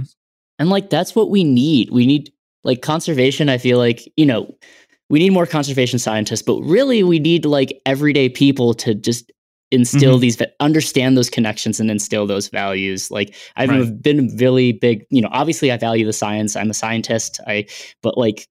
And 0.59 0.69
like, 0.69 0.89
that's 0.89 1.15
what 1.15 1.29
we 1.29 1.43
need. 1.43 1.89
We 1.91 2.05
need, 2.05 2.31
like, 2.63 2.81
conservation. 2.81 3.49
I 3.49 3.57
feel 3.57 3.77
like, 3.77 4.11
you 4.15 4.25
know, 4.25 4.55
we 5.11 5.19
need 5.19 5.31
more 5.31 5.45
conservation 5.45 5.99
scientists, 5.99 6.41
but 6.41 6.61
really 6.61 7.03
we 7.03 7.19
need 7.19 7.43
like 7.43 7.81
everyday 7.85 8.29
people 8.29 8.73
to 8.75 8.95
just 8.95 9.29
instill 9.71 10.13
mm-hmm. 10.13 10.21
these 10.21 10.41
understand 10.59 11.17
those 11.17 11.29
connections 11.29 11.79
and 11.79 11.89
instill 11.89 12.27
those 12.27 12.49
values 12.49 13.09
like 13.09 13.33
i've 13.55 13.69
right. 13.69 14.01
been 14.01 14.35
really 14.37 14.73
big 14.73 15.05
you 15.09 15.21
know 15.21 15.29
obviously 15.31 15.71
i 15.71 15.77
value 15.77 16.05
the 16.05 16.13
science 16.13 16.55
i'm 16.55 16.69
a 16.69 16.73
scientist 16.73 17.39
i 17.47 17.65
but 18.01 18.17
like 18.17 18.47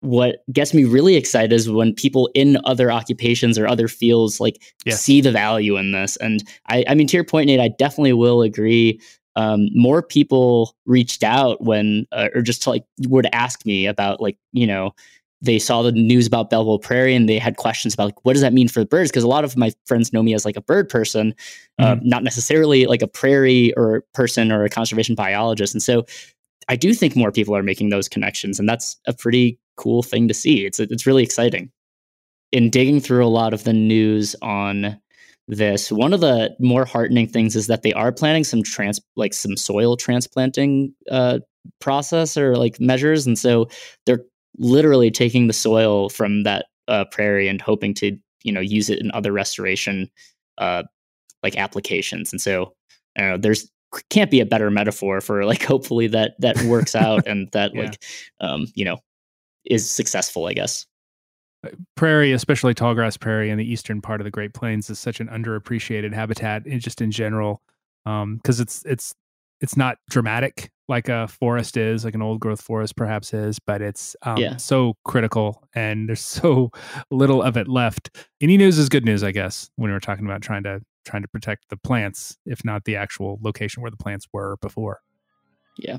what 0.00 0.42
gets 0.52 0.74
me 0.74 0.84
really 0.84 1.14
excited 1.14 1.52
is 1.52 1.70
when 1.70 1.94
people 1.94 2.28
in 2.34 2.58
other 2.64 2.90
occupations 2.90 3.56
or 3.56 3.68
other 3.68 3.86
fields 3.86 4.40
like 4.40 4.60
see 4.88 5.20
the 5.20 5.30
value 5.30 5.76
in 5.76 5.92
this 5.92 6.16
and 6.16 6.42
i 6.68 6.84
i 6.88 6.94
mean 6.94 7.06
to 7.06 7.16
your 7.16 7.24
point 7.24 7.46
nate 7.46 7.60
i 7.60 7.68
definitely 7.68 8.12
will 8.12 8.42
agree 8.42 9.00
um, 9.34 9.68
more 9.72 10.02
people 10.02 10.76
reached 10.84 11.22
out 11.22 11.62
when 11.62 12.06
uh, 12.12 12.28
or 12.34 12.42
just 12.42 12.62
to, 12.64 12.70
like 12.70 12.84
would 13.08 13.26
ask 13.32 13.64
me 13.64 13.86
about 13.86 14.20
like 14.20 14.36
you 14.52 14.66
know 14.66 14.94
they 15.42 15.58
saw 15.58 15.82
the 15.82 15.92
news 15.92 16.26
about 16.26 16.48
Bell 16.48 16.64
Bowl 16.64 16.78
Prairie 16.78 17.14
and 17.14 17.28
they 17.28 17.38
had 17.38 17.56
questions 17.56 17.92
about 17.92 18.06
like, 18.06 18.24
what 18.24 18.32
does 18.32 18.42
that 18.42 18.52
mean 18.52 18.68
for 18.68 18.80
the 18.80 18.86
birds? 18.86 19.10
Because 19.10 19.24
a 19.24 19.28
lot 19.28 19.44
of 19.44 19.56
my 19.56 19.72
friends 19.86 20.12
know 20.12 20.22
me 20.22 20.34
as 20.34 20.44
like 20.44 20.56
a 20.56 20.62
bird 20.62 20.88
person, 20.88 21.34
uh, 21.78 21.96
mm-hmm. 21.96 22.08
not 22.08 22.22
necessarily 22.22 22.86
like 22.86 23.02
a 23.02 23.08
prairie 23.08 23.74
or 23.76 24.04
person 24.14 24.52
or 24.52 24.64
a 24.64 24.70
conservation 24.70 25.16
biologist. 25.16 25.74
And 25.74 25.82
so 25.82 26.04
I 26.68 26.76
do 26.76 26.94
think 26.94 27.16
more 27.16 27.32
people 27.32 27.56
are 27.56 27.62
making 27.62 27.90
those 27.90 28.08
connections, 28.08 28.58
and 28.58 28.68
that's 28.68 28.96
a 29.06 29.12
pretty 29.12 29.58
cool 29.76 30.02
thing 30.02 30.28
to 30.28 30.34
see. 30.34 30.64
It's 30.64 30.78
it's 30.78 31.06
really 31.06 31.22
exciting. 31.22 31.70
In 32.52 32.70
digging 32.70 33.00
through 33.00 33.24
a 33.24 33.28
lot 33.28 33.54
of 33.54 33.64
the 33.64 33.72
news 33.72 34.36
on 34.42 34.98
this, 35.48 35.90
one 35.90 36.12
of 36.12 36.20
the 36.20 36.54
more 36.60 36.84
heartening 36.84 37.26
things 37.26 37.56
is 37.56 37.66
that 37.66 37.82
they 37.82 37.92
are 37.94 38.12
planning 38.12 38.44
some 38.44 38.62
trans 38.62 39.00
like 39.16 39.34
some 39.34 39.56
soil 39.56 39.96
transplanting 39.96 40.94
uh, 41.10 41.40
process 41.80 42.36
or 42.36 42.56
like 42.56 42.80
measures, 42.80 43.26
and 43.26 43.38
so 43.38 43.68
they're 44.06 44.24
literally 44.58 45.10
taking 45.10 45.46
the 45.46 45.52
soil 45.52 46.08
from 46.08 46.42
that 46.42 46.66
uh, 46.88 47.04
prairie 47.06 47.48
and 47.48 47.60
hoping 47.60 47.94
to 47.94 48.16
you 48.42 48.52
know 48.52 48.60
use 48.60 48.90
it 48.90 49.00
in 49.00 49.10
other 49.12 49.32
restoration 49.32 50.10
uh, 50.58 50.82
like 51.42 51.56
applications. 51.56 52.32
And 52.32 52.40
so 52.40 52.74
uh, 53.18 53.36
there's 53.36 53.70
can't 54.08 54.30
be 54.30 54.40
a 54.40 54.46
better 54.46 54.70
metaphor 54.70 55.20
for 55.20 55.44
like 55.44 55.62
hopefully 55.72 56.06
that 56.08 56.34
that 56.38 56.60
works 56.62 56.94
out 56.94 57.26
and 57.26 57.50
that 57.52 57.72
yeah. 57.74 57.82
like 57.82 58.04
um, 58.40 58.66
you 58.74 58.84
know 58.84 58.98
is 59.64 59.90
successful. 59.90 60.46
I 60.46 60.54
guess 60.54 60.86
uh, 61.64 61.70
prairie, 61.96 62.32
especially 62.32 62.74
tallgrass 62.74 63.18
prairie 63.18 63.50
in 63.50 63.58
the 63.58 63.70
eastern 63.70 64.00
part 64.00 64.20
of 64.20 64.24
the 64.24 64.30
Great 64.30 64.54
Plains, 64.54 64.90
is 64.90 64.98
such 64.98 65.20
an 65.20 65.28
underappreciated 65.28 66.12
habitat, 66.12 66.64
just 66.78 67.00
in 67.00 67.10
general, 67.10 67.62
because 68.04 68.22
um, 68.22 68.62
it's 68.62 68.84
it's 68.84 69.14
it's 69.62 69.76
not 69.76 69.96
dramatic 70.10 70.70
like 70.88 71.08
a 71.08 71.28
forest 71.28 71.76
is, 71.76 72.04
like 72.04 72.14
an 72.14 72.20
old 72.20 72.40
growth 72.40 72.60
forest 72.60 72.96
perhaps 72.96 73.32
is, 73.32 73.58
but 73.58 73.80
it's 73.80 74.14
um, 74.24 74.36
yeah. 74.36 74.56
so 74.56 74.94
critical 75.04 75.62
and 75.74 76.08
there's 76.08 76.20
so 76.20 76.70
little 77.10 77.42
of 77.42 77.56
it 77.56 77.68
left. 77.68 78.14
Any 78.40 78.56
news 78.58 78.76
is 78.76 78.88
good 78.88 79.04
news, 79.04 79.22
I 79.22 79.30
guess, 79.30 79.70
when 79.76 79.88
we 79.88 79.94
were 79.94 80.00
talking 80.00 80.26
about 80.26 80.42
trying 80.42 80.64
to 80.64 80.80
trying 81.04 81.22
to 81.22 81.28
protect 81.28 81.68
the 81.70 81.76
plants, 81.76 82.36
if 82.44 82.64
not 82.64 82.84
the 82.84 82.96
actual 82.96 83.38
location 83.42 83.82
where 83.82 83.90
the 83.90 83.96
plants 83.96 84.26
were 84.32 84.56
before. 84.60 85.00
Yeah. 85.78 85.98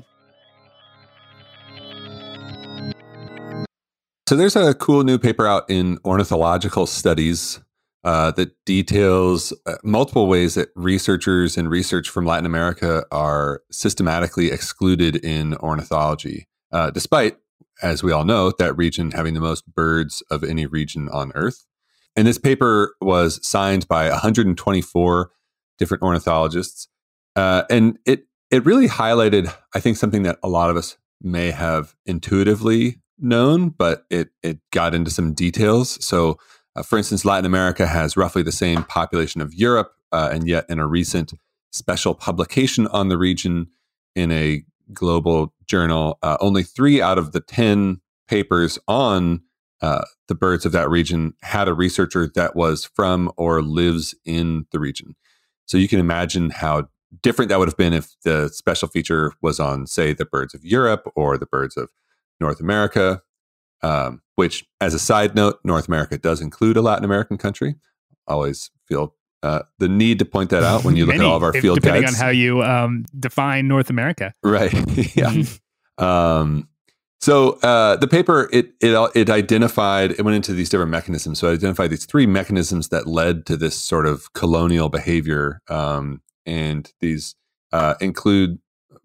So 4.28 4.36
there's 4.36 4.56
a 4.56 4.74
cool 4.74 5.04
new 5.04 5.18
paper 5.18 5.46
out 5.46 5.68
in 5.68 5.98
Ornithological 6.04 6.86
Studies 6.86 7.60
uh, 8.04 8.30
that 8.32 8.52
details 8.64 9.52
uh, 9.66 9.76
multiple 9.82 10.26
ways 10.26 10.54
that 10.54 10.68
researchers 10.76 11.56
and 11.56 11.70
research 11.70 12.08
from 12.08 12.26
Latin 12.26 12.46
America 12.46 13.04
are 13.10 13.62
systematically 13.70 14.50
excluded 14.50 15.16
in 15.16 15.54
ornithology, 15.56 16.46
uh, 16.72 16.90
despite 16.90 17.36
as 17.82 18.02
we 18.02 18.12
all 18.12 18.24
know, 18.24 18.52
that 18.58 18.76
region 18.76 19.10
having 19.10 19.34
the 19.34 19.40
most 19.40 19.66
birds 19.74 20.22
of 20.30 20.44
any 20.44 20.66
region 20.66 21.08
on 21.10 21.32
Earth. 21.34 21.66
And 22.16 22.26
this 22.26 22.38
paper 22.38 22.94
was 23.00 23.44
signed 23.46 23.88
by 23.88 24.08
124 24.08 25.30
different 25.78 26.02
ornithologists. 26.02 26.88
Uh, 27.34 27.64
and 27.68 27.98
it, 28.06 28.26
it 28.50 28.64
really 28.64 28.88
highlighted, 28.88 29.52
I 29.74 29.80
think, 29.80 29.96
something 29.96 30.22
that 30.22 30.38
a 30.42 30.48
lot 30.48 30.70
of 30.70 30.76
us 30.76 30.96
may 31.20 31.50
have 31.50 31.94
intuitively 32.06 33.00
known, 33.18 33.70
but 33.70 34.04
it, 34.10 34.28
it 34.42 34.58
got 34.72 34.94
into 34.94 35.10
some 35.10 35.34
details. 35.34 36.04
So, 36.04 36.38
uh, 36.76 36.82
for 36.82 36.98
instance, 36.98 37.24
Latin 37.24 37.46
America 37.46 37.86
has 37.86 38.16
roughly 38.16 38.42
the 38.42 38.52
same 38.52 38.84
population 38.84 39.40
of 39.40 39.54
Europe, 39.54 39.92
uh, 40.12 40.30
and 40.32 40.46
yet 40.48 40.64
in 40.68 40.78
a 40.78 40.86
recent 40.86 41.34
special 41.72 42.14
publication 42.14 42.86
on 42.88 43.08
the 43.08 43.18
region 43.18 43.68
in 44.14 44.30
a 44.30 44.62
global 44.92 45.52
journal, 45.66 46.18
uh, 46.22 46.36
only 46.40 46.62
three 46.62 47.00
out 47.00 47.18
of 47.18 47.32
the 47.32 47.40
10 47.40 48.00
papers 48.28 48.78
on 48.86 49.42
uh, 49.80 50.04
the 50.28 50.34
birds 50.34 50.64
of 50.64 50.72
that 50.72 50.88
region 50.88 51.34
had 51.42 51.68
a 51.68 51.74
researcher 51.74 52.30
that 52.34 52.56
was 52.56 52.84
from 52.84 53.30
or 53.36 53.60
lives 53.60 54.14
in 54.24 54.66
the 54.72 54.78
region. 54.78 55.14
So 55.66 55.76
you 55.76 55.88
can 55.88 56.00
imagine 56.00 56.50
how 56.50 56.88
different 57.22 57.48
that 57.48 57.58
would 57.58 57.68
have 57.68 57.76
been 57.76 57.92
if 57.92 58.14
the 58.24 58.48
special 58.48 58.88
feature 58.88 59.32
was 59.42 59.60
on, 59.60 59.86
say, 59.86 60.12
the 60.12 60.24
birds 60.24 60.54
of 60.54 60.64
Europe 60.64 61.10
or 61.14 61.36
the 61.38 61.46
birds 61.46 61.76
of 61.76 61.90
North 62.40 62.60
America. 62.60 63.22
Um, 63.82 64.22
which, 64.36 64.66
as 64.80 64.94
a 64.94 64.98
side 64.98 65.34
note, 65.34 65.60
North 65.64 65.88
America 65.88 66.18
does 66.18 66.40
include 66.40 66.76
a 66.76 66.82
Latin 66.82 67.04
American 67.04 67.38
country. 67.38 67.76
Always 68.26 68.70
feel 68.86 69.14
uh, 69.42 69.62
the 69.78 69.88
need 69.88 70.18
to 70.18 70.24
point 70.24 70.50
that 70.50 70.62
out 70.62 70.84
when 70.84 70.96
you 70.96 71.04
look 71.04 71.16
Many, 71.16 71.26
at 71.26 71.30
all 71.30 71.36
of 71.36 71.42
our 71.42 71.52
field 71.52 71.80
depending 71.80 72.04
guides. 72.04 72.18
on 72.18 72.24
how 72.24 72.30
you 72.30 72.62
um, 72.62 73.04
define 73.18 73.68
North 73.68 73.90
America. 73.90 74.34
Right. 74.42 74.72
yeah. 75.16 75.42
um, 75.98 76.68
so 77.20 77.58
uh, 77.60 77.96
the 77.96 78.06
paper 78.06 78.48
it 78.52 78.72
it 78.80 79.10
it 79.14 79.30
identified 79.30 80.12
it 80.12 80.22
went 80.22 80.34
into 80.34 80.52
these 80.52 80.68
different 80.68 80.90
mechanisms. 80.90 81.38
So 81.38 81.48
it 81.48 81.54
identified 81.54 81.90
these 81.90 82.06
three 82.06 82.26
mechanisms 82.26 82.88
that 82.88 83.06
led 83.06 83.46
to 83.46 83.56
this 83.56 83.78
sort 83.78 84.06
of 84.06 84.32
colonial 84.34 84.88
behavior, 84.88 85.62
um, 85.68 86.20
and 86.44 86.92
these 87.00 87.34
uh, 87.72 87.94
include 88.00 88.58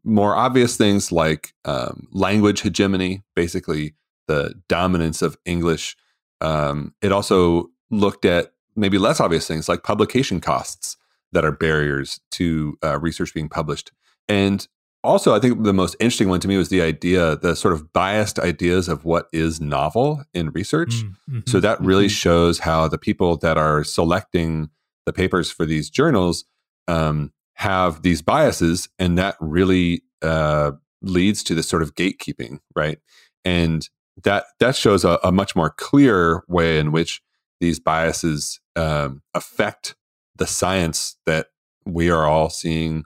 more 0.04 0.36
obvious 0.36 0.76
things 0.76 1.12
like 1.12 1.54
um, 1.66 2.08
language 2.12 2.62
hegemony, 2.62 3.24
basically 3.36 3.94
the 4.30 4.54
dominance 4.70 5.22
of 5.22 5.38
English. 5.46 5.98
Um, 6.40 6.94
it 7.02 7.12
also 7.12 7.70
looked 7.92 8.24
at 8.24 8.54
maybe 8.76 8.98
less 8.98 9.20
obvious 9.20 9.46
things 9.48 9.68
like 9.68 9.84
publication 9.84 10.40
costs 10.40 10.96
that 11.34 11.44
are 11.44 11.52
barriers 11.52 12.22
to 12.32 12.78
uh, 12.84 12.98
research 13.00 13.34
being 13.34 13.50
published. 13.50 13.92
And 14.30 14.66
also, 15.04 15.34
I 15.34 15.40
think 15.40 15.64
the 15.64 15.74
most 15.74 15.96
interesting 16.00 16.30
one 16.30 16.40
to 16.42 16.48
me 16.48 16.58
was 16.58 16.70
the 16.70 16.82
idea, 16.82 17.36
the 17.38 17.56
sort 17.56 17.74
of 17.74 17.92
biased 17.94 18.38
ideas 18.40 18.88
of 18.90 19.06
what 19.06 19.28
is 19.34 19.60
novel 19.62 20.24
in 20.34 20.50
research. 20.52 21.04
Mm, 21.04 21.16
mhm. 21.30 21.50
So 21.50 21.60
that 21.60 21.80
really 21.82 22.08
Mhm. 22.08 22.22
shows 22.26 22.60
how 22.60 22.88
the 22.88 22.98
people 22.98 23.38
that 23.38 23.58
are 23.58 23.84
selecting 23.84 24.70
the 25.06 25.14
papers 25.14 25.50
for 25.52 25.66
these 25.66 25.90
journals 25.90 26.46
um, 26.88 27.32
have 27.54 28.02
these 28.02 28.22
biases, 28.22 28.90
and 28.98 29.18
that 29.18 29.36
really 29.40 30.02
uh, 30.22 30.72
leads 31.02 31.44
to 31.44 31.56
this 31.56 31.70
sort 31.70 31.82
of 31.82 31.96
gatekeeping, 31.96 32.60
right? 32.76 33.00
And 33.46 33.88
that 34.24 34.46
that 34.60 34.76
shows 34.76 35.06
a, 35.06 35.20
a 35.24 35.32
much 35.32 35.56
more 35.56 35.70
clear 35.70 36.44
way 36.48 36.80
in 36.80 36.92
which 36.92 37.22
these 37.60 37.80
biases 37.80 38.60
um, 38.76 39.22
affect 39.34 39.96
the 40.36 40.48
science 40.48 41.18
that 41.26 41.48
we 41.86 42.10
are 42.10 42.26
all 42.26 42.50
seeing 42.50 43.04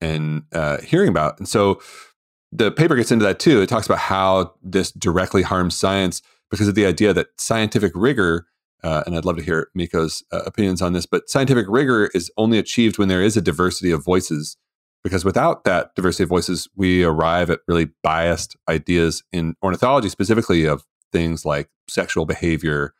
and 0.00 0.44
uh, 0.52 0.78
hearing 0.78 1.08
about. 1.08 1.38
And 1.38 1.48
so 1.48 1.80
the 2.52 2.70
paper 2.70 2.94
gets 2.96 3.10
into 3.10 3.24
that 3.24 3.40
too. 3.40 3.60
It 3.60 3.68
talks 3.68 3.86
about 3.86 3.98
how 3.98 4.54
this 4.62 4.92
directly 4.92 5.42
harms 5.42 5.76
science 5.76 6.22
because 6.50 6.68
of 6.68 6.74
the 6.74 6.86
idea 6.86 7.12
that 7.12 7.28
scientific 7.36 7.92
rigor, 7.94 8.46
uh, 8.82 9.02
and 9.06 9.16
I'd 9.16 9.24
love 9.24 9.36
to 9.36 9.42
hear 9.42 9.68
Mikko's 9.74 10.22
uh, 10.32 10.42
opinions 10.46 10.80
on 10.80 10.92
this, 10.92 11.04
but 11.04 11.28
scientific 11.28 11.66
rigor 11.68 12.10
is 12.14 12.30
only 12.36 12.58
achieved 12.58 12.96
when 12.96 13.08
there 13.08 13.22
is 13.22 13.36
a 13.36 13.42
diversity 13.42 13.90
of 13.90 14.04
voices. 14.04 14.56
Because 15.08 15.24
without 15.24 15.64
that 15.64 15.94
diversity 15.94 16.24
of 16.24 16.28
voices, 16.28 16.68
we 16.76 17.02
arrive 17.02 17.48
at 17.48 17.60
really 17.66 17.88
biased 18.02 18.56
ideas 18.68 19.22
in 19.32 19.54
ornithology, 19.62 20.10
specifically 20.10 20.66
of 20.66 20.84
things 21.12 21.46
like 21.46 21.70
sexual 21.88 22.26
behavior. 22.26 22.92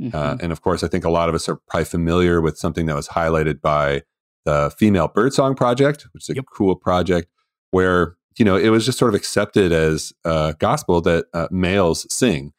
Uh, 0.00 0.34
Mhm. 0.34 0.42
and 0.44 0.52
of 0.52 0.62
course, 0.62 0.84
I 0.84 0.88
think 0.88 1.04
a 1.04 1.10
lot 1.10 1.28
of 1.28 1.34
us 1.34 1.48
are 1.48 1.56
probably 1.68 1.84
familiar 1.86 2.40
with 2.40 2.56
something 2.56 2.86
that 2.86 2.94
was 2.94 3.08
highlighted 3.08 3.60
by 3.60 4.02
the 4.44 4.72
Female 4.78 5.08
Birdsong 5.08 5.56
Project, 5.56 6.06
which 6.12 6.22
is 6.22 6.28
a 6.30 6.34
Yep. 6.36 6.44
cool 6.54 6.76
project 6.76 7.28
where 7.72 8.16
you 8.38 8.44
know 8.44 8.54
it 8.56 8.68
was 8.68 8.86
just 8.86 8.96
sort 8.98 9.08
of 9.08 9.16
accepted 9.16 9.72
as 9.72 10.12
uh, 10.24 10.52
gospel 10.60 11.00
that 11.00 11.26
uh, 11.34 11.48
males 11.50 12.06
sing. 12.14 12.52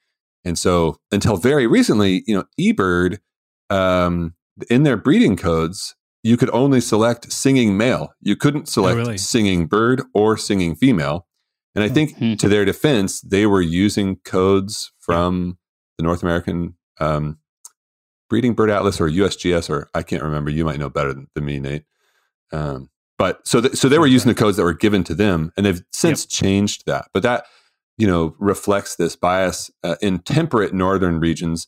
And 0.44 0.60
so 0.60 0.98
until 1.14 1.38
very 1.38 1.68
recently, 1.68 2.24
you 2.28 2.36
know, 2.36 2.44
eBird 2.60 3.20
um, 3.70 4.34
in 4.70 4.84
their 4.84 4.98
breeding 4.98 5.38
codes, 5.38 5.96
you 6.24 6.36
could 6.38 6.50
only 6.52 6.82
select 6.82 7.32
singing 7.32 7.78
male. 7.78 8.14
You 8.22 8.36
couldn't 8.36 8.68
select 8.68 8.98
really? 8.98 9.18
singing 9.18 9.68
bird 9.68 10.02
or 10.14 10.38
singing 10.38 10.76
female. 10.76 11.26
And 11.76 11.84
I 11.84 11.90
think 11.90 12.18
Mhm. 12.18 12.38
to 12.40 12.50
their 12.50 12.66
defense, 12.66 13.22
they 13.22 13.46
were 13.46 13.62
using 13.62 14.18
codes 14.26 14.92
from 15.00 15.58
the 15.98 16.04
North 16.04 16.24
American 16.24 16.76
um, 17.00 17.38
Breeding 18.30 18.54
Bird 18.54 18.70
Atlas 18.70 19.00
or 19.00 19.08
USGS, 19.08 19.70
or 19.70 19.90
I 19.94 20.04
can't 20.04 20.22
remember. 20.24 20.52
You 20.52 20.66
might 20.66 20.80
know 20.80 20.90
better 20.90 21.14
than, 21.14 21.28
than 21.34 21.46
me, 21.46 21.60
Nate. 21.60 21.84
Um, 22.52 22.90
but 23.18 23.48
so, 23.48 23.62
th- 23.62 23.76
so 23.76 23.88
they 23.90 23.98
were 23.98 24.06
Sounds 24.06 24.14
using 24.14 24.30
the 24.30 24.36
codes 24.36 24.58
that 24.58 24.64
were 24.64 24.74
given 24.74 25.04
to 25.06 25.16
them, 25.16 25.52
and 25.56 25.66
they've 25.66 25.82
since 25.94 26.26
changed 26.26 26.84
that. 26.86 27.08
But 27.14 27.24
that, 27.24 27.46
you 27.98 28.06
know, 28.08 28.36
reflects 28.40 28.96
this 28.98 29.16
bias 29.16 29.72
uh, 29.84 29.96
in 30.02 30.20
temperate 30.20 30.74
northern 30.74 31.20
regions. 31.20 31.68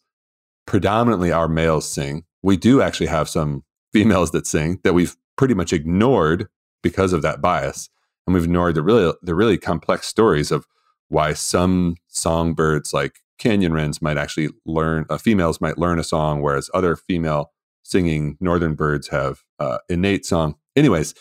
Predominantly, 0.68 1.32
our 1.32 1.47
males 1.47 1.89
sing. 1.91 2.24
We 2.43 2.58
do 2.58 2.82
actually 2.82 3.08
have 3.08 3.28
some 3.30 3.64
females 3.94 4.32
that 4.32 4.48
sing 4.48 4.80
that 4.84 4.94
we've 4.94 5.16
pretty 5.38 5.54
much 5.54 5.74
ignored 5.74 6.48
because 6.84 7.14
of 7.14 7.22
that 7.22 7.42
bias, 7.42 7.89
and 8.26 8.34
we've 8.34 8.44
ignored 8.44 8.76
the 8.76 8.84
really 8.84 9.14
the 9.22 9.36
really 9.36 9.58
complex 9.58 10.08
stories 10.08 10.52
of 10.52 10.66
why 11.10 11.34
some 11.34 11.96
songbirds 12.08 12.94
like 12.94 13.20
canyon 13.38 13.74
wrens 13.74 14.02
might 14.02 14.18
actually 14.18 14.50
learn 14.66 15.06
uh, 15.10 15.18
females 15.18 15.60
might 15.60 15.78
learn 15.78 15.98
a 15.98 16.04
song 16.04 16.42
whereas 16.42 16.70
other 16.76 16.96
female 16.96 17.52
singing 17.84 18.38
northern 18.39 18.76
birds 18.76 19.08
have 19.08 19.42
uh, 19.60 19.80
innate 19.89 20.26
song. 20.26 20.56
Anyways 20.76 21.16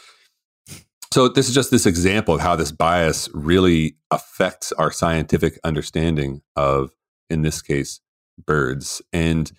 so 1.12 1.29
this 1.29 1.49
is 1.49 1.55
just 1.55 1.71
this 1.71 1.87
example 1.87 2.35
of 2.35 2.41
how 2.41 2.55
this 2.55 2.71
bias 2.71 3.29
really 3.35 3.97
affects 4.11 4.71
our 4.73 4.93
scientific 4.93 5.59
understanding 5.64 6.43
of 6.55 6.93
in 7.29 7.43
this 7.43 7.61
case 7.61 8.01
birds. 8.47 9.03
And 9.12 9.51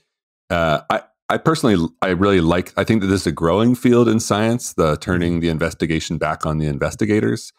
uh, 0.50 0.82
I, 0.90 1.04
I 1.32 1.38
personally 1.38 1.88
i 2.02 2.10
really 2.10 2.42
like 2.42 2.74
i 2.76 2.84
think 2.84 3.02
that 3.02 3.08
this 3.08 3.22
is 3.22 3.28
a 3.28 3.32
growing 3.32 3.74
field 3.74 4.10
in 4.10 4.20
science 4.20 4.74
the 4.74 4.98
turning 4.98 5.40
the 5.40 5.48
investigation 5.48 6.18
back 6.18 6.46
on 6.46 6.58
the 6.58 6.68
investigators. 6.68 7.54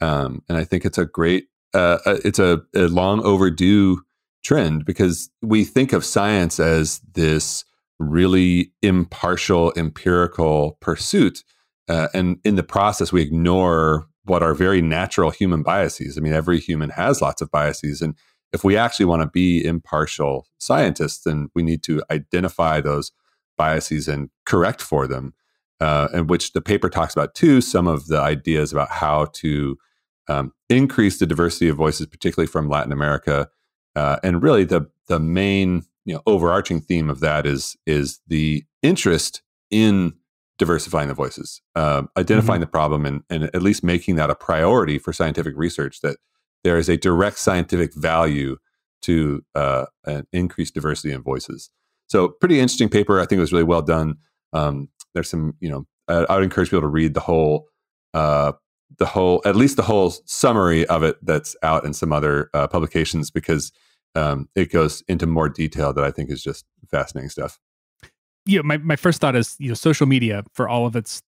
Um, 0.00 0.42
and 0.48 0.58
i 0.58 0.64
think 0.64 0.84
it's 0.84 0.98
a 0.98 1.06
great 1.06 1.46
uh, 1.72 1.98
uh, 2.04 2.18
it's 2.24 2.40
a, 2.40 2.62
a 2.74 2.88
long 2.88 3.22
overdue 3.22 4.02
trend 4.42 4.84
because 4.84 5.30
we 5.40 5.64
think 5.64 5.92
of 5.92 6.04
science 6.04 6.58
as 6.58 7.00
this 7.14 7.64
really 8.00 8.72
impartial 8.82 9.72
empirical 9.76 10.76
pursuit 10.80 11.44
uh, 11.88 12.08
and 12.12 12.40
in 12.44 12.56
the 12.56 12.64
process 12.64 13.12
we 13.12 13.22
ignore 13.22 14.06
what 14.24 14.42
are 14.42 14.54
very 14.54 14.82
natural 14.82 15.30
human 15.30 15.62
biases. 15.62 16.18
I 16.18 16.20
mean 16.20 16.32
every 16.32 16.58
human 16.58 16.90
has 16.90 17.22
lots 17.22 17.40
of 17.40 17.52
biases 17.52 18.02
and 18.02 18.16
if 18.52 18.64
we 18.64 18.76
actually 18.76 19.06
want 19.06 19.22
to 19.22 19.28
be 19.28 19.64
impartial 19.64 20.46
scientists 20.58 21.24
then 21.24 21.48
we 21.54 21.62
need 21.62 21.82
to 21.82 22.02
identify 22.10 22.80
those 22.80 23.12
biases 23.56 24.08
and 24.08 24.30
correct 24.44 24.80
for 24.80 25.06
them 25.06 25.34
uh, 25.80 26.08
and 26.14 26.30
which 26.30 26.52
the 26.52 26.60
paper 26.60 26.88
talks 26.88 27.14
about 27.14 27.34
too 27.34 27.60
some 27.60 27.86
of 27.86 28.06
the 28.06 28.18
ideas 28.18 28.72
about 28.72 28.90
how 28.90 29.26
to 29.32 29.76
um, 30.28 30.52
increase 30.68 31.18
the 31.18 31.26
diversity 31.26 31.68
of 31.68 31.76
voices 31.76 32.06
particularly 32.06 32.46
from 32.46 32.68
latin 32.68 32.92
america 32.92 33.48
uh, 33.96 34.16
and 34.22 34.42
really 34.42 34.64
the 34.64 34.88
the 35.08 35.20
main 35.20 35.84
you 36.04 36.14
know 36.14 36.22
overarching 36.26 36.80
theme 36.80 37.10
of 37.10 37.20
that 37.20 37.46
is 37.46 37.76
is 37.86 38.20
the 38.26 38.64
interest 38.82 39.42
in 39.70 40.12
diversifying 40.58 41.08
the 41.08 41.14
voices 41.14 41.60
uh, 41.74 42.02
identifying 42.16 42.60
the 42.60 42.66
problem 42.66 43.04
and, 43.04 43.22
and 43.30 43.44
at 43.44 43.62
least 43.62 43.82
making 43.82 44.16
that 44.16 44.30
a 44.30 44.34
priority 44.34 44.98
for 44.98 45.12
scientific 45.12 45.54
research 45.56 46.00
that 46.02 46.18
there 46.64 46.78
is 46.78 46.88
a 46.88 46.96
direct 46.96 47.38
scientific 47.38 47.94
value 47.94 48.56
to 49.02 49.44
uh, 49.54 49.86
an 50.04 50.26
increased 50.32 50.74
diversity 50.74 51.12
in 51.12 51.22
voices. 51.22 51.70
So 52.08 52.28
pretty 52.28 52.60
interesting 52.60 52.88
paper. 52.88 53.20
I 53.20 53.26
think 53.26 53.38
it 53.38 53.40
was 53.40 53.52
really 53.52 53.64
well 53.64 53.82
done. 53.82 54.16
Um, 54.52 54.88
there's 55.14 55.28
some 55.28 55.54
you 55.60 55.68
know 55.68 55.86
I, 56.08 56.24
I 56.32 56.34
would 56.36 56.44
encourage 56.44 56.68
people 56.68 56.82
to 56.82 56.88
read 56.88 57.14
the 57.14 57.20
whole 57.20 57.66
uh, 58.14 58.52
the 58.98 59.06
whole 59.06 59.42
at 59.44 59.56
least 59.56 59.76
the 59.76 59.82
whole 59.82 60.10
summary 60.26 60.86
of 60.86 61.02
it 61.02 61.16
that's 61.22 61.56
out 61.62 61.84
in 61.84 61.92
some 61.92 62.12
other 62.12 62.50
uh, 62.54 62.68
publications 62.68 63.30
because 63.30 63.72
um, 64.14 64.48
it 64.54 64.70
goes 64.70 65.02
into 65.08 65.26
more 65.26 65.48
detail 65.48 65.92
that 65.92 66.04
I 66.04 66.10
think 66.10 66.30
is 66.30 66.42
just 66.42 66.66
fascinating 66.90 67.30
stuff. 67.30 67.58
you 68.44 68.58
know, 68.58 68.62
my, 68.62 68.76
my 68.76 68.96
first 68.96 69.20
thought 69.20 69.36
is, 69.36 69.56
you 69.58 69.68
know, 69.68 69.74
social 69.74 70.06
media 70.06 70.44
for 70.52 70.68
all 70.68 70.86
of 70.86 70.96
its 70.96 71.22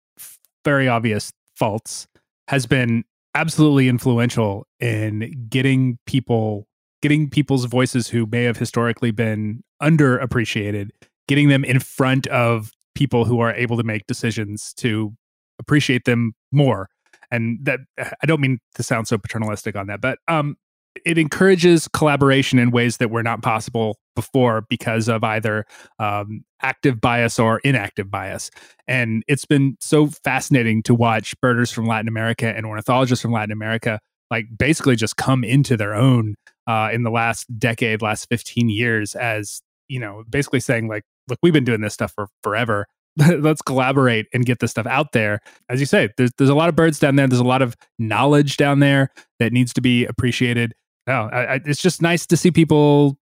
very 0.64 0.88
obvious 0.88 1.32
faults 1.56 2.06
has 2.48 2.66
been 2.66 3.04
absolutely 3.34 3.88
influential 3.88 4.66
in 4.80 5.46
getting 5.48 5.98
people 6.06 6.66
getting 7.02 7.28
people's 7.28 7.66
voices 7.66 8.08
who 8.08 8.24
may 8.24 8.44
have 8.44 8.56
historically 8.56 9.10
been 9.10 9.62
underappreciated, 9.82 10.88
getting 11.28 11.50
them 11.50 11.62
in 11.62 11.78
front 11.78 12.26
of 12.28 12.70
people 12.94 13.26
who 13.26 13.40
are 13.40 13.52
able 13.52 13.76
to 13.76 13.82
make 13.82 14.06
decisions 14.06 14.72
to 14.72 15.12
appreciate 15.58 16.06
them 16.06 16.32
more. 16.50 16.88
And 17.30 17.58
that 17.62 17.80
I 17.98 18.26
don't 18.26 18.40
mean 18.40 18.58
to 18.76 18.82
sound 18.82 19.06
so 19.06 19.18
paternalistic 19.18 19.76
on 19.76 19.86
that, 19.88 20.00
but 20.00 20.18
um, 20.28 20.56
it 21.04 21.18
encourages 21.18 21.88
collaboration 21.88 22.58
in 22.58 22.70
ways 22.70 22.98
that 22.98 23.10
were 23.10 23.22
not 23.22 23.42
possible 23.42 23.98
before 24.14 24.64
because 24.68 25.08
of 25.08 25.24
either 25.24 25.66
um, 25.98 26.44
active 26.62 27.00
bias 27.00 27.38
or 27.38 27.58
inactive 27.60 28.10
bias. 28.10 28.50
And 28.86 29.24
it's 29.26 29.44
been 29.44 29.76
so 29.80 30.06
fascinating 30.06 30.82
to 30.84 30.94
watch 30.94 31.38
birders 31.40 31.70
from 31.70 31.86
Latin 31.86 32.08
America 32.08 32.46
and 32.46 32.64
ornithologists 32.64 33.22
from 33.22 33.32
Latin 33.32 33.52
America 33.52 34.00
like 34.30 34.46
basically 34.56 34.96
just 34.96 35.16
come 35.16 35.44
into 35.44 35.76
their 35.76 35.94
own 35.94 36.34
uh, 36.66 36.90
in 36.92 37.02
the 37.02 37.10
last 37.10 37.46
decade, 37.58 38.02
last 38.02 38.28
15 38.28 38.68
years 38.68 39.14
as, 39.14 39.62
you 39.88 40.00
know, 40.00 40.24
basically 40.28 40.60
saying 40.60 40.88
like, 40.88 41.02
look, 41.28 41.38
we've 41.42 41.52
been 41.52 41.64
doing 41.64 41.80
this 41.80 41.94
stuff 41.94 42.12
for 42.14 42.28
forever. 42.42 42.86
Let's 43.16 43.62
collaborate 43.62 44.26
and 44.32 44.44
get 44.44 44.58
this 44.58 44.72
stuff 44.72 44.86
out 44.86 45.12
there. 45.12 45.40
As 45.68 45.78
you 45.78 45.86
say, 45.86 46.08
there's 46.16 46.30
there's 46.36 46.50
a 46.50 46.54
lot 46.54 46.68
of 46.68 46.74
birds 46.74 46.98
down 46.98 47.16
there. 47.16 47.28
There's 47.28 47.40
a 47.40 47.44
lot 47.44 47.62
of 47.62 47.76
knowledge 47.98 48.56
down 48.56 48.80
there 48.80 49.10
that 49.38 49.52
needs 49.52 49.72
to 49.74 49.80
be 49.80 50.04
appreciated 50.06 50.74
no, 51.06 51.28
I, 51.32 51.54
I, 51.54 51.60
it's 51.64 51.82
just 51.82 52.02
nice 52.02 52.26
to 52.26 52.36
see 52.36 52.50
people, 52.50 53.18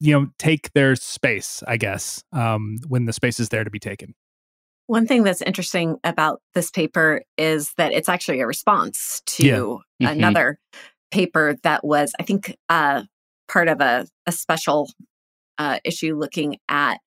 you 0.00 0.12
know, 0.12 0.28
take 0.38 0.72
their 0.72 0.96
space. 0.96 1.62
I 1.66 1.76
guess 1.76 2.22
um, 2.32 2.78
when 2.88 3.06
the 3.06 3.12
space 3.12 3.40
is 3.40 3.48
there 3.48 3.64
to 3.64 3.70
be 3.70 3.78
taken. 3.78 4.14
One 4.86 5.06
thing 5.06 5.22
that's 5.22 5.40
interesting 5.40 5.96
about 6.04 6.42
this 6.54 6.70
paper 6.70 7.22
is 7.38 7.72
that 7.78 7.92
it's 7.92 8.08
actually 8.08 8.40
a 8.40 8.46
response 8.46 9.22
to 9.26 9.46
yeah. 9.46 9.56
mm-hmm. 9.56 10.06
another 10.06 10.58
paper 11.10 11.56
that 11.62 11.84
was, 11.84 12.12
I 12.20 12.22
think, 12.22 12.56
uh, 12.68 13.04
part 13.48 13.68
of 13.68 13.80
a, 13.80 14.06
a 14.26 14.32
special 14.32 14.90
uh, 15.58 15.78
issue 15.84 16.16
looking 16.16 16.58
at 16.68 16.98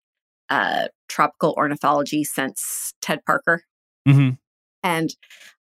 uh, 0.49 0.87
tropical 1.07 1.53
ornithology 1.57 2.23
since 2.23 2.93
Ted 3.01 3.23
Parker. 3.25 3.63
Mm-hmm. 4.07 4.35
And 4.83 5.15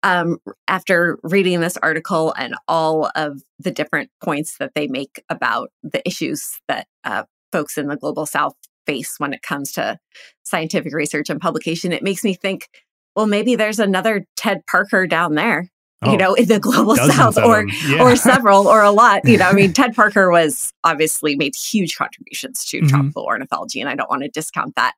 um, 0.04 0.38
after 0.68 1.20
reading 1.24 1.60
this 1.60 1.78
article 1.78 2.34
and 2.38 2.56
all 2.68 3.10
of 3.16 3.42
the 3.60 3.72
different 3.72 4.10
points 4.24 4.58
that 4.58 4.72
they 4.76 4.88
make 4.88 5.24
about 5.30 5.70
the 5.84 6.06
issues 6.08 6.60
that 6.68 6.88
uh, 7.04 7.24
folks 7.52 7.78
in 7.78 7.88
the 7.88 7.98
global 7.98 8.26
south 8.26 8.54
face 8.86 9.16
when 9.20 9.34
it 9.34 9.42
comes 9.42 9.72
to 9.74 10.00
scientific 10.44 10.94
research 10.94 11.30
and 11.30 11.42
publication, 11.42 11.92
it 11.92 12.04
makes 12.04 12.24
me 12.24 12.34
think, 12.34 12.70
well, 13.16 13.28
maybe 13.28 13.56
there's 13.56 13.80
another 13.80 14.26
Ted 14.36 14.66
Parker 14.66 15.06
down 15.06 15.36
there. 15.36 15.70
Oh, 16.02 16.14
you 16.14 16.18
know, 16.18 16.34
in 16.34 16.48
the 16.48 16.62
global 16.62 16.96
south, 16.96 17.38
or 17.38 17.68
yeah. 17.68 18.02
or 18.02 18.16
several, 18.16 18.70
or 18.70 18.82
a 18.82 18.92
lot. 18.92 19.26
You 19.26 19.38
know, 19.38 19.50
I 19.50 19.52
mean, 19.52 19.74
Ted 19.74 19.94
Parker 19.94 20.32
was 20.32 20.72
obviously 20.86 21.36
made 21.36 21.56
huge 21.58 21.98
contributions 21.98 22.64
to 22.68 22.78
mm-hmm. 22.78 22.88
tropical 22.88 23.26
ornithology, 23.26 23.82
and 23.82 23.90
I 23.90 23.96
don't 23.96 24.10
want 24.10 24.24
to 24.24 24.30
discount 24.30 24.76
that 24.78 24.94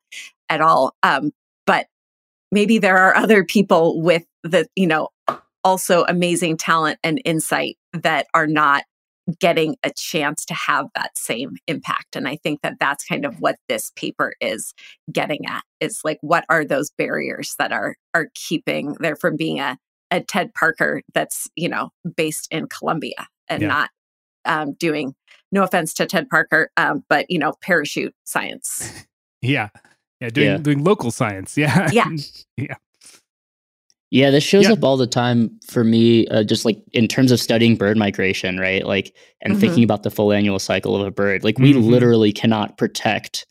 at 0.47 0.61
all. 0.61 0.93
Um, 1.01 1.31
but 1.65 1.87
maybe 2.51 2.77
there 2.77 2.99
are 2.99 3.15
other 3.15 3.43
people 3.43 3.99
with 3.99 4.25
the, 4.43 4.67
you 4.75 4.87
know, 4.87 5.09
also 5.63 6.03
amazing 6.07 6.57
talent 6.57 6.99
and 7.03 7.21
insight 7.25 7.77
that 7.93 8.27
are 8.33 8.47
not 8.47 8.83
getting 9.39 9.75
a 9.83 9.91
chance 9.95 10.45
to 10.45 10.53
have 10.53 10.87
that 10.95 11.15
same 11.15 11.55
impact 11.67 12.15
and 12.15 12.27
i 12.27 12.35
think 12.37 12.59
that 12.63 12.73
that's 12.79 13.05
kind 13.05 13.23
of 13.23 13.39
what 13.39 13.55
this 13.69 13.91
paper 13.95 14.33
is 14.41 14.73
getting 15.11 15.45
at 15.45 15.61
is 15.79 16.01
like 16.03 16.17
what 16.21 16.43
are 16.49 16.65
those 16.65 16.89
barriers 16.97 17.53
that 17.59 17.71
are 17.71 17.95
are 18.15 18.29
keeping 18.33 18.97
there 18.99 19.15
from 19.15 19.37
being 19.37 19.59
a, 19.59 19.77
a 20.09 20.21
ted 20.21 20.51
parker 20.55 21.03
that's 21.13 21.47
you 21.55 21.69
know 21.69 21.91
based 22.17 22.47
in 22.49 22.65
colombia 22.67 23.27
and 23.47 23.61
yeah. 23.61 23.67
not 23.67 23.89
um, 24.43 24.73
doing 24.73 25.13
no 25.51 25.63
offense 25.63 25.93
to 25.93 26.07
ted 26.07 26.27
parker 26.27 26.71
um, 26.75 27.05
but 27.07 27.27
you 27.29 27.37
know 27.37 27.53
parachute 27.61 28.15
science 28.25 29.05
yeah 29.43 29.69
yeah, 30.21 30.29
doing 30.29 30.47
yeah. 30.47 30.57
doing 30.57 30.83
local 30.83 31.11
science. 31.11 31.57
Yeah. 31.61 31.89
Yeah. 31.91 32.09
yeah. 32.57 32.75
Yeah, 34.11 34.29
this 34.29 34.43
shows 34.43 34.65
yeah. 34.65 34.73
up 34.73 34.83
all 34.83 34.97
the 34.97 35.07
time 35.07 35.57
for 35.65 35.85
me, 35.85 36.27
uh, 36.27 36.43
just 36.43 36.65
like 36.65 36.83
in 36.91 37.07
terms 37.07 37.31
of 37.31 37.39
studying 37.39 37.77
bird 37.77 37.97
migration, 37.97 38.59
right? 38.59 38.85
Like, 38.85 39.15
and 39.41 39.53
mm-hmm. 39.53 39.61
thinking 39.61 39.83
about 39.85 40.03
the 40.03 40.11
full 40.11 40.33
annual 40.33 40.59
cycle 40.59 40.97
of 40.97 41.07
a 41.07 41.11
bird. 41.11 41.45
Like, 41.45 41.57
we 41.57 41.73
mm-hmm. 41.73 41.89
literally 41.89 42.33
cannot 42.33 42.77
protect 42.77 43.45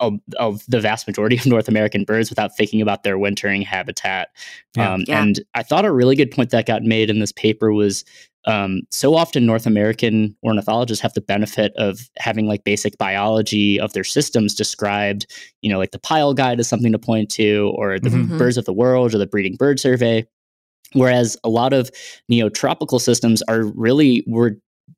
of, 0.00 0.14
of, 0.38 0.64
the 0.68 0.80
vast 0.80 1.06
majority 1.06 1.36
of 1.36 1.46
North 1.46 1.68
American 1.68 2.04
birds 2.04 2.30
without 2.30 2.56
thinking 2.56 2.80
about 2.80 3.02
their 3.02 3.18
wintering 3.18 3.62
habitat. 3.62 4.28
Yeah. 4.76 4.92
Um, 4.92 5.04
yeah. 5.08 5.22
And 5.22 5.40
I 5.54 5.64
thought 5.64 5.84
a 5.84 5.92
really 5.92 6.16
good 6.16 6.30
point 6.30 6.50
that 6.50 6.66
got 6.66 6.82
made 6.84 7.10
in 7.10 7.18
this 7.18 7.32
paper 7.32 7.72
was 7.72 8.04
um, 8.46 8.82
so 8.90 9.14
often 9.14 9.46
North 9.46 9.66
American 9.66 10.36
ornithologists 10.44 11.02
have 11.02 11.14
the 11.14 11.20
benefit 11.20 11.72
of 11.76 12.00
having 12.18 12.46
like 12.46 12.64
basic 12.64 12.96
biology 12.96 13.78
of 13.80 13.92
their 13.92 14.04
systems 14.04 14.54
described, 14.54 15.26
you 15.60 15.70
know, 15.70 15.78
like 15.78 15.90
the 15.90 15.98
Pyle 15.98 16.34
Guide 16.34 16.60
is 16.60 16.68
something 16.68 16.92
to 16.92 16.98
point 16.98 17.30
to, 17.32 17.72
or 17.76 17.98
the 17.98 18.08
mm-hmm. 18.08 18.38
Birds 18.38 18.56
of 18.56 18.64
the 18.64 18.72
World, 18.72 19.14
or 19.14 19.18
the 19.18 19.26
Breeding 19.26 19.56
Bird 19.56 19.80
Survey. 19.80 20.26
Whereas 20.94 21.36
a 21.44 21.48
lot 21.48 21.72
of 21.72 21.90
neotropical 22.30 23.00
systems 23.00 23.42
are 23.42 23.64
really 23.64 24.24
we're 24.26 24.52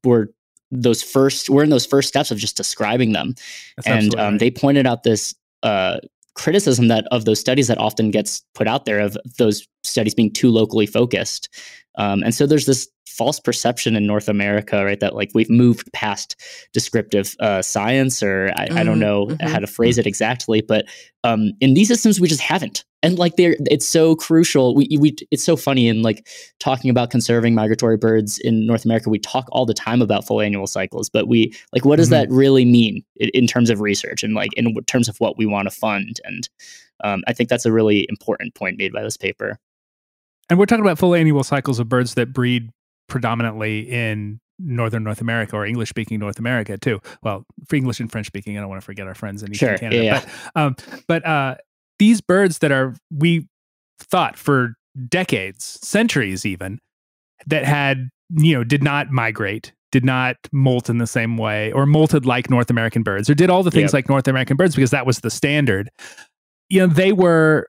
we're 0.04 0.28
those 0.70 1.02
first 1.02 1.50
we're 1.50 1.64
in 1.64 1.70
those 1.70 1.86
first 1.86 2.08
steps 2.08 2.30
of 2.30 2.38
just 2.38 2.56
describing 2.56 3.12
them, 3.12 3.34
That's 3.76 3.88
and 3.88 4.14
um, 4.14 4.32
right. 4.32 4.40
they 4.40 4.50
pointed 4.52 4.86
out 4.86 5.02
this 5.02 5.34
uh, 5.64 5.98
criticism 6.40 6.88
that 6.88 7.06
of 7.10 7.26
those 7.26 7.38
studies 7.38 7.68
that 7.68 7.76
often 7.76 8.10
gets 8.10 8.42
put 8.54 8.66
out 8.66 8.86
there 8.86 8.98
of 8.98 9.14
those 9.36 9.68
studies 9.82 10.14
being 10.14 10.32
too 10.32 10.48
locally 10.48 10.86
focused. 10.86 11.50
Um, 11.98 12.22
and 12.22 12.34
so 12.34 12.46
there's 12.46 12.64
this 12.64 12.88
false 13.06 13.38
perception 13.38 13.94
in 13.94 14.06
North 14.06 14.26
America, 14.26 14.82
right? 14.82 14.98
That 15.00 15.14
like 15.14 15.32
we've 15.34 15.50
moved 15.50 15.92
past 15.92 16.36
descriptive 16.72 17.36
uh, 17.40 17.60
science, 17.60 18.22
or 18.22 18.52
I, 18.56 18.68
mm-hmm, 18.68 18.78
I, 18.78 18.84
don't 18.84 18.94
mm-hmm, 18.94 19.00
know 19.00 19.26
mm-hmm. 19.26 19.46
how 19.48 19.58
to 19.58 19.66
phrase 19.66 19.98
it 19.98 20.06
exactly, 20.06 20.62
but 20.62 20.86
um, 21.24 21.52
in 21.60 21.74
these 21.74 21.88
systems 21.88 22.18
we 22.18 22.28
just 22.28 22.40
haven't. 22.40 22.84
And 23.02 23.18
like 23.18 23.36
they're, 23.36 23.56
it's 23.70 23.86
so 23.86 24.14
crucial. 24.14 24.74
We, 24.74 24.88
we, 25.00 25.16
it's 25.30 25.42
so 25.42 25.56
funny 25.56 25.88
in 25.88 26.02
like 26.02 26.28
talking 26.58 26.90
about 26.90 27.10
conserving 27.10 27.54
migratory 27.54 27.96
birds 27.96 28.38
in 28.38 28.66
North 28.66 28.84
America. 28.84 29.08
We 29.08 29.18
talk 29.18 29.48
all 29.52 29.64
the 29.64 29.74
time 29.74 30.02
about 30.02 30.26
full 30.26 30.40
annual 30.40 30.66
cycles, 30.66 31.08
but 31.08 31.26
we 31.26 31.54
like, 31.72 31.84
what 31.84 31.96
does 31.96 32.10
mm-hmm. 32.10 32.30
that 32.30 32.34
really 32.34 32.64
mean 32.64 33.02
in, 33.16 33.30
in, 33.30 33.46
terms 33.46 33.70
of 33.70 33.80
research 33.80 34.22
and 34.22 34.34
like 34.34 34.52
in 34.54 34.74
terms 34.84 35.08
of 35.08 35.16
what 35.18 35.38
we 35.38 35.46
want 35.46 35.68
to 35.68 35.74
fund? 35.74 36.20
And 36.24 36.48
um, 37.02 37.22
I 37.26 37.32
think 37.32 37.48
that's 37.48 37.64
a 37.64 37.72
really 37.72 38.06
important 38.10 38.54
point 38.54 38.76
made 38.76 38.92
by 38.92 39.02
this 39.02 39.16
paper. 39.16 39.58
And 40.50 40.58
we're 40.58 40.66
talking 40.66 40.84
about 40.84 40.98
full 40.98 41.14
annual 41.14 41.44
cycles 41.44 41.78
of 41.78 41.88
birds 41.88 42.14
that 42.14 42.32
breed 42.32 42.70
predominantly 43.08 43.90
in 43.90 44.40
northern 44.58 45.02
North 45.02 45.20
America 45.20 45.56
or 45.56 45.64
English 45.64 45.88
speaking 45.88 46.18
North 46.18 46.38
America 46.38 46.76
too. 46.76 47.00
Well, 47.22 47.46
for 47.66 47.76
English 47.76 48.00
and 48.00 48.10
French 48.10 48.26
speaking, 48.26 48.58
I 48.58 48.60
don't 48.60 48.68
want 48.68 48.80
to 48.80 48.84
forget 48.84 49.06
our 49.06 49.14
friends 49.14 49.42
in 49.42 49.50
Eastern 49.52 49.70
sure, 49.70 49.78
Canada. 49.78 50.04
Yeah, 50.04 50.24
But, 50.54 50.60
um, 50.60 50.76
but 51.06 51.26
uh, 51.26 51.54
these 52.00 52.20
birds 52.20 52.58
that 52.58 52.72
are 52.72 52.96
we 53.12 53.46
thought 54.00 54.36
for 54.36 54.74
decades, 55.08 55.78
centuries 55.82 56.44
even, 56.44 56.80
that 57.46 57.64
had 57.64 58.08
you 58.30 58.56
know 58.56 58.64
did 58.64 58.82
not 58.82 59.10
migrate, 59.10 59.72
did 59.92 60.04
not 60.04 60.36
molt 60.50 60.88
in 60.90 60.98
the 60.98 61.06
same 61.06 61.36
way, 61.36 61.70
or 61.72 61.84
molted 61.84 62.24
like 62.24 62.50
North 62.50 62.70
American 62.70 63.02
birds, 63.02 63.30
or 63.30 63.34
did 63.34 63.50
all 63.50 63.62
the 63.62 63.70
things 63.70 63.90
yep. 63.90 63.92
like 63.92 64.08
North 64.08 64.26
American 64.26 64.56
birds 64.56 64.74
because 64.74 64.90
that 64.90 65.06
was 65.06 65.20
the 65.20 65.30
standard. 65.30 65.90
You 66.70 66.80
know, 66.80 66.86
they 66.86 67.12
were 67.12 67.68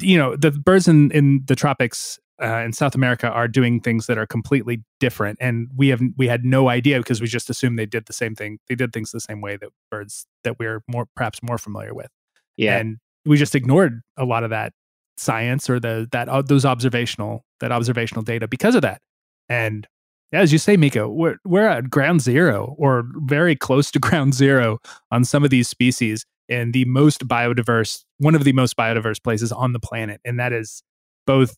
you 0.00 0.16
know 0.18 0.34
the 0.34 0.50
birds 0.50 0.88
in 0.88 1.10
in 1.12 1.42
the 1.46 1.54
tropics 1.54 2.18
uh, 2.42 2.62
in 2.64 2.72
South 2.72 2.94
America 2.94 3.28
are 3.28 3.46
doing 3.46 3.80
things 3.80 4.06
that 4.06 4.16
are 4.16 4.26
completely 4.26 4.82
different, 5.00 5.36
and 5.38 5.68
we 5.76 5.88
have 5.88 6.00
we 6.16 6.28
had 6.28 6.46
no 6.46 6.70
idea 6.70 6.98
because 6.98 7.20
we 7.20 7.26
just 7.26 7.50
assumed 7.50 7.78
they 7.78 7.84
did 7.84 8.06
the 8.06 8.14
same 8.14 8.34
thing. 8.34 8.58
They 8.68 8.74
did 8.74 8.94
things 8.94 9.10
the 9.10 9.20
same 9.20 9.42
way 9.42 9.58
that 9.58 9.68
birds 9.90 10.26
that 10.44 10.58
we're 10.58 10.82
more 10.88 11.06
perhaps 11.14 11.42
more 11.42 11.58
familiar 11.58 11.92
with. 11.92 12.08
Yeah, 12.56 12.78
and 12.78 12.96
we 13.26 13.36
just 13.36 13.54
ignored 13.54 14.00
a 14.16 14.24
lot 14.24 14.44
of 14.44 14.50
that 14.50 14.72
science 15.18 15.68
or 15.68 15.80
the 15.80 16.08
that 16.12 16.28
uh, 16.28 16.42
those 16.42 16.64
observational 16.64 17.44
that 17.60 17.72
observational 17.72 18.22
data 18.22 18.46
because 18.48 18.74
of 18.74 18.82
that. 18.82 19.00
And 19.48 19.86
as 20.32 20.52
you 20.52 20.58
say, 20.58 20.76
Mikko, 20.76 21.08
we're 21.08 21.36
we're 21.44 21.66
at 21.66 21.90
ground 21.90 22.20
zero 22.22 22.74
or 22.78 23.04
very 23.16 23.56
close 23.56 23.90
to 23.92 23.98
ground 24.00 24.34
zero 24.34 24.78
on 25.10 25.24
some 25.24 25.44
of 25.44 25.50
these 25.50 25.68
species 25.68 26.24
in 26.48 26.72
the 26.72 26.84
most 26.84 27.26
biodiverse, 27.26 28.04
one 28.18 28.34
of 28.34 28.44
the 28.44 28.52
most 28.52 28.76
biodiverse 28.76 29.22
places 29.22 29.50
on 29.50 29.72
the 29.72 29.80
planet, 29.80 30.20
and 30.24 30.38
that 30.38 30.52
is 30.52 30.82
both 31.26 31.56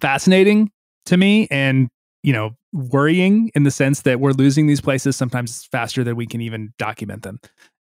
fascinating 0.00 0.70
to 1.06 1.16
me 1.16 1.46
and 1.50 1.88
you 2.22 2.32
know 2.32 2.50
worrying 2.72 3.50
in 3.54 3.62
the 3.62 3.70
sense 3.70 4.02
that 4.02 4.18
we're 4.18 4.32
losing 4.32 4.66
these 4.66 4.80
places 4.80 5.14
sometimes 5.14 5.64
faster 5.70 6.02
than 6.02 6.16
we 6.16 6.26
can 6.26 6.40
even 6.40 6.72
document 6.76 7.22
them 7.22 7.38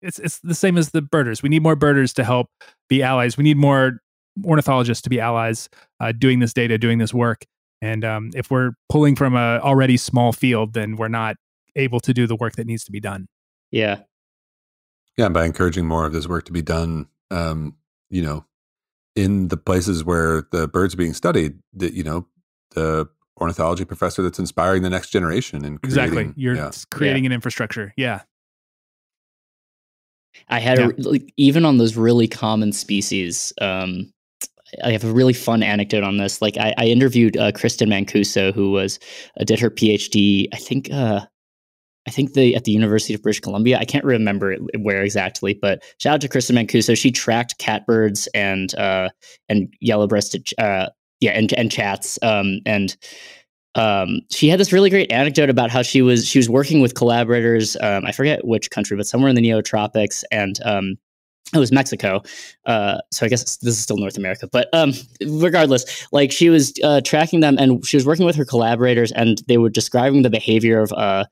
it's 0.06 0.20
it's 0.20 0.40
the 0.40 0.56
same 0.56 0.78
as 0.78 0.92
the 0.92 1.02
birders. 1.02 1.42
We 1.42 1.50
need 1.50 1.64
more 1.64 1.76
birders 1.76 2.14
to 2.14 2.24
help 2.24 2.50
be 2.88 3.02
allies. 3.02 3.38
We 3.38 3.44
need 3.44 3.58
more 3.58 4.00
ornithologists 4.44 5.02
to 5.04 5.10
be 5.10 5.20
allies 5.20 5.70
uh, 6.00 6.12
doing 6.12 6.40
this 6.40 6.54
data 6.54 6.78
doing 6.78 6.98
this 6.98 7.14
work. 7.14 7.46
And 7.82 8.04
um, 8.04 8.32
if 8.36 8.50
we're 8.52 8.72
pulling 8.90 9.16
from 9.16 9.36
a 9.36 9.60
already 9.60 9.98
small 9.98 10.34
field 10.34 10.74
then 10.74 10.98
we're 10.98 11.08
not 11.08 11.38
able 11.76 12.00
to 12.02 12.14
do 12.14 12.28
the 12.28 12.36
work 12.36 12.56
that 12.56 12.68
needs 12.68 12.84
to 12.86 12.92
be 12.92 13.00
done. 13.00 13.28
Yeah. 13.72 14.02
Yeah 15.18 15.30
by 15.30 15.46
encouraging 15.46 15.86
more 15.86 16.06
of 16.06 16.14
this 16.14 16.28
work 16.28 16.46
to 16.46 16.52
be 16.52 16.62
done 16.62 17.08
um, 17.32 17.76
you 18.10 18.22
know 18.22 18.46
in 19.16 19.48
the 19.48 19.58
places 19.58 20.04
where 20.04 20.44
the 20.52 20.68
birds 20.68 20.94
are 20.94 20.98
being 20.98 21.14
studied, 21.14 21.58
that 21.74 21.94
you 21.94 22.04
know, 22.04 22.28
the 22.72 23.08
ornithology 23.40 23.86
professor 23.86 24.22
that's 24.22 24.40
inspiring 24.40 24.82
the 24.82 24.90
next 24.90 25.10
generation 25.10 25.64
and 25.64 25.80
exactly. 25.84 26.34
You're 26.36 26.56
yeah. 26.56 26.72
creating 26.92 27.24
yeah. 27.24 27.30
an 27.30 27.34
infrastructure. 27.34 27.94
Yeah 27.96 28.22
i 30.50 30.60
had 30.60 30.80
yeah. 30.80 30.88
a, 30.98 31.02
like, 31.02 31.34
even 31.38 31.66
on 31.66 31.78
those 31.78 31.96
really 31.96 32.28
common 32.28 32.72
species 32.72 33.54
um, 33.62 34.12
I 34.84 34.92
have 34.92 35.04
a 35.04 35.14
really 35.14 35.34
fun 35.34 35.64
anecdote 35.64 36.04
on 36.04 36.18
this. 36.18 36.42
Like 36.42 36.58
I, 36.58 36.74
I 36.78 36.86
interviewed 36.86 37.38
uh, 37.38 37.52
Kristen 37.52 37.90
Mancuso, 37.90 38.54
who 38.54 38.72
was 38.72 39.00
uh, 39.40 39.44
did 39.44 39.60
her 39.60 39.70
PhD. 39.70 40.48
I 40.54 40.58
think 40.58 40.92
uh, 40.92 41.22
I 42.08 42.12
think 42.12 42.34
the 42.34 42.56
at 42.56 42.64
the 42.66 42.72
University 42.72 43.14
of 43.14 43.22
British 43.22 43.40
Columbia. 43.40 43.78
I 43.80 43.86
can't 43.86 44.04
remember 44.04 44.58
where 44.80 45.04
exactly, 45.04 45.54
but 45.54 45.84
shout 46.00 46.16
out 46.16 46.22
to 46.22 46.28
Kristen 46.28 46.56
Mancuso. 46.56 46.98
She 46.98 47.12
tracked 47.12 47.58
catbirds 47.58 48.28
and 48.34 48.76
uh, 48.76 49.10
and 49.50 49.74
yellow 49.82 50.08
breasted 50.08 50.50
uh, 50.58 50.88
yeah 51.20 51.32
and 51.32 51.54
and 51.54 51.72
chats 51.72 52.20
um, 52.22 52.60
and 52.66 52.96
um, 53.76 54.22
she 54.32 54.48
had 54.48 54.60
this 54.60 54.72
really 54.72 54.90
great 54.90 55.12
anecdote 55.12 55.50
about 55.50 55.70
how 55.70 55.82
she 55.82 56.02
was 56.02 56.26
she 56.26 56.40
was 56.40 56.50
working 56.50 56.82
with 56.82 56.96
collaborators. 56.96 57.76
Um, 57.80 58.06
I 58.06 58.12
forget 58.12 58.46
which 58.46 58.72
country, 58.72 58.96
but 58.96 59.06
somewhere 59.06 59.30
in 59.30 59.36
the 59.36 59.42
neotropics, 59.42 60.24
and 60.32 60.60
um, 60.64 60.96
it 61.56 61.60
was 61.60 61.72
Mexico. 61.72 62.22
Uh, 62.66 63.00
so 63.12 63.26
I 63.26 63.30
guess 63.30 63.58
this 63.58 63.76
is 63.76 63.80
still 63.80 63.98
North 63.98 64.18
America, 64.18 64.48
but 64.52 64.68
um, 64.74 64.94
regardless, 65.26 66.08
like 66.12 66.32
she 66.32 66.50
was 66.50 66.74
uh, 66.84 67.02
tracking 67.02 67.40
them 67.40 67.58
and 67.58 67.86
she 67.86 67.98
was 67.98 68.06
working 68.06 68.26
with 68.26 68.36
her 68.36 68.46
collaborators, 68.46 69.12
and 69.12 69.42
they 69.48 69.58
were 69.58 69.70
describing 69.70 70.22
the 70.22 70.30
behavior 70.30 70.82
of 70.82 70.92
uh, 70.94 71.26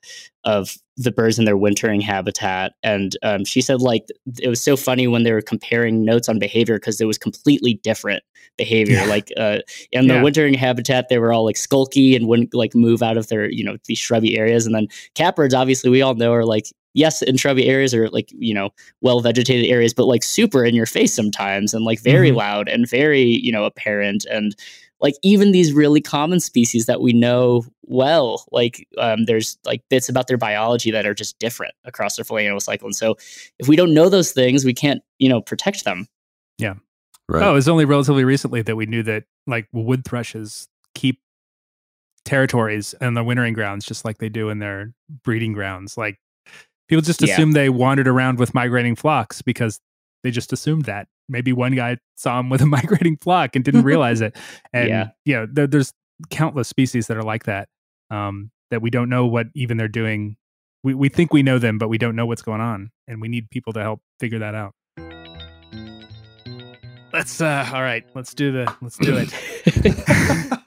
of 0.46 0.78
the 0.98 1.12
birds 1.12 1.40
in 1.40 1.46
their 1.46 1.58
wintering 1.58 2.02
habitat. 2.02 2.74
And 2.84 3.18
um, 3.24 3.46
she 3.46 3.62
said 3.62 3.82
like 3.82 4.08
it 4.40 4.48
was 4.48 4.62
so 4.62 4.78
funny 4.78 5.08
when 5.08 5.24
they 5.24 5.32
were 5.32 5.42
comparing 5.42 6.06
notes 6.06 6.30
on 6.30 6.40
behavior 6.40 6.76
because 6.76 7.02
it 7.02 7.06
was 7.06 7.18
completely 7.18 7.76
different 7.76 8.24
behavior. 8.58 8.96
Yeah. 8.96 9.06
Like 9.06 9.32
uh, 9.38 9.60
in 9.92 10.08
the 10.08 10.16
yeah. 10.16 10.24
wintering 10.24 10.54
habitat, 10.54 11.10
they 11.10 11.18
were 11.18 11.34
all 11.34 11.46
like 11.46 11.56
skulky 11.56 12.16
and 12.16 12.28
wouldn't 12.28 12.54
like 12.54 12.76
move 12.76 13.02
out 13.02 13.18
of 13.18 13.28
their 13.28 13.50
you 13.50 13.64
know 13.64 13.78
these 13.86 14.00
shrubby 14.00 14.38
areas, 14.38 14.66
and 14.66 14.76
then 14.76 14.88
catbirds, 15.16 15.54
obviously, 15.54 15.90
we 15.90 16.02
all 16.02 16.16
know 16.16 16.34
are 16.34 16.46
like 16.46 16.68
yes, 16.94 17.22
in 17.22 17.38
shrubby 17.38 17.68
areas 17.68 17.94
or 17.94 18.10
like, 18.10 18.30
you 18.38 18.54
know, 18.54 18.70
well 19.02 19.20
vegetated 19.20 19.70
areas, 19.70 19.94
but 19.94 20.06
like 20.06 20.24
super 20.24 20.64
in 20.64 20.76
your 20.76 20.86
face 20.86 21.14
sometimes 21.14 21.74
and 21.74 21.86
like 21.86 22.00
very 22.00 22.30
mm-hmm. 22.30 22.38
loud 22.38 22.70
and 22.70 22.90
very, 22.90 23.24
you 23.24 23.52
know, 23.52 23.66
apparent. 23.66 24.26
And 24.30 24.56
like 25.02 25.16
even 25.22 25.52
these 25.52 25.74
really 25.74 26.02
common 26.02 26.40
species 26.40 26.86
that 26.86 27.02
we 27.02 27.12
know 27.12 27.66
well, 27.84 28.46
like 28.52 28.88
um, 28.98 29.26
there's 29.26 29.58
like 29.66 29.82
bits 29.90 30.08
about 30.08 30.28
their 30.28 30.38
biology 30.38 30.92
that 30.92 31.06
are 31.06 31.14
just 31.14 31.38
different 31.40 31.74
across 31.84 32.16
their 32.16 32.24
full 32.24 32.38
annual 32.38 32.60
cycle. 32.60 32.88
And 32.88 32.96
so 32.96 33.18
if 33.60 33.68
we 33.68 33.76
don't 33.76 33.94
know 33.94 34.08
those 34.08 34.32
things, 34.32 34.64
we 34.64 34.74
can't, 34.74 35.04
you 35.20 35.28
know, 35.28 35.42
protect 35.42 35.84
them. 35.84 36.08
Yeah. 36.58 36.76
Right. 37.28 37.44
Oh, 37.44 37.52
it 37.52 37.56
was 37.56 37.70
only 37.70 37.86
relatively 37.86 38.24
recently 38.24 38.62
that 38.62 38.76
we 38.76 38.86
knew 38.86 39.04
that 39.04 39.26
like 39.48 39.68
wood 39.74 40.06
thrushes 40.06 40.68
keep 40.96 41.20
territories 42.26 42.94
and 43.02 43.18
the 43.18 43.24
wintering 43.24 43.54
grounds 43.54 43.86
just 43.86 44.06
like 44.06 44.20
they 44.20 44.30
do 44.30 44.50
in 44.50 44.60
their 44.60 44.94
breeding 45.24 45.54
grounds. 45.54 45.98
Like 45.98 46.20
People 46.88 47.02
just 47.02 47.22
assume 47.22 47.52
yeah. 47.52 47.64
they 47.64 47.70
wandered 47.70 48.08
around 48.08 48.40
with 48.40 48.54
migrating 48.54 48.96
flocks 48.96 49.42
because 49.42 49.80
they 50.24 50.32
just 50.32 50.52
assumed 50.54 50.86
that. 50.86 51.08
Maybe 51.30 51.54
one 51.54 51.76
guy 51.76 51.98
saw 52.16 52.40
him 52.40 52.50
with 52.50 52.62
a 52.62 52.66
migrating 52.68 53.18
flock 53.18 53.56
and 53.56 53.64
didn't 53.64 53.84
realize 53.84 54.22
it. 54.22 54.36
And 54.74 54.90
yeah, 54.90 55.10
you 55.26 55.36
know, 55.36 55.48
there, 55.52 55.68
there's 55.68 55.94
countless 56.30 56.68
species 56.68 57.08
that 57.08 57.18
are 57.18 57.24
like 57.24 57.44
that. 57.46 57.70
Um, 58.10 58.52
that 58.72 58.82
we 58.82 58.90
don't 58.90 59.10
know 59.10 59.28
what 59.28 59.48
even 59.54 59.78
they're 59.78 59.88
doing. 59.88 60.36
We 60.84 60.94
we 60.94 61.10
think 61.10 61.32
we 61.32 61.44
know 61.44 61.60
them, 61.60 61.78
but 61.78 61.90
we 61.90 61.98
don't 61.98 62.16
know 62.16 62.26
what's 62.26 62.42
going 62.42 62.62
on, 62.62 62.92
and 63.08 63.22
we 63.22 63.28
need 63.28 63.50
people 63.52 63.72
to 63.74 63.82
help 63.82 64.02
figure 64.20 64.40
that 64.40 64.56
out. 64.56 64.74
Let's 67.14 67.40
uh 67.40 67.70
all 67.72 67.82
right, 67.82 68.04
let's 68.16 68.34
do 68.34 68.52
the 68.52 68.76
let's 68.82 68.98
do 68.98 69.16
it. 69.16 70.60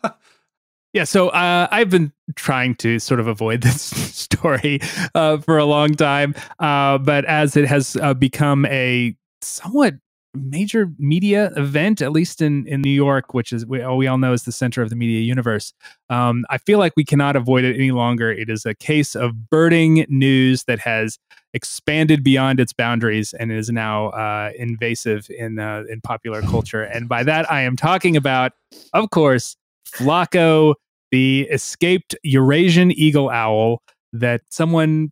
Yeah, 0.97 1.05
so 1.05 1.29
uh, 1.29 1.69
I've 1.71 1.91
been 1.91 2.11
trying 2.37 2.75
to 2.77 2.99
sort 2.99 3.21
of 3.21 3.27
avoid 3.27 3.61
this 3.63 3.83
story 3.83 4.81
uh, 5.15 5.37
for 5.37 5.59
a 5.59 5.67
long 5.67 5.91
time, 5.91 6.35
uh, 6.59 6.97
but 6.97 7.27
as 7.27 7.55
it 7.55 7.69
has 7.69 7.97
uh, 7.97 8.15
become 8.15 8.65
a 8.65 9.15
somewhat 9.43 9.97
major 10.33 10.91
media 10.99 11.53
event, 11.55 12.01
at 12.01 12.13
least 12.13 12.41
in, 12.41 12.67
in 12.67 12.81
New 12.81 12.89
York, 12.89 13.35
which 13.35 13.53
is 13.53 13.67
we, 13.67 13.85
we 13.87 14.07
all 14.07 14.17
know 14.17 14.33
is 14.33 14.45
the 14.45 14.53
center 14.53 14.81
of 14.81 14.89
the 14.89 14.97
media 14.97 15.21
universe. 15.21 15.75
Um, 16.09 16.47
I 16.49 16.57
feel 16.57 16.79
like 16.79 16.95
we 16.97 17.05
cannot 17.05 17.37
avoid 17.37 17.65
it 17.65 17.75
any 17.75 17.91
longer. 17.91 18.33
It 18.33 18.49
is 18.49 18.65
a 18.65 18.75
case 18.75 19.15
of 19.15 19.51
birding 19.51 20.07
news 20.09 20.65
that 20.65 20.79
has 20.79 21.19
expanded 21.53 22.25
beyond 22.25 22.59
its 22.59 22.73
boundaries 22.73 23.35
and 23.35 23.53
is 23.53 23.69
now 23.69 24.07
uh, 24.13 24.51
invasive 24.57 25.29
in 25.29 25.59
uh, 25.59 25.83
in 25.91 26.01
popular 26.01 26.41
culture. 26.41 26.85
And 26.85 27.07
by 27.07 27.23
that, 27.23 27.53
I 27.53 27.61
am 27.61 27.77
talking 27.77 28.17
about, 28.17 28.53
of 28.95 29.11
course, 29.11 29.57
Flaco 29.87 30.75
the 31.11 31.43
escaped 31.51 32.15
Eurasian 32.23 32.91
eagle 32.93 33.31
owl 33.31 33.83
that 34.13 34.43
someone 34.51 35.11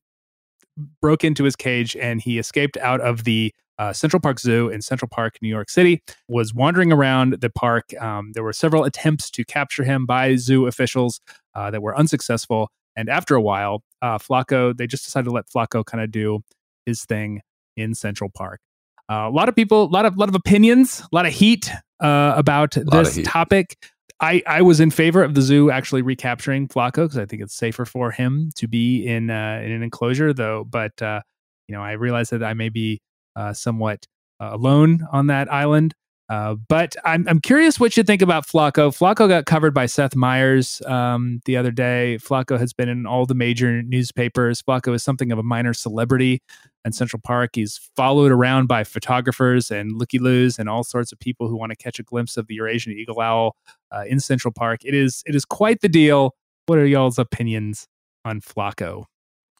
broke 1.00 1.24
into 1.24 1.44
his 1.44 1.56
cage 1.56 1.96
and 1.96 2.20
he 2.20 2.38
escaped 2.38 2.76
out 2.78 3.00
of 3.00 3.24
the 3.24 3.52
uh, 3.78 3.92
Central 3.92 4.20
Park 4.20 4.38
Zoo 4.38 4.68
in 4.68 4.82
Central 4.82 5.08
Park, 5.08 5.36
New 5.42 5.48
York 5.48 5.68
City, 5.68 6.02
was 6.28 6.54
wandering 6.54 6.92
around 6.92 7.40
the 7.40 7.50
park. 7.50 7.92
Um, 8.00 8.32
there 8.32 8.42
were 8.42 8.52
several 8.52 8.84
attempts 8.84 9.30
to 9.32 9.44
capture 9.44 9.82
him 9.82 10.06
by 10.06 10.36
zoo 10.36 10.66
officials 10.66 11.20
uh, 11.54 11.70
that 11.70 11.82
were 11.82 11.96
unsuccessful. 11.96 12.70
And 12.96 13.08
after 13.08 13.34
a 13.34 13.42
while, 13.42 13.82
uh, 14.00 14.18
Flaco, 14.18 14.76
they 14.76 14.86
just 14.86 15.04
decided 15.04 15.24
to 15.24 15.32
let 15.32 15.46
Flaco 15.48 15.84
kind 15.84 16.02
of 16.02 16.12
do 16.12 16.40
his 16.86 17.04
thing 17.04 17.40
in 17.76 17.94
Central 17.94 18.30
Park. 18.30 18.60
Uh, 19.10 19.28
a 19.28 19.30
lot 19.30 19.48
of 19.48 19.56
people, 19.56 19.84
a 19.84 19.92
lot 19.92 20.06
of 20.06 20.16
lot 20.16 20.28
of 20.28 20.34
opinions, 20.34 21.00
a 21.00 21.14
lot 21.14 21.26
of 21.26 21.32
heat 21.32 21.70
uh, 22.00 22.34
about 22.36 22.76
this 22.90 23.18
topic. 23.24 23.76
I, 24.20 24.42
I 24.46 24.62
was 24.62 24.80
in 24.80 24.90
favor 24.90 25.22
of 25.22 25.34
the 25.34 25.42
zoo 25.42 25.70
actually 25.70 26.02
recapturing 26.02 26.68
Flaco 26.68 27.04
because 27.04 27.18
I 27.18 27.26
think 27.26 27.42
it's 27.42 27.54
safer 27.54 27.84
for 27.84 28.10
him 28.10 28.50
to 28.56 28.68
be 28.68 29.06
in 29.06 29.30
uh, 29.30 29.60
in 29.62 29.72
an 29.72 29.82
enclosure, 29.82 30.32
though. 30.32 30.64
But 30.64 31.00
uh, 31.02 31.20
you 31.68 31.74
know, 31.74 31.82
I 31.82 31.92
realize 31.92 32.30
that 32.30 32.42
I 32.42 32.54
may 32.54 32.68
be 32.68 33.00
uh, 33.36 33.52
somewhat 33.52 34.06
uh, 34.40 34.50
alone 34.52 35.06
on 35.12 35.26
that 35.28 35.52
island. 35.52 35.94
Uh, 36.30 36.54
but 36.68 36.96
I'm 37.04 37.28
I'm 37.28 37.40
curious 37.40 37.78
what 37.78 37.96
you 37.96 38.02
think 38.02 38.22
about 38.22 38.46
Flaco. 38.46 38.96
Flaco 38.96 39.28
got 39.28 39.44
covered 39.44 39.74
by 39.74 39.86
Seth 39.86 40.16
Meyers 40.16 40.80
um, 40.86 41.40
the 41.44 41.56
other 41.56 41.70
day. 41.70 42.18
Flaco 42.20 42.58
has 42.58 42.72
been 42.72 42.88
in 42.88 43.06
all 43.06 43.26
the 43.26 43.34
major 43.34 43.82
newspapers. 43.82 44.62
Flaco 44.62 44.94
is 44.94 45.02
something 45.02 45.32
of 45.32 45.38
a 45.38 45.42
minor 45.42 45.74
celebrity 45.74 46.40
in 46.84 46.92
Central 46.92 47.20
Park. 47.22 47.50
He's 47.54 47.78
followed 47.94 48.32
around 48.32 48.68
by 48.68 48.84
photographers 48.84 49.70
and 49.70 49.98
looky 49.98 50.18
loos 50.18 50.58
and 50.58 50.68
all 50.68 50.82
sorts 50.82 51.12
of 51.12 51.18
people 51.18 51.48
who 51.48 51.56
want 51.56 51.70
to 51.70 51.76
catch 51.76 51.98
a 51.98 52.02
glimpse 52.02 52.38
of 52.38 52.46
the 52.46 52.54
Eurasian 52.54 52.92
eagle 52.92 53.20
owl 53.20 53.56
uh, 53.92 54.04
in 54.06 54.18
Central 54.18 54.52
Park. 54.52 54.80
It 54.84 54.94
is 54.94 55.22
it 55.26 55.34
is 55.34 55.44
quite 55.44 55.82
the 55.82 55.90
deal. 55.90 56.34
What 56.66 56.78
are 56.78 56.86
y'all's 56.86 57.18
opinions 57.18 57.86
on 58.24 58.40
Flaco? 58.40 59.04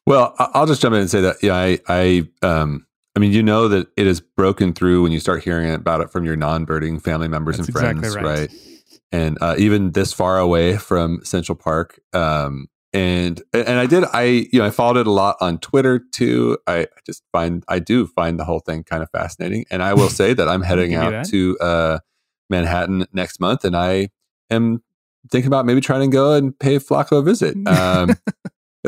Well, 0.07 0.33
I'll 0.39 0.65
just 0.65 0.81
jump 0.81 0.93
in 0.93 1.01
and 1.01 1.09
say 1.09 1.21
that 1.21 1.43
yeah, 1.43 1.55
I 1.55 1.79
I 1.87 2.27
um 2.41 2.87
I 3.15 3.19
mean, 3.19 3.31
you 3.31 3.41
know 3.41 3.67
that 3.69 3.87
it 3.95 4.07
is 4.07 4.19
broken 4.19 4.73
through 4.73 5.03
when 5.03 5.11
you 5.11 5.19
start 5.19 5.43
hearing 5.43 5.73
about 5.73 6.01
it 6.01 6.11
from 6.11 6.25
your 6.25 6.35
non-birding 6.35 6.99
family 6.99 7.27
members 7.29 7.57
That's 7.57 7.69
and 7.69 7.77
friends, 7.77 7.99
exactly 7.99 8.29
right. 8.29 8.39
right. 8.39 8.51
And 9.11 9.37
uh, 9.39 9.55
even 9.57 9.91
this 9.91 10.11
far 10.11 10.37
away 10.37 10.75
from 10.77 11.23
Central 11.23 11.55
Park, 11.55 11.99
um, 12.13 12.67
and 12.91 13.41
and 13.53 13.77
I 13.77 13.85
did 13.85 14.05
I 14.13 14.23
you 14.23 14.59
know 14.59 14.65
I 14.65 14.69
followed 14.69 14.97
it 14.97 15.07
a 15.07 15.11
lot 15.11 15.35
on 15.41 15.59
Twitter 15.59 15.99
too. 15.99 16.57
I 16.65 16.87
just 17.05 17.23
find 17.31 17.63
I 17.67 17.79
do 17.79 18.07
find 18.07 18.39
the 18.39 18.45
whole 18.45 18.59
thing 18.59 18.83
kind 18.83 19.03
of 19.03 19.09
fascinating, 19.11 19.65
and 19.69 19.83
I 19.83 19.93
will 19.93 20.09
say 20.09 20.33
that 20.33 20.47
I'm 20.47 20.61
heading 20.63 20.95
out 20.95 21.25
to 21.27 21.57
uh, 21.59 21.99
Manhattan 22.49 23.05
next 23.13 23.39
month, 23.39 23.65
and 23.65 23.75
I 23.75 24.09
am 24.49 24.81
thinking 25.29 25.47
about 25.47 25.65
maybe 25.65 25.81
trying 25.81 26.09
to 26.09 26.13
go 26.13 26.33
and 26.33 26.57
pay 26.57 26.77
Flaco 26.77 27.19
a 27.19 27.21
visit. 27.21 27.55
Um, 27.67 28.15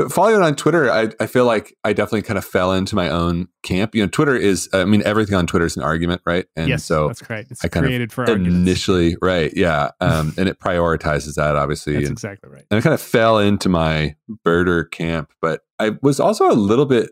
following 0.10 0.42
on 0.42 0.56
Twitter, 0.56 0.92
I, 0.92 1.10
I 1.20 1.28
feel 1.28 1.46
like 1.46 1.76
I 1.84 1.94
definitely 1.94 2.22
kind 2.22 2.38
of 2.38 2.46
fell 2.46 2.74
into 2.74 2.96
my 2.96 3.10
own 3.10 3.48
camp. 3.64 3.96
You 3.96 4.04
know, 4.04 4.10
Twitter 4.10 4.36
is, 4.36 4.70
I 4.74 4.86
mean, 4.86 5.02
everything 5.06 5.36
on 5.36 5.48
Twitter 5.48 5.66
is 5.66 5.76
an 5.78 5.84
argument, 5.84 6.22
right? 6.26 6.46
And 6.56 6.68
yes, 6.68 6.84
so 6.84 7.08
that's 7.08 7.22
correct. 7.22 7.52
It's 7.52 7.64
I 7.64 7.68
kind 7.68 7.86
created 7.86 8.10
of 8.10 8.14
for 8.14 8.26
initially, 8.26 9.16
arguments. 9.16 9.22
right? 9.22 9.54
Yeah, 9.56 9.92
um, 10.00 10.34
and 10.38 10.48
it 10.50 10.60
prioritizes 10.60 11.36
that 11.36 11.56
obviously. 11.56 11.94
That's 11.94 12.08
and, 12.08 12.14
exactly 12.14 12.50
right. 12.50 12.66
And 12.70 12.78
I 12.78 12.82
kind 12.82 12.94
of 12.94 13.02
fell 13.02 13.40
into 13.40 13.70
my 13.70 14.16
birder 14.46 14.90
camp, 14.90 15.32
but 15.42 15.62
I 15.80 15.98
was 16.02 16.20
also 16.20 16.50
a 16.50 16.54
little 16.54 16.86
bit 16.86 17.12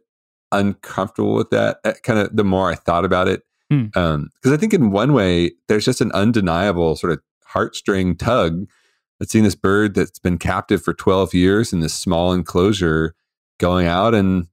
uncomfortable 0.51 1.35
with 1.35 1.49
that. 1.49 1.79
Eh, 1.83 1.93
kind 2.03 2.19
of 2.19 2.35
the 2.35 2.43
more 2.43 2.71
I 2.71 2.75
thought 2.75 3.05
about 3.05 3.27
it, 3.27 3.43
because 3.69 3.91
hmm. 3.93 3.99
um, 3.99 4.29
I 4.45 4.57
think 4.57 4.73
in 4.73 4.91
one 4.91 5.13
way 5.13 5.51
there's 5.67 5.85
just 5.85 6.01
an 6.01 6.11
undeniable 6.11 6.95
sort 6.95 7.13
of 7.13 7.19
heartstring 7.51 8.17
tug 8.17 8.67
I've 9.21 9.29
seen 9.29 9.43
this 9.43 9.55
bird 9.55 9.95
that's 9.95 10.19
been 10.19 10.37
captive 10.37 10.83
for 10.83 10.93
12 10.93 11.33
years 11.33 11.71
in 11.71 11.79
this 11.79 11.93
small 11.93 12.33
enclosure 12.33 13.15
going 13.59 13.87
out 13.87 14.13
and 14.13 14.47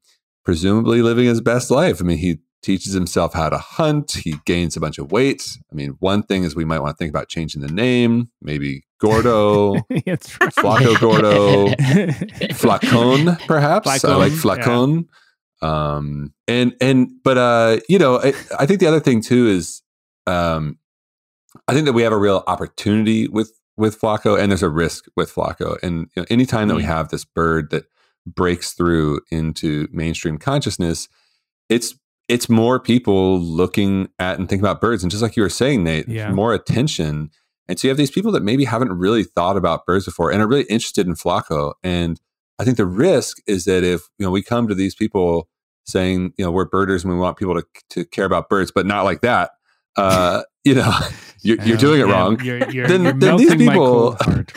presumably 0.45 1.03
living 1.03 1.27
his 1.27 1.41
best 1.41 1.71
life. 1.71 2.01
I 2.01 2.05
mean, 2.05 2.19
he 2.19 2.39
teaches 2.63 2.93
himself 2.93 3.35
how 3.35 3.49
to 3.49 3.59
hunt, 3.59 4.13
he 4.13 4.37
gains 4.45 4.77
a 4.77 4.81
bunch 4.81 4.99
of 4.99 5.11
weight. 5.11 5.59
I 5.71 5.75
mean, 5.75 5.97
one 5.99 6.23
thing 6.23 6.45
is 6.45 6.55
we 6.55 6.65
might 6.65 6.79
want 6.79 6.97
to 6.97 6.99
think 6.99 7.11
about 7.11 7.29
changing 7.29 7.61
the 7.61 7.73
name, 7.73 8.31
maybe 8.41 8.85
Gordo, 9.01 9.75
right. 9.91 10.05
Flaco 10.07 10.99
Gordo, 11.01 11.67
Flacon, 12.55 13.39
perhaps. 13.47 13.89
Flacon, 13.89 14.11
I 14.11 14.17
like 14.17 14.33
Flacon. 14.33 15.09
Yeah. 15.61 15.95
Um, 15.95 16.35
and, 16.47 16.75
and, 16.81 17.11
but, 17.25 17.39
uh, 17.39 17.81
you 17.89 17.99
know, 17.99 18.21
I, 18.21 18.29
I 18.59 18.67
think 18.67 18.79
the 18.79 18.87
other 18.87 19.01
thing 19.01 19.23
too 19.23 19.49
is, 19.49 19.83
um, 20.29 20.79
I 21.67 21.75
think 21.75 21.87
that 21.87 21.93
we 21.93 22.03
have 22.03 22.13
a 22.13 22.19
real 22.19 22.45
opportunity 22.47 23.29
with 23.29 23.53
with 23.77 24.01
Flaco 24.01 24.39
and 24.39 24.51
there's 24.53 24.63
a 24.63 24.69
risk 24.69 25.07
with 25.17 25.33
Flaco. 25.35 25.79
And 25.83 26.09
you 26.15 26.23
know, 26.23 26.27
anytime 26.31 26.69
that 26.69 26.75
we 26.77 26.83
have 26.83 27.09
this 27.09 27.25
bird 27.25 27.71
that 27.71 27.85
breaks 28.27 28.73
through 28.73 29.21
into 29.31 29.89
mainstream 29.93 30.39
consciousness, 30.39 31.09
it's 31.69 31.95
it's 32.29 32.49
more 32.49 32.79
people 32.79 33.41
looking 33.41 34.09
at 34.19 34.39
and 34.39 34.49
thinking 34.49 34.65
about 34.65 34.81
birds. 34.81 35.03
And 35.03 35.11
just 35.11 35.23
like 35.23 35.37
you 35.37 35.43
were 35.43 35.49
saying, 35.49 35.85
Nate, 35.85 36.09
Yeah. 36.09 36.31
more 36.31 36.55
attention. 36.55 37.31
And 37.69 37.79
so 37.79 37.87
you 37.89 37.91
have 37.91 37.99
these 37.99 38.11
people 38.11 38.33
that 38.33 38.43
maybe 38.43 38.65
haven't 38.65 38.93
really 38.93 39.25
thought 39.25 39.57
about 39.57 39.87
birds 39.87 40.05
before 40.05 40.31
and 40.31 40.41
are 40.43 40.49
really 40.49 40.65
interested 40.65 41.07
in 41.07 41.15
Flaco. 41.15 41.75
And 41.83 42.21
I 42.59 42.65
think 42.65 42.77
the 42.77 42.87
risk 42.87 43.39
is 43.47 43.65
that 43.65 43.83
if 43.83 44.03
you 44.19 44.27
know 44.27 44.31
we 44.31 44.43
come 44.43 44.69
to 44.69 44.75
these 44.75 44.95
people 44.95 45.49
saying, 45.85 46.33
you 46.37 46.45
know, 46.45 46.51
we're 46.53 46.65
birders 46.65 47.03
and 47.05 47.13
we 47.13 47.19
want 47.19 47.37
people 47.37 47.55
to 47.55 47.65
to 47.91 48.05
care 48.05 48.25
about 48.25 48.49
birds, 48.49 48.71
but 48.71 48.87
not 48.87 49.05
like 49.05 49.21
that, 49.23 49.51
uh, 49.97 50.43
you 50.65 50.75
know, 50.75 50.93
you're, 51.43 51.61
you're 51.63 51.77
doing 51.77 52.01
it 52.01 52.07
yeah, 52.07 52.13
wrong. 52.13 52.41
You're, 52.43 52.71
you're, 52.71 52.87
Then- 52.89 53.03
you're 53.05 53.13
then 53.13 53.37
these 53.37 53.49
melting 53.51 53.67
my 53.67 53.75
cold 53.75 54.19
people- 54.25 54.33
heart, 54.35 54.53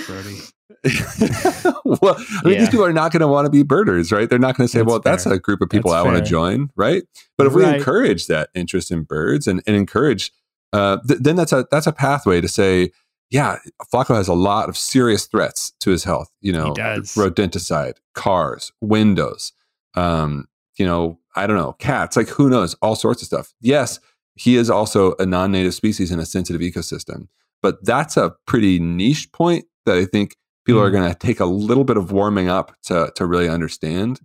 well, 1.85 2.15
I 2.17 2.41
mean, 2.43 2.53
Yeah. 2.53 2.59
these 2.59 2.69
people 2.69 2.85
are 2.85 2.93
not 2.93 3.11
going 3.11 3.21
to 3.21 3.27
want 3.27 3.45
to 3.45 3.49
be 3.49 3.63
birders, 3.63 4.11
right? 4.11 4.29
They're 4.29 4.37
not 4.39 4.55
going 4.55 4.67
to 4.67 4.71
say, 4.71 4.79
That's 4.79 4.87
well, 4.87 4.99
that's 4.99 5.25
a 5.25 5.39
group 5.39 5.61
of 5.61 5.69
people 5.69 5.91
That's 5.91 6.05
I 6.05 6.07
want 6.07 6.23
to 6.23 6.29
join, 6.29 6.69
right? 6.75 7.03
But 7.37 7.47
if 7.47 7.53
we 7.53 7.65
encourage 7.65 8.27
that 8.27 8.49
interest 8.53 8.91
in 8.91 9.01
birds 9.03 9.47
and, 9.47 9.63
and 9.65 9.75
encourage, 9.75 10.31
uh, 10.73 10.97
th- 11.07 11.19
then 11.21 11.35
that's 11.35 11.51
a 11.53 11.65
that's 11.71 11.87
a 11.87 11.91
pathway 11.91 12.39
to 12.39 12.47
say, 12.47 12.91
yeah, 13.31 13.57
Flaco 13.91 14.15
has 14.15 14.27
a 14.27 14.33
lot 14.35 14.69
of 14.69 14.77
serious 14.77 15.25
threats 15.25 15.71
to 15.79 15.89
his 15.89 16.03
health. 16.03 16.29
You 16.41 16.53
know, 16.53 16.73
rodenticide, 16.73 17.93
cars, 18.13 18.71
windows, 18.81 19.53
um, 19.95 20.47
you 20.77 20.85
know, 20.85 21.17
I 21.35 21.47
don't 21.47 21.57
know, 21.57 21.73
cats, 21.73 22.15
like 22.15 22.27
who 22.29 22.49
knows, 22.49 22.75
all 22.81 22.95
sorts 22.95 23.21
of 23.21 23.25
stuff. 23.25 23.53
Yes, 23.59 23.99
he 24.35 24.55
is 24.57 24.69
also 24.69 25.13
a 25.19 25.25
non-native 25.25 25.73
species 25.73 26.11
in 26.11 26.19
a 26.19 26.25
sensitive 26.25 26.61
ecosystem, 26.61 27.27
but 27.61 27.83
that's 27.85 28.17
a 28.17 28.33
pretty 28.45 28.79
niche 28.79 29.31
point 29.31 29.65
that 29.85 29.97
I 29.97 30.05
think 30.05 30.35
people 30.65 30.81
are 30.81 30.89
Mm. 30.89 30.93
going 30.93 31.11
to 31.13 31.17
take 31.17 31.39
a 31.39 31.45
little 31.45 31.83
bit 31.83 31.97
of 31.97 32.11
warming 32.11 32.49
up 32.49 32.75
to 32.83 33.11
to 33.15 33.25
really 33.25 33.47
understand. 33.49 34.19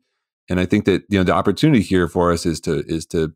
And 0.48 0.58
I 0.58 0.66
think 0.66 0.84
that 0.86 1.02
you 1.08 1.18
know 1.18 1.24
the 1.24 1.34
opportunity 1.34 1.82
here 1.82 2.08
for 2.08 2.32
us 2.32 2.44
is 2.46 2.61
to 2.62 2.82
is 2.86 3.06
to 3.06 3.32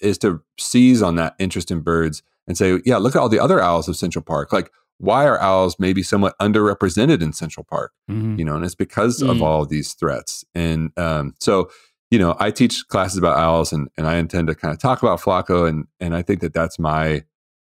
is 0.00 0.18
to 0.18 0.40
seize 0.58 1.02
on 1.02 1.16
that 1.16 1.34
interest 1.38 1.70
in 1.70 1.80
birds 1.80 2.22
and 2.46 2.56
say, 2.56 2.80
yeah, 2.84 2.96
look 2.98 3.16
at 3.16 3.20
all 3.20 3.28
the 3.28 3.40
other 3.40 3.60
owls 3.60 3.88
of 3.88 3.96
Central 3.96 4.22
Park. 4.22 4.52
Like, 4.52 4.70
why 4.98 5.26
are 5.26 5.40
owls 5.40 5.76
maybe 5.80 6.02
somewhat 6.04 6.34
underrepresented 6.40 7.20
in 7.22 7.32
Central 7.32 7.64
Park? 7.64 7.92
Mhm. 8.10 8.38
you 8.38 8.44
know, 8.44 8.54
and 8.54 8.64
it's 8.64 8.74
because 8.76 9.20
of 9.22 9.38
Mm. 9.38 9.42
all 9.42 9.66
these 9.66 9.94
threats. 9.94 10.44
And 10.54 10.90
um, 10.96 11.34
so, 11.40 11.68
you 12.10 12.18
know, 12.18 12.36
I 12.38 12.50
teach 12.50 12.86
classes 12.88 13.18
about 13.18 13.38
owls, 13.38 13.72
and 13.72 13.88
and 13.96 14.06
I 14.06 14.16
intend 14.16 14.48
to 14.48 14.54
kind 14.54 14.72
of 14.72 14.80
talk 14.80 15.02
about 15.02 15.20
Flaco, 15.20 15.68
and 15.68 15.86
and 16.00 16.14
I 16.14 16.22
think 16.22 16.40
that 16.40 16.54
that's 16.54 16.78
my 16.78 17.24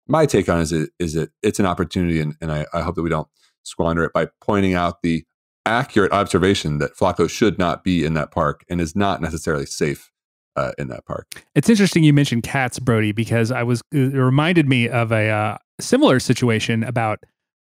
my 0.07 0.25
take 0.25 0.49
on 0.49 0.59
it 0.59 0.63
is 0.63 0.71
it 0.71 0.89
is 0.99 1.15
it 1.15 1.29
it's 1.41 1.59
an 1.59 1.65
opportunity, 1.65 2.19
and 2.19 2.35
and 2.41 2.51
I, 2.51 2.65
I 2.73 2.81
hope 2.81 2.95
that 2.95 3.03
we 3.03 3.09
don't 3.09 3.27
squander 3.63 4.03
it 4.03 4.13
by 4.13 4.27
pointing 4.41 4.73
out 4.73 5.01
the 5.01 5.23
accurate 5.65 6.11
observation 6.11 6.79
that 6.79 6.95
Flaco 6.95 7.29
should 7.29 7.57
not 7.57 7.83
be 7.83 8.03
in 8.03 8.13
that 8.15 8.31
park 8.31 8.65
and 8.69 8.81
is 8.81 8.95
not 8.95 9.21
necessarily 9.21 9.65
safe 9.65 10.11
uh, 10.55 10.71
in 10.77 10.89
that 10.89 11.05
park. 11.05 11.45
It's 11.55 11.69
interesting 11.69 12.03
you 12.03 12.13
mentioned 12.13 12.43
cats, 12.43 12.79
Brodie, 12.79 13.11
because 13.11 13.51
I 13.51 13.63
was 13.63 13.81
it 13.91 14.13
reminded 14.13 14.67
me 14.67 14.89
of 14.89 15.11
a 15.11 15.29
uh, 15.29 15.57
similar 15.79 16.19
situation 16.19 16.83
about 16.83 17.19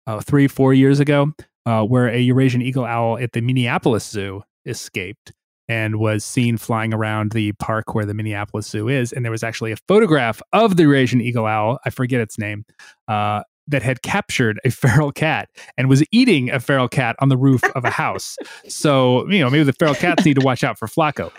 uh, 0.06 0.20
three, 0.20 0.48
four 0.48 0.72
years 0.74 1.00
ago, 1.00 1.32
uh, 1.66 1.84
where 1.84 2.08
a 2.08 2.18
Eurasian 2.18 2.62
eagle 2.62 2.84
owl 2.84 3.18
at 3.18 3.32
the 3.32 3.40
Minneapolis 3.40 4.06
Zoo 4.06 4.42
escaped 4.64 5.32
and 5.68 5.96
was 5.96 6.24
seen 6.24 6.56
flying 6.56 6.94
around 6.94 7.32
the 7.32 7.52
park 7.52 7.94
where 7.94 8.06
the 8.06 8.14
Minneapolis 8.14 8.66
Zoo 8.68 8.88
is, 8.88 9.12
and 9.12 9.24
there 9.24 9.32
was 9.32 9.42
actually 9.42 9.72
a 9.72 9.76
photograph 9.88 10.40
of 10.52 10.76
the 10.76 10.84
Eurasian 10.84 11.20
eagle 11.20 11.46
owl. 11.46 11.78
I 11.84 11.90
forget 11.90 12.20
its 12.20 12.38
name. 12.38 12.64
Uh, 13.06 13.42
that 13.68 13.82
had 13.82 14.02
captured 14.02 14.58
a 14.64 14.70
feral 14.72 15.12
cat 15.12 15.48
and 15.76 15.88
was 15.88 16.02
eating 16.10 16.50
a 16.50 16.58
feral 16.58 16.88
cat 16.88 17.14
on 17.20 17.28
the 17.28 17.36
roof 17.36 17.62
of 17.76 17.84
a 17.84 17.90
house. 17.90 18.36
So, 18.66 19.28
you 19.30 19.38
know, 19.40 19.50
maybe 19.50 19.64
the 19.64 19.72
feral 19.72 19.94
cats 19.94 20.24
need 20.24 20.38
to 20.40 20.44
watch 20.44 20.64
out 20.64 20.78
for 20.78 20.88
Flaco. 20.88 21.30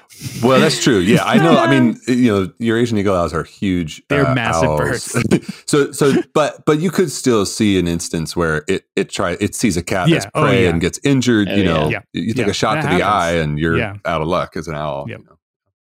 Well, 0.43 0.59
that's 0.59 0.81
true. 0.83 0.99
Yeah, 1.09 1.23
I 1.23 1.37
know. 1.37 1.57
I 1.57 1.67
mean, 1.69 1.99
you 2.07 2.31
know, 2.31 2.51
Eurasian 2.59 2.97
eagle 2.99 3.15
owls 3.15 3.33
are 3.33 3.43
huge. 3.43 4.01
They're 4.09 4.27
uh, 4.27 4.35
massive 4.35 4.69
owls. 4.69 5.15
so, 5.65 5.91
so, 5.91 6.13
but, 6.35 6.63
but 6.65 6.79
you 6.79 6.91
could 6.91 7.09
still 7.11 7.45
see 7.47 7.79
an 7.79 7.87
instance 7.87 8.35
where 8.35 8.63
it 8.67 8.83
it 8.95 9.09
try 9.09 9.37
it 9.39 9.55
sees 9.55 9.75
a 9.75 9.81
cat 9.83 10.07
Yeah. 10.09 10.17
as 10.17 10.27
Oh, 10.35 10.43
prey 10.43 10.63
yeah. 10.63 10.69
and 10.69 10.79
gets 10.81 10.99
injured. 11.03 11.49
Oh, 11.49 11.55
you 11.55 11.63
know, 11.63 11.89
yeah. 11.89 12.01
you 12.13 12.33
take 12.33 12.45
Yeah. 12.45 12.51
a 12.51 12.53
shot 12.53 12.75
That 12.75 12.81
to 12.81 12.87
happens. 12.89 13.01
the 13.01 13.07
eye 13.07 13.31
and 13.41 13.57
you're 13.57 13.77
Yeah. 13.77 13.95
out 14.05 14.21
of 14.21 14.27
luck 14.27 14.55
as 14.55 14.67
an 14.67 14.75
owl. 14.75 15.05
Yep. 15.09 15.19
You 15.19 15.25
know? 15.25 15.35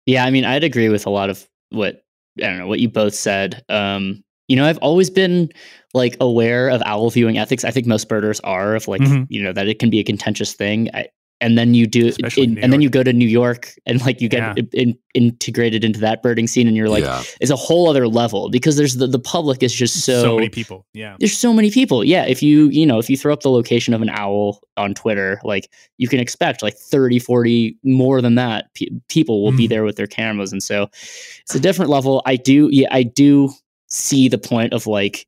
Yeah, 0.07 0.25
I 0.25 0.31
mean, 0.31 0.45
I'd 0.45 0.65
agree 0.65 0.89
with 0.89 1.05
a 1.07 1.11
lot 1.11 1.29
of 1.31 1.47
what 1.71 2.03
I 2.39 2.47
don't 2.47 2.59
know 2.59 2.67
what 2.67 2.81
you 2.81 2.89
both 2.89 3.15
said. 3.15 3.63
Um, 3.69 4.25
you 4.49 4.57
know, 4.57 4.65
I've 4.67 4.79
always 4.79 5.11
been 5.11 5.49
like 5.95 6.17
aware 6.21 6.69
of 6.69 6.83
owl 6.87 7.11
viewing 7.11 7.39
ethics. 7.39 7.65
I 7.65 7.71
think 7.71 7.87
most 7.87 8.09
birders 8.09 8.41
are 8.41 8.75
of 8.75 8.89
like 8.89 9.03
Mhm. 9.03 9.27
you 9.29 9.43
know 9.43 9.53
that 9.53 9.69
it 9.69 9.79
can 9.79 9.91
be 9.91 10.01
a 10.01 10.05
contentious 10.05 10.53
thing. 10.55 10.89
I, 10.95 11.07
and 11.41 11.59
then 11.59 11.75
you 11.75 11.89
do, 11.89 12.07
Especially 12.07 12.45
in 12.45 12.57
in- 12.57 12.63
and 12.63 12.73
then 12.73 12.81
you 12.83 12.89
go 12.89 13.03
to 13.03 13.13
New 13.13 13.27
York 13.27 13.75
and 13.85 14.01
like 14.03 14.21
you 14.21 14.29
get 14.29 14.57
Yeah. 14.57 14.63
in, 14.75 14.97
integrated 15.13 15.83
into 15.83 15.99
that 15.99 16.23
birding 16.23 16.47
scene, 16.47 16.69
and 16.69 16.77
you're 16.77 16.89
like, 16.89 17.03
yeah, 17.03 17.21
it's 17.41 17.51
a 17.51 17.57
whole 17.57 17.89
other 17.91 18.07
level 18.07 18.49
because 18.49 18.77
there's 18.77 18.95
the 18.95 19.09
the 19.09 19.19
public 19.19 19.61
is 19.63 19.75
just 19.75 20.05
so, 20.05 20.37
many 20.37 20.49
people. 20.49 20.87
Yeah. 20.95 21.17
there's 21.19 21.37
so 21.37 21.53
many 21.53 21.71
people. 21.73 22.05
Yeah, 22.05 22.27
if 22.27 22.45
you, 22.45 22.69
you 22.69 22.87
know, 22.87 22.99
if 23.01 23.11
you 23.11 23.17
throw 23.17 23.33
up 23.33 23.41
the 23.43 23.51
location 23.51 23.93
of 23.93 24.03
an 24.03 24.11
owl 24.11 24.61
on 24.77 24.95
Twitter, 24.95 25.41
like 25.43 25.69
you 25.99 26.07
can 26.07 26.21
expect 26.21 26.63
like 26.63 26.75
30, 26.77 27.19
40 27.19 27.77
more 27.83 28.23
than 28.23 28.37
that 28.37 28.73
pe- 28.75 28.87
people 29.09 29.43
will 29.43 29.51
be 29.53 29.67
Mhm. 29.67 29.71
there 29.71 29.85
with 29.85 29.97
their 29.97 30.07
cameras 30.07 30.53
and 30.53 30.63
so 30.63 30.89
it's 31.43 31.55
a 31.57 31.61
different 31.61 31.91
level. 31.91 32.23
I 32.25 32.37
do 32.37 32.69
yeah, 32.71 32.87
I 32.93 33.03
do 33.03 33.51
see 33.93 34.29
the 34.29 34.39
point 34.39 34.73
of 34.73 34.87
like 34.87 35.27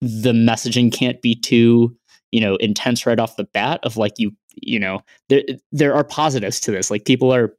the 0.00 0.32
messaging 0.32 0.92
can't 0.92 1.22
be 1.22 1.34
too, 1.34 1.96
you 2.32 2.40
know, 2.40 2.56
intense 2.56 3.06
right 3.06 3.18
off 3.18 3.36
the 3.36 3.44
bat 3.44 3.80
of 3.82 3.96
like 3.96 4.14
you, 4.18 4.32
you 4.54 4.78
know, 4.78 5.00
there 5.28 5.42
there 5.72 5.94
are 5.94 6.04
positives 6.04 6.60
to 6.60 6.70
this. 6.70 6.90
Like 6.90 7.04
people 7.04 7.32
are 7.32 7.54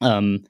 um 0.00 0.44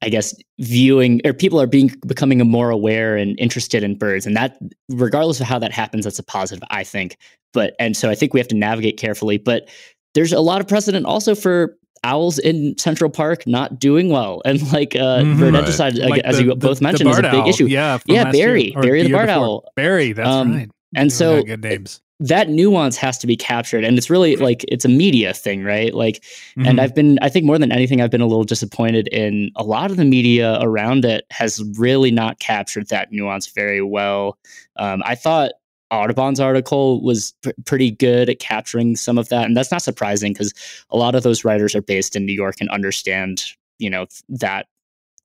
I 0.00 0.10
guess 0.10 0.34
viewing 0.60 1.20
or 1.24 1.32
people 1.32 1.60
are 1.60 1.66
being 1.66 1.92
becoming 2.06 2.38
more 2.46 2.70
aware 2.70 3.16
and 3.16 3.38
interested 3.38 3.82
in 3.82 3.98
birds, 3.98 4.26
and 4.26 4.36
that 4.36 4.58
regardless 4.88 5.40
of 5.40 5.46
how 5.46 5.58
that 5.58 5.72
happens, 5.72 6.04
that's 6.04 6.20
a 6.20 6.24
positive, 6.24 6.62
I 6.70 6.84
think. 6.84 7.16
But 7.52 7.74
and 7.80 7.96
so 7.96 8.08
I 8.08 8.14
think 8.14 8.32
we 8.32 8.40
have 8.40 8.48
to 8.48 8.54
navigate 8.54 8.96
carefully. 8.96 9.38
But 9.38 9.68
there's 10.14 10.32
a 10.32 10.40
lot 10.40 10.60
of 10.60 10.68
precedent 10.68 11.04
also 11.04 11.34
for 11.34 11.76
owls 12.04 12.38
in 12.38 12.76
Central 12.78 13.10
Park 13.10 13.46
not 13.46 13.78
doing 13.78 14.08
well, 14.10 14.42
and 14.46 14.60
like 14.72 14.94
uh, 14.96 15.20
Mhm. 15.22 15.36
rodenticide, 15.38 15.98
Like 16.08 16.22
as 16.22 16.36
the- 16.38 16.44
you 16.44 16.54
both 16.54 16.78
the 16.78 16.84
mentioned, 16.84 17.10
is 17.10 17.18
a 17.18 17.22
big 17.22 17.34
owl. 17.34 17.48
issue. 17.48 17.66
Yeah, 17.66 17.98
Yeah, 18.06 18.24
last 18.24 18.36
year, 18.36 18.46
Barry. 18.48 18.70
Barry 18.80 19.02
the 19.02 19.08
before. 19.10 19.28
owl. 19.28 19.64
Barry, 19.76 20.12
that's 20.12 20.28
Um, 20.28 20.52
right. 20.54 20.70
and 20.96 21.12
so 21.12 21.42
good 21.42 21.62
names. 21.62 22.00
that 22.20 22.48
nuance 22.48 22.96
has 22.96 23.16
to 23.18 23.26
be 23.28 23.36
captured, 23.36 23.84
and 23.84 23.96
it's 23.96 24.10
really 24.10 24.34
like 24.36 24.64
it's 24.66 24.84
a 24.84 24.88
media 24.88 25.32
thing, 25.32 25.62
right? 25.62 25.94
Like 25.94 26.20
Mhm. 26.56 26.66
and 26.68 26.80
I've 26.80 26.92
been, 26.94 27.16
I 27.22 27.28
think 27.28 27.46
more 27.46 27.58
than 27.58 27.70
anything, 27.70 28.00
I've 28.00 28.10
been 28.10 28.20
a 28.20 28.26
little 28.26 28.42
disappointed 28.44 29.06
in 29.08 29.50
a 29.54 29.62
lot 29.62 29.90
of 29.92 29.96
the 29.98 30.04
media 30.04 30.58
around 30.60 31.04
it 31.04 31.24
has 31.30 31.62
really 31.78 32.10
not 32.10 32.40
captured 32.40 32.88
that 32.88 33.12
nuance 33.12 33.46
very 33.48 33.82
well. 33.82 34.36
Um, 34.76 35.02
I 35.06 35.14
thought 35.14 35.52
Audubon's 35.90 36.40
article 36.40 37.02
was 37.02 37.32
pr- 37.42 37.50
pretty 37.64 37.90
good 37.90 38.28
at 38.28 38.38
capturing 38.40 38.96
some 38.96 39.16
of 39.18 39.28
that, 39.30 39.44
and 39.46 39.56
that's 39.56 39.70
not 39.70 39.82
surprising 39.82 40.32
because 40.32 40.52
a 40.90 40.96
lot 40.96 41.14
of 41.14 41.22
those 41.22 41.44
writers 41.44 41.74
are 41.74 41.82
based 41.82 42.14
in 42.16 42.26
New 42.26 42.32
York 42.34 42.56
and 42.60 42.68
understand, 42.70 43.44
you 43.78 43.88
know, 43.90 44.06
that 44.28 44.66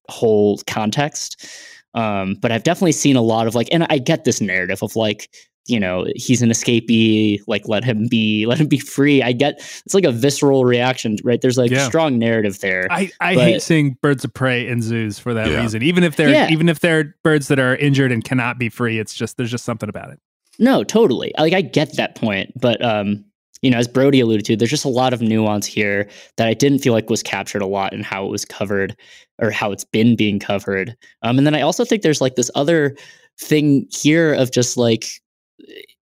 whole 0.10 0.60
context. 0.68 1.46
Um, 1.94 2.36
but 2.42 2.52
I've 2.52 2.64
definitely 2.64 2.92
seen 2.94 3.16
a 3.16 3.22
lot 3.22 3.46
of 3.48 3.56
like, 3.56 3.68
and 3.72 3.86
I 3.90 3.98
get 4.00 4.24
this 4.24 4.42
narrative 4.42 4.82
of 4.82 4.96
like, 4.96 5.30
you 5.68 5.80
know, 5.80 6.06
he's 6.16 6.42
an 6.42 6.50
escapee, 6.50 7.40
like 7.48 7.68
let 7.68 7.84
him 7.84 8.08
be, 8.10 8.46
let 8.48 8.58
him 8.60 8.68
be 8.68 8.80
free. 8.80 9.22
I 9.22 9.32
get 9.32 9.56
it's 9.86 9.94
like 9.94 10.04
a 10.04 10.12
visceral 10.12 10.66
reaction, 10.66 11.18
right? 11.24 11.40
There's 11.42 11.58
like 11.58 11.72
Yeah. 11.72 11.84
a 11.84 11.86
strong 11.86 12.18
narrative 12.18 12.60
there. 12.60 12.88
I, 12.90 13.12
I 13.22 13.36
but- 13.36 13.44
hate 13.44 13.62
seeing 13.62 13.98
birds 14.02 14.24
of 14.26 14.34
prey 14.34 14.68
in 14.68 14.82
zoos 14.82 15.20
for 15.20 15.34
that 15.34 15.50
Yeah. 15.50 15.62
reason. 15.62 15.84
Even 15.84 16.04
if 16.04 16.16
they're 16.16 16.30
Yeah. 16.30 16.50
even 16.50 16.68
if 16.68 16.80
they're 16.80 17.16
birds 17.24 17.48
that 17.50 17.60
are 17.60 17.76
injured 17.76 18.12
and 18.12 18.24
cannot 18.24 18.58
be 18.58 18.70
free, 18.70 18.98
it's 19.00 19.14
just 19.14 19.38
there's 19.38 19.52
just 19.52 19.64
something 19.66 19.88
about 19.90 20.10
it. 20.12 20.20
No, 20.60 20.84
totally. 20.84 21.34
Like 21.38 21.54
I 21.54 21.62
get 21.62 21.96
that 21.98 22.16
point, 22.16 22.52
but 22.60 22.84
um, 22.84 23.24
you 23.62 23.72
know, 23.72 23.78
as 23.78 23.88
Brodie 23.88 24.20
alluded 24.20 24.46
to, 24.46 24.56
there's 24.56 24.70
just 24.70 24.86
a 24.86 24.90
lot 24.90 25.14
of 25.14 25.22
nuance 25.22 25.66
here 25.66 26.10
that 26.38 26.48
I 26.48 26.54
didn't 26.54 26.80
feel 26.80 26.94
like 26.94 27.10
was 27.10 27.24
captured 27.24 27.62
a 27.62 27.68
lot 27.68 27.94
in 27.94 28.04
how 28.04 28.26
it 28.26 28.30
was 28.30 28.46
covered 28.46 28.96
or 29.42 29.52
how 29.52 29.72
it's 29.72 29.86
been 29.86 30.16
being 30.16 30.40
covered. 30.40 30.96
Um, 31.22 31.38
and 31.38 31.48
then 31.48 31.56
I 31.56 31.62
also 31.62 31.86
think 31.86 32.02
there's 32.02 32.22
like 32.22 32.36
this 32.36 32.52
other 32.56 32.96
thing 33.40 33.88
here 33.90 34.34
of 34.34 34.52
just 34.52 34.78
like 34.78 35.06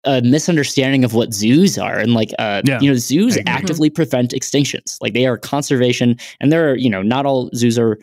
a 0.03 0.21
misunderstanding 0.21 1.03
of 1.03 1.13
what 1.13 1.33
zoos 1.33 1.77
are 1.77 1.97
and 1.97 2.13
like 2.13 2.29
uh 2.39 2.61
Yeah, 2.63 2.79
you 2.79 2.89
know 2.89 2.95
zoos 2.95 3.37
actively 3.45 3.89
prevent 3.89 4.31
extinctions 4.31 4.97
like 5.01 5.13
they 5.13 5.25
are 5.25 5.37
conservation 5.37 6.15
and 6.39 6.51
there 6.51 6.69
are 6.71 6.75
you 6.75 6.89
know 6.89 7.01
not 7.01 7.25
all 7.25 7.49
zoos 7.53 7.77
are 7.77 7.99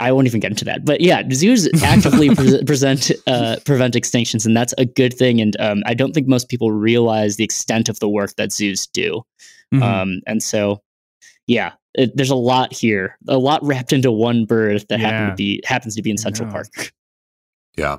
I 0.00 0.10
won't 0.12 0.26
even 0.26 0.40
get 0.40 0.50
into 0.50 0.64
that, 0.64 0.84
but 0.84 1.00
yeah, 1.00 1.22
zoos 1.32 1.68
actively 1.82 2.34
pre- 2.34 2.64
present 2.64 3.10
uh, 3.26 3.56
prevent 3.64 3.94
extinctions, 3.94 4.44
and 4.44 4.56
that's 4.56 4.74
a 4.78 4.84
good 4.84 5.14
thing. 5.14 5.40
And 5.40 5.56
um, 5.60 5.82
I 5.86 5.94
don't 5.94 6.12
think 6.12 6.26
most 6.26 6.48
people 6.48 6.72
realize 6.72 7.36
the 7.36 7.44
extent 7.44 7.88
of 7.88 8.00
the 8.00 8.08
work 8.08 8.34
that 8.36 8.52
zoos 8.52 8.86
do. 8.88 9.22
Mhm. 9.72 9.82
Um, 9.82 10.20
and 10.26 10.42
so, 10.42 10.82
yeah, 11.46 11.72
it, 11.94 12.16
there's 12.16 12.30
a 12.30 12.34
lot 12.34 12.72
here, 12.72 13.16
a 13.28 13.38
lot 13.38 13.64
wrapped 13.64 13.92
into 13.92 14.10
one 14.10 14.44
bird 14.46 14.84
that 14.88 15.00
happen 15.00 15.20
Yeah. 15.22 15.30
to 15.30 15.36
be 15.36 15.62
happens 15.64 15.94
to 15.96 16.02
be 16.02 16.10
in 16.10 16.18
Central 16.18 16.48
Yeah. 16.48 16.52
Park. 16.52 16.68
yeah. 17.76 17.98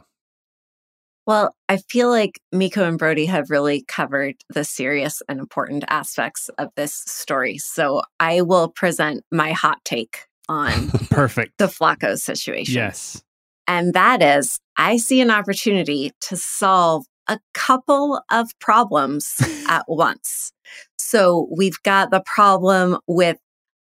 Well, 1.28 1.56
I 1.68 1.78
feel 1.78 2.10
like 2.10 2.40
Mikko 2.52 2.88
and 2.88 3.00
Brodie 3.00 3.26
have 3.26 3.50
really 3.50 3.84
covered 3.88 4.36
the 4.54 4.64
serious 4.64 5.24
and 5.28 5.40
important 5.40 5.84
aspects 5.88 6.50
of 6.60 6.70
this 6.76 6.94
story. 6.94 7.58
So 7.58 8.04
I 8.20 8.42
will 8.42 8.70
present 8.70 9.24
my 9.32 9.52
hot 9.52 9.80
take 9.84 10.28
on 10.50 10.90
Perfect. 11.10 11.58
the 11.58 11.68
Flaco 11.68 12.18
situation. 12.20 12.76
Yes. 12.76 13.24
And 13.68 13.94
that 13.94 14.22
is, 14.22 14.60
I 14.78 14.98
see 14.98 15.22
an 15.22 15.32
opportunity 15.32 16.12
to 16.22 16.38
solve 16.38 17.06
a 17.28 17.40
couple 17.54 18.22
of 18.32 18.52
problems 18.60 19.42
at 19.68 19.84
once. 19.88 20.52
So 21.00 21.48
we've 21.56 21.82
got 21.84 22.12
the 22.12 22.22
problem 22.26 22.98
with 23.08 23.38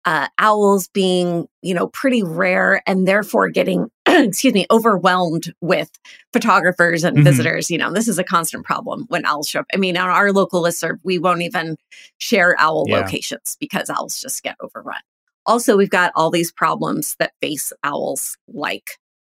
uh, 0.04 0.26
owls 0.38 0.88
being, 0.88 1.46
you 1.60 1.74
know, 1.74 1.88
pretty 1.88 2.22
rare 2.22 2.82
and 2.86 3.06
therefore 3.06 3.50
getting, 3.50 3.90
excuse 4.06 4.54
me, 4.54 4.64
overwhelmed 4.70 5.52
with 5.60 5.90
photographers 6.32 7.04
and 7.04 7.18
Mhm. 7.18 7.24
visitors. 7.24 7.70
You 7.70 7.76
know, 7.78 7.92
this 7.92 8.08
is 8.08 8.18
a 8.18 8.24
constant 8.24 8.64
problem 8.64 9.04
when 9.08 9.26
owls 9.26 9.48
show 9.48 9.60
up. 9.60 9.66
I 9.74 9.76
mean, 9.76 9.96
on 9.98 10.08
our 10.08 10.32
local 10.32 10.62
listserv, 10.62 10.98
we 11.04 11.18
won't 11.18 11.42
even 11.42 11.76
share 12.18 12.56
owl 12.58 12.86
Yeah. 12.88 13.00
locations 13.00 13.56
because 13.60 13.90
owls 13.90 14.18
just 14.20 14.42
get 14.42 14.56
overrun. 14.60 15.00
Also, 15.48 15.76
we've 15.76 15.90
got 15.90 16.12
all 16.14 16.30
these 16.30 16.52
problems 16.52 17.16
that 17.18 17.32
face 17.42 17.72
owls 17.82 18.36
like 18.46 18.90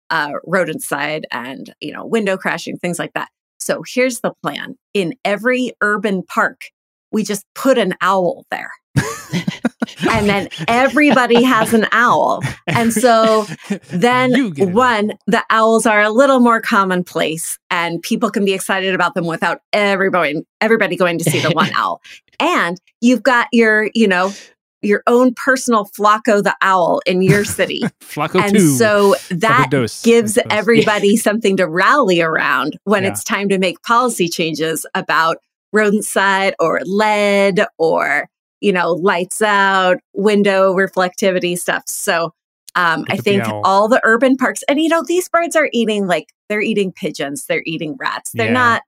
uh, 0.09 0.31
rodenticide 0.47 1.23
and 1.31 1.73
you 1.81 1.91
know 1.93 2.05
window 2.05 2.37
crashing 2.37 2.77
things 2.77 2.97
like 2.97 3.13
that. 3.13 3.29
So 3.59 3.83
here's 3.85 4.21
the 4.21 4.33
plan. 4.41 4.75
In 4.95 5.13
every 5.23 5.73
urban 5.81 6.23
park 6.23 6.61
we 7.11 7.23
just 7.23 7.45
put 7.55 7.77
an 7.77 7.93
owl 8.01 8.45
there. 8.51 8.71
And 10.11 10.27
then 10.27 10.49
everybody 10.67 11.41
has 11.43 11.73
an 11.73 11.85
owl. 11.91 12.41
And 12.67 12.91
so 12.91 13.45
then 13.89 14.31
You 14.31 14.51
get 14.53 14.67
it. 14.69 14.73
one 14.73 15.13
the 15.25 15.43
owls 15.49 15.85
are 15.85 16.01
a 16.01 16.09
little 16.09 16.39
more 16.41 16.59
commonplace 16.59 17.57
and 17.69 18.01
people 18.01 18.29
can 18.29 18.43
be 18.43 18.53
excited 18.53 18.93
about 18.93 19.13
them 19.13 19.25
without 19.25 19.59
everybody 19.71 20.41
everybody 20.59 20.97
going 20.97 21.17
to 21.19 21.23
see 21.23 21.39
the 21.39 21.51
one 21.51 21.71
owl. 21.75 22.01
And 22.39 22.77
you've 22.99 23.23
got 23.23 23.47
your 23.53 23.89
you 23.95 24.07
know 24.07 24.33
your 24.85 25.03
own 25.07 25.33
personal 25.35 25.85
Flaco 25.85 26.43
the 26.43 26.55
owl 26.61 27.01
in 27.05 27.21
your 27.21 27.43
city 27.43 27.81
Flaco 28.01 28.41
and 28.41 28.53
2. 28.55 28.75
so 28.77 29.15
that 29.29 29.67
Flaco 29.67 29.69
dos, 29.69 30.03
I 30.03 30.05
gives 30.05 30.37
everybody 30.49 31.17
something 31.17 31.57
to 31.57 31.67
rally 31.67 32.21
around 32.21 32.77
when 32.85 33.03
Yeah. 33.03 33.09
it's 33.11 33.23
time 33.23 33.49
to 33.49 33.57
make 33.57 33.81
policy 33.83 34.27
changes 34.29 34.85
about 34.95 35.37
rodenticide 35.75 36.53
or 36.59 36.79
lead 36.85 37.65
or 37.77 38.27
you 38.61 38.71
know 38.71 38.93
lights 38.93 39.41
out 39.41 39.97
window 40.13 40.73
reflectivity 40.73 41.57
stuff 41.57 41.83
so 41.87 42.31
um, 42.75 43.05
i 43.09 43.13
at 43.13 43.17
the 43.17 43.23
think 43.23 43.43
all 43.63 43.87
the 43.87 43.99
urban 44.03 44.37
parks 44.37 44.63
and 44.69 44.79
you 44.79 44.87
know 44.89 45.03
these 45.05 45.27
birds 45.29 45.55
are 45.55 45.69
eating 45.73 46.07
like 46.07 46.27
they're 46.49 46.61
eating 46.61 46.91
pigeons 46.93 47.45
they're 47.47 47.63
eating 47.65 47.95
rats 47.99 48.31
they're 48.33 48.47
Yeah. 48.47 48.53
not 48.53 48.81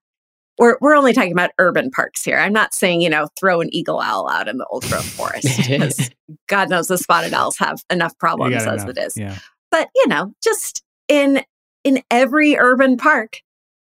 we're, 0.57 0.77
we're 0.81 0.95
only 0.95 1.13
talking 1.13 1.31
about 1.31 1.51
urban 1.59 1.89
parks 1.91 2.23
here 2.23 2.37
i'm 2.37 2.53
not 2.53 2.73
saying 2.73 3.01
you 3.01 3.09
know 3.09 3.27
throw 3.39 3.61
an 3.61 3.73
eagle 3.73 3.99
owl 3.99 4.29
out 4.29 4.47
in 4.47 4.57
the 4.57 4.65
old 4.65 4.83
growth 4.87 5.05
forest 5.17 5.47
'cause 5.67 6.09
god 6.47 6.69
knows 6.69 6.87
the 6.87 6.97
spotted 6.97 7.33
owls 7.33 7.57
have 7.57 7.83
enough 7.89 8.17
problems 8.17 8.55
as 8.55 8.83
enough. 8.83 8.89
it 8.89 8.97
is 8.97 9.17
Yeah. 9.17 9.37
but 9.71 9.89
you 9.95 10.07
know 10.07 10.33
just 10.43 10.83
in 11.07 11.43
in 11.83 12.01
every 12.11 12.57
urban 12.57 12.97
park 12.97 13.41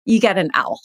you 0.05 0.19
get 0.19 0.37
an 0.37 0.49
owl 0.53 0.81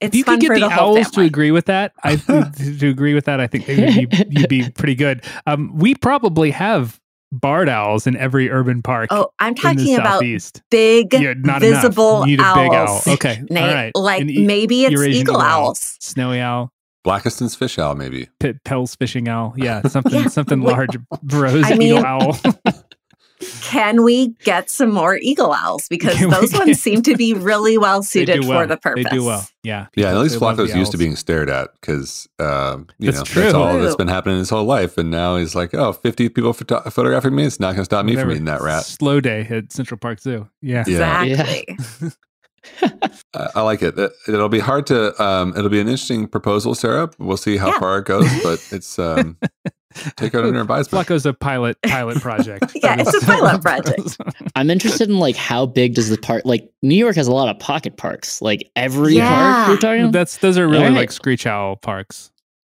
it's 0.00 0.14
if 0.14 0.14
you 0.14 0.24
fun 0.24 0.34
could 0.36 0.40
get 0.42 0.46
for 0.48 0.54
the, 0.60 0.68
the, 0.68 0.70
whole 0.70 0.96
owls 0.96 1.10
to 1.10 1.20
agree 1.22 1.50
with 1.50 1.66
that, 1.66 1.92
I 2.04 2.16
to, 2.78 2.88
agree 2.88 3.14
with 3.14 3.24
that, 3.24 3.40
I 3.40 3.48
think 3.48 3.66
you'd, 3.66 4.12
you'd 4.30 4.48
be 4.48 4.70
pretty 4.70 4.94
good. 4.94 5.24
Um, 5.46 5.76
we 5.76 5.96
probably 5.96 6.52
have 6.52 7.00
barred 7.32 7.68
owls 7.68 8.06
in 8.06 8.16
every 8.16 8.50
urban 8.50 8.82
park 8.82 9.08
oh 9.10 9.30
i'm 9.38 9.48
in 9.48 9.54
the 9.54 9.60
talking 9.62 9.94
about 9.96 10.12
southeast. 10.20 10.62
big 10.70 11.12
Yeah, 11.14 11.34
not 11.38 11.60
visible 11.62 12.22
enough. 12.22 12.28
You 12.28 12.36
need 12.36 12.42
a 12.42 12.46
owls 12.46 12.58
big 12.58 12.72
owl. 12.74 13.14
Okay, 13.14 13.42
Nate, 13.50 13.62
all 13.68 13.74
right. 13.74 13.92
like 13.96 14.22
e- 14.24 14.44
maybe 14.46 14.84
it's 14.84 14.92
Eurasian 14.92 15.20
eagle 15.22 15.40
owl, 15.40 15.68
owls 15.68 15.96
snowy 16.00 16.40
owl, 16.40 16.70
Blakiston's 17.04 17.54
fish 17.56 17.78
owl, 17.78 17.94
maybe. 17.96 18.28
P- 18.38 18.52
Pell's 18.64 18.94
fishing 18.94 19.28
owl. 19.28 19.54
Yeah, 19.56 19.82
something 19.88 20.12
Yeah, 20.12 20.26
something 20.28 20.60
large. 20.62 20.96
Rose 21.24 21.64
I 21.64 21.74
eagle 21.74 22.04
owl. 22.04 22.36
can 23.62 24.02
we 24.02 24.28
get 24.44 24.70
some 24.70 24.92
more 24.92 25.16
eagle 25.16 25.52
owls 25.52 25.86
because 25.88 26.14
Can 26.16 26.30
those 26.30 26.52
ones 26.52 26.80
seem 26.80 27.02
to 27.02 27.16
be 27.16 27.34
really 27.34 27.78
well 27.78 28.02
suited 28.02 28.42
do 28.42 28.46
for 28.46 28.66
the 28.66 28.76
purpose 28.76 29.04
They 29.10 29.16
do 29.16 29.24
well. 29.24 29.46
Yeah. 29.62 29.86
Yeah, 29.94 30.08
and 30.08 30.16
at 30.16 30.22
least 30.22 30.34
They 30.34 30.38
Flaco's 30.40 30.74
used 30.74 30.92
to 30.92 30.98
being 30.98 31.16
stared 31.16 31.48
at 31.50 31.70
because 31.80 32.28
um, 32.38 32.88
you 32.98 33.10
That's 33.10 33.18
know 33.18 33.24
true. 33.24 33.42
that's 33.42 33.54
all 33.54 33.78
that's 33.78 33.96
been 33.96 34.08
happening 34.08 34.38
his 34.38 34.50
whole 34.50 34.64
life, 34.64 34.98
and 34.98 35.10
now 35.10 35.36
he's 35.36 35.54
like, 35.54 35.72
oh, 35.74 35.92
50 35.92 36.28
people 36.30 36.52
photo- 36.52 36.80
photographing 36.90 37.34
me. 37.34 37.44
It's 37.44 37.60
not 37.60 37.68
going 37.72 37.78
to 37.82 37.84
stop 37.84 38.04
me 38.04 38.12
Whatever. 38.12 38.30
from 38.30 38.36
eating 38.36 38.44
that 38.46 38.60
rat. 38.62 38.84
Slow 38.84 39.20
day 39.20 39.46
at 39.50 39.72
Central 39.72 39.98
Park 39.98 40.20
Zoo. 40.20 40.48
Yeah. 40.60 40.84
Yeah. 40.86 41.22
exactly 41.24 42.10
I 43.34 43.48
I 43.56 43.62
like 43.62 43.82
it. 43.82 43.98
It- 43.98 44.12
It'll 44.28 44.48
be 44.48 44.58
hard 44.60 44.86
to. 44.86 45.20
Um, 45.22 45.52
it'll 45.56 45.68
be 45.70 45.80
an 45.80 45.88
interesting 45.88 46.28
proposal, 46.28 46.74
Sarah. 46.74 47.10
We'll 47.18 47.36
see 47.36 47.56
how 47.56 47.68
Yeah. 47.72 47.78
far 47.80 47.98
it 47.98 48.04
goes, 48.06 48.28
but 48.42 48.66
it's 48.70 48.98
um, 49.00 49.36
take 50.16 50.34
it 50.34 50.44
under 50.44 50.60
advisement. 50.60 50.90
Flaco's 50.90 51.26
a 51.26 51.32
pilot 51.32 51.76
pilot 51.82 52.20
project. 52.20 52.72
Yeah, 52.82 52.96
it's 52.98 53.14
a 53.14 53.24
pilot 53.26 53.60
project. 53.62 54.16
I'm 54.56 54.70
interested 54.70 55.08
in 55.08 55.18
like 55.18 55.36
how 55.36 55.66
big 55.66 55.94
does 55.94 56.08
the 56.10 56.18
park 56.18 56.42
like 56.44 56.70
New 56.82 56.94
York 56.96 57.16
has 57.16 57.26
a 57.28 57.32
lot 57.32 57.48
of 57.48 57.58
pocket 57.60 57.96
parks. 57.96 58.40
Like 58.42 58.70
every 58.76 59.14
Yeah. 59.16 59.28
park 59.28 59.68
we're 59.68 59.76
talking 59.76 60.02
about? 60.02 60.12
That's 60.12 60.38
those 60.38 60.58
are 60.58 60.66
really 60.66 60.84
Alright. 60.84 60.96
like 60.96 61.12
screech 61.12 61.46
owl 61.46 61.76
parks. 61.76 62.30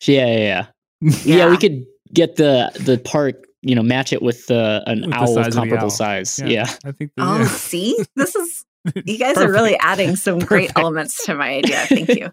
Yeah, 0.06 0.26
yeah, 0.28 0.38
yeah. 0.38 0.66
Yeah, 1.02 1.36
Yeah. 1.38 1.50
we 1.50 1.58
could 1.58 1.86
get 2.14 2.36
the 2.38 2.72
the 2.80 2.98
park, 2.98 3.36
you 3.62 3.76
know, 3.76 3.84
match 3.84 4.14
it 4.14 4.22
with 4.22 4.46
the 4.48 4.84
an 4.88 5.02
With 5.02 5.10
the 5.12 5.16
owl 5.16 5.28
size 5.28 5.38
of 5.38 5.48
of 5.48 5.54
comparable 5.56 5.86
owl. 5.86 5.90
size. 5.90 6.40
Yeah. 6.40 6.48
Yeah. 6.48 6.68
I 6.86 6.92
think. 6.92 7.12
That, 7.18 7.24
oh 7.28 7.40
yeah. 7.40 7.48
see 7.48 7.98
this 8.16 8.36
is 8.36 8.64
you 9.06 9.18
guys 9.18 9.36
are 9.38 9.52
really 9.52 9.78
adding 9.80 10.16
some 10.16 10.40
great 10.40 10.72
elements 10.78 11.26
to 11.26 11.36
my 11.36 11.56
idea 11.58 11.78
thank 11.88 12.08
you 12.08 12.32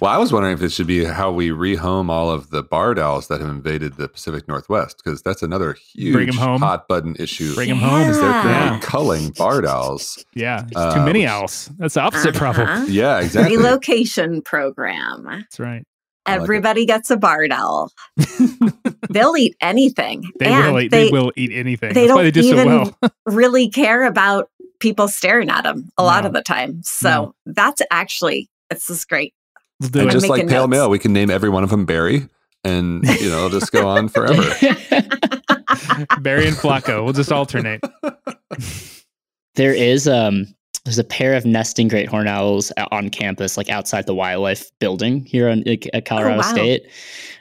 Well, 0.00 0.10
I 0.10 0.18
was 0.18 0.32
wondering 0.32 0.54
if 0.54 0.62
it 0.62 0.70
should 0.70 0.86
be 0.86 1.04
how 1.04 1.32
we 1.32 1.48
rehome 1.50 2.10
all 2.10 2.30
of 2.30 2.50
the 2.50 2.62
barred 2.62 2.98
owls 2.98 3.28
that 3.28 3.40
have 3.40 3.50
invaded 3.50 3.94
the 3.96 4.08
Pacific 4.08 4.46
Northwest, 4.48 5.00
because 5.02 5.22
that's 5.22 5.42
another 5.42 5.74
huge 5.94 6.28
'em 6.28 6.34
home. 6.36 6.60
hot 6.60 6.86
button 6.88 7.16
issue. 7.18 7.54
Bring 7.54 7.70
'em 7.70 7.78
home. 7.78 8.08
Is 8.10 8.18
they're 8.20 8.30
currently 8.30 8.50
Yeah. 8.76 8.78
culling 8.80 9.30
barred 9.30 9.66
owls. 9.66 10.24
Yeah, 10.34 10.64
Uh, 10.76 10.94
too 10.94 11.00
many 11.04 11.20
which- 11.20 11.28
owls. 11.28 11.70
That's 11.78 11.94
the 11.94 12.00
opposite 12.02 12.34
problem. 12.34 12.68
Uh-huh. 12.68 12.86
Yeah, 12.88 13.20
exactly. 13.20 13.56
relocation 13.56 14.42
program 14.42 15.24
That's 15.28 15.58
right. 15.60 15.84
I 16.26 16.32
like 16.32 16.42
everybody 16.42 16.84
gets 16.84 17.10
a 17.10 17.16
barred 17.16 17.52
owl 17.52 17.90
they'll 19.10 19.36
eat 19.36 19.56
anything 19.62 20.30
They 20.38 20.46
and 20.46 20.74
will 20.74 20.80
eat. 20.82 20.90
they, 20.90 21.04
They, 21.06 21.10
will 21.10 21.32
eat 21.36 21.50
anything. 21.54 21.94
they 21.94 22.02
That's 22.06 22.08
don't 22.14 22.22
they 22.24 22.30
do 22.30 22.40
even 22.40 22.68
so 22.68 22.94
well. 23.02 23.10
really 23.26 23.68
care 23.70 24.04
about 24.04 24.50
people 24.78 25.08
staring 25.08 25.48
at 25.50 25.62
them 25.64 25.88
a 25.96 26.02
lot 26.04 26.26
of 26.26 26.32
the 26.34 26.42
time 26.42 26.82
so 26.84 27.08
No. 27.08 27.34
that's 27.54 27.80
actually 27.90 28.48
this 28.70 28.90
is 28.90 29.04
great 29.06 29.32
We'll 29.80 29.90
do 29.90 30.00
and 30.00 30.08
it. 30.08 30.12
just 30.12 30.28
like 30.28 30.48
pale 30.48 30.66
notes. 30.66 30.70
mail, 30.70 30.90
we 30.90 30.98
can 30.98 31.12
name 31.12 31.30
every 31.30 31.48
one 31.50 31.62
of 31.64 31.70
them 31.70 31.86
Barry, 31.86 32.28
and 32.64 33.04
you 33.20 33.28
know, 33.28 33.48
just 33.48 33.70
go 33.72 33.88
on 33.88 34.08
forever. 34.08 34.42
Barry 36.20 36.46
and 36.48 36.56
Flaco. 36.56 37.04
We'll 37.04 37.12
just 37.12 37.30
alternate. 37.32 37.80
there 39.54 39.74
is 39.74 40.08
um 40.08 40.46
there's 40.84 40.98
a 40.98 41.04
pair 41.04 41.34
of 41.34 41.44
nesting 41.44 41.86
great 41.88 42.08
horn 42.08 42.28
owls 42.28 42.72
on 42.92 43.10
campus, 43.10 43.56
like 43.58 43.68
outside 43.68 44.06
the 44.06 44.14
wildlife 44.14 44.70
building 44.78 45.22
here 45.26 45.46
in, 45.48 45.62
like, 45.66 45.86
at 45.92 46.06
Colorado 46.06 46.36
Oh, 46.36 46.38
wow. 46.38 46.52
State. 46.52 46.86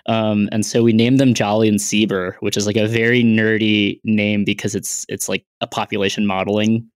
Um, 0.08 0.50
and 0.52 0.66
so 0.66 0.84
we 0.84 0.92
named 0.92 1.20
them 1.20 1.34
Jolly 1.34 1.70
and 1.70 1.80
Seber, 1.80 2.36
which 2.42 2.58
is 2.58 2.68
like 2.68 2.76
a 2.76 2.88
very 2.88 3.24
nerdy 3.24 4.02
name 4.04 4.44
because 4.44 4.76
it's 4.76 5.06
it's 5.08 5.30
like 5.30 5.46
a 5.62 5.68
population 5.68 6.26
modeling 6.26 6.90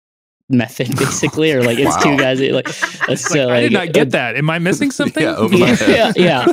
method, 0.52 0.90
basically, 0.98 1.52
or 1.52 1.64
like 1.64 1.78
it's 1.80 1.96
Wow. 1.98 2.04
two 2.04 2.18
guys. 2.18 2.40
Like, 2.42 2.68
so, 3.18 3.48
like, 3.48 3.50
I 3.58 3.62
did 3.62 3.74
like, 3.74 3.88
not 3.88 3.94
get 3.94 4.12
that. 4.12 4.36
Am 4.36 4.50
I 4.50 4.60
missing 4.60 4.92
something? 5.00 5.24
Yeah, 5.24 5.48
yeah, 5.52 5.76
yeah, 5.88 6.14
yeah. 6.16 6.46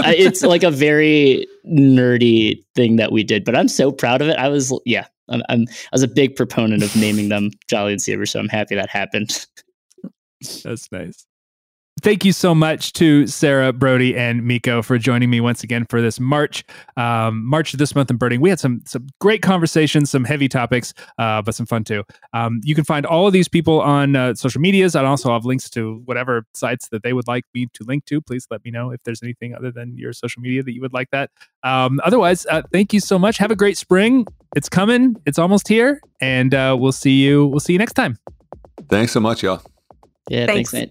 I- 0.00 0.14
it's 0.16 0.42
like 0.42 0.62
a 0.62 0.70
very 0.70 1.46
nerdy 1.66 2.62
thing 2.74 2.96
that 2.96 3.12
we 3.12 3.22
did, 3.24 3.44
but 3.44 3.56
I'm 3.56 3.68
so 3.68 3.92
proud 3.92 4.20
of 4.22 4.28
it. 4.28 4.36
I 4.36 4.48
was, 4.48 4.72
yeah, 4.84 5.06
I'm, 5.28 5.42
I'm 5.48 5.62
I 5.68 5.88
was 5.92 6.02
a 6.02 6.08
big 6.08 6.36
proponent 6.36 6.82
of 6.82 6.94
naming 6.96 7.28
them 7.28 7.50
Jolly 7.68 7.92
and 7.92 8.00
Seber, 8.00 8.26
so 8.28 8.40
I'm 8.40 8.48
happy 8.48 8.74
that 8.74 8.88
happened. 8.90 9.46
That's 10.64 10.90
nice. 10.90 11.26
Thank 12.02 12.24
you 12.24 12.32
so 12.32 12.52
much 12.52 12.92
to 12.94 13.28
Sarah, 13.28 13.72
Brodie, 13.72 14.16
and 14.16 14.44
Mikko 14.44 14.82
for 14.82 14.98
joining 14.98 15.30
me 15.30 15.40
once 15.40 15.62
again 15.62 15.86
for 15.88 16.02
this 16.02 16.18
March, 16.18 16.64
um, 16.96 17.48
March 17.48 17.72
of 17.72 17.78
this 17.78 17.94
month 17.94 18.10
in 18.10 18.16
birding. 18.16 18.40
We 18.40 18.50
had 18.50 18.58
some 18.58 18.82
some 18.84 19.06
great 19.20 19.40
conversations, 19.40 20.10
some 20.10 20.24
heavy 20.24 20.48
topics, 20.48 20.94
uh, 21.18 21.42
but 21.42 21.54
some 21.54 21.64
fun 21.64 21.84
too. 21.84 22.02
Um, 22.32 22.60
you 22.64 22.74
can 22.74 22.82
find 22.82 23.06
all 23.06 23.28
of 23.28 23.32
these 23.32 23.46
people 23.46 23.80
on 23.80 24.16
uh, 24.16 24.34
social 24.34 24.60
medias. 24.60 24.96
I 24.96 25.04
also 25.04 25.32
have 25.32 25.44
links 25.44 25.70
to 25.70 26.02
whatever 26.04 26.44
sites 26.54 26.88
that 26.88 27.04
they 27.04 27.12
would 27.12 27.28
like 27.28 27.44
me 27.54 27.68
to 27.72 27.84
link 27.84 28.04
to. 28.06 28.20
Please 28.20 28.48
let 28.50 28.64
me 28.64 28.72
know 28.72 28.90
if 28.90 29.00
there's 29.04 29.22
anything 29.22 29.54
other 29.54 29.70
than 29.70 29.96
your 29.96 30.12
social 30.12 30.42
media 30.42 30.64
that 30.64 30.74
you 30.74 30.80
would 30.80 30.92
like 30.92 31.10
that. 31.12 31.30
Um, 31.62 32.00
otherwise, 32.02 32.46
uh, 32.46 32.62
thank 32.72 32.92
you 32.92 32.98
so 32.98 33.16
much. 33.16 33.38
Have 33.38 33.52
a 33.52 33.56
great 33.56 33.78
spring. 33.78 34.26
It's 34.56 34.68
coming. 34.68 35.14
It's 35.24 35.38
almost 35.38 35.68
here, 35.68 36.00
and 36.20 36.52
uh, 36.52 36.76
we'll 36.76 36.90
see 36.90 37.22
you. 37.22 37.46
We'll 37.46 37.60
see 37.60 37.74
you 37.74 37.78
next 37.78 37.94
time. 37.94 38.18
Thanks 38.88 39.12
so 39.12 39.20
much, 39.20 39.44
y'all. 39.44 39.62
Yeah, 40.28 40.46
Thanks. 40.46 40.72
thanks 40.72 40.90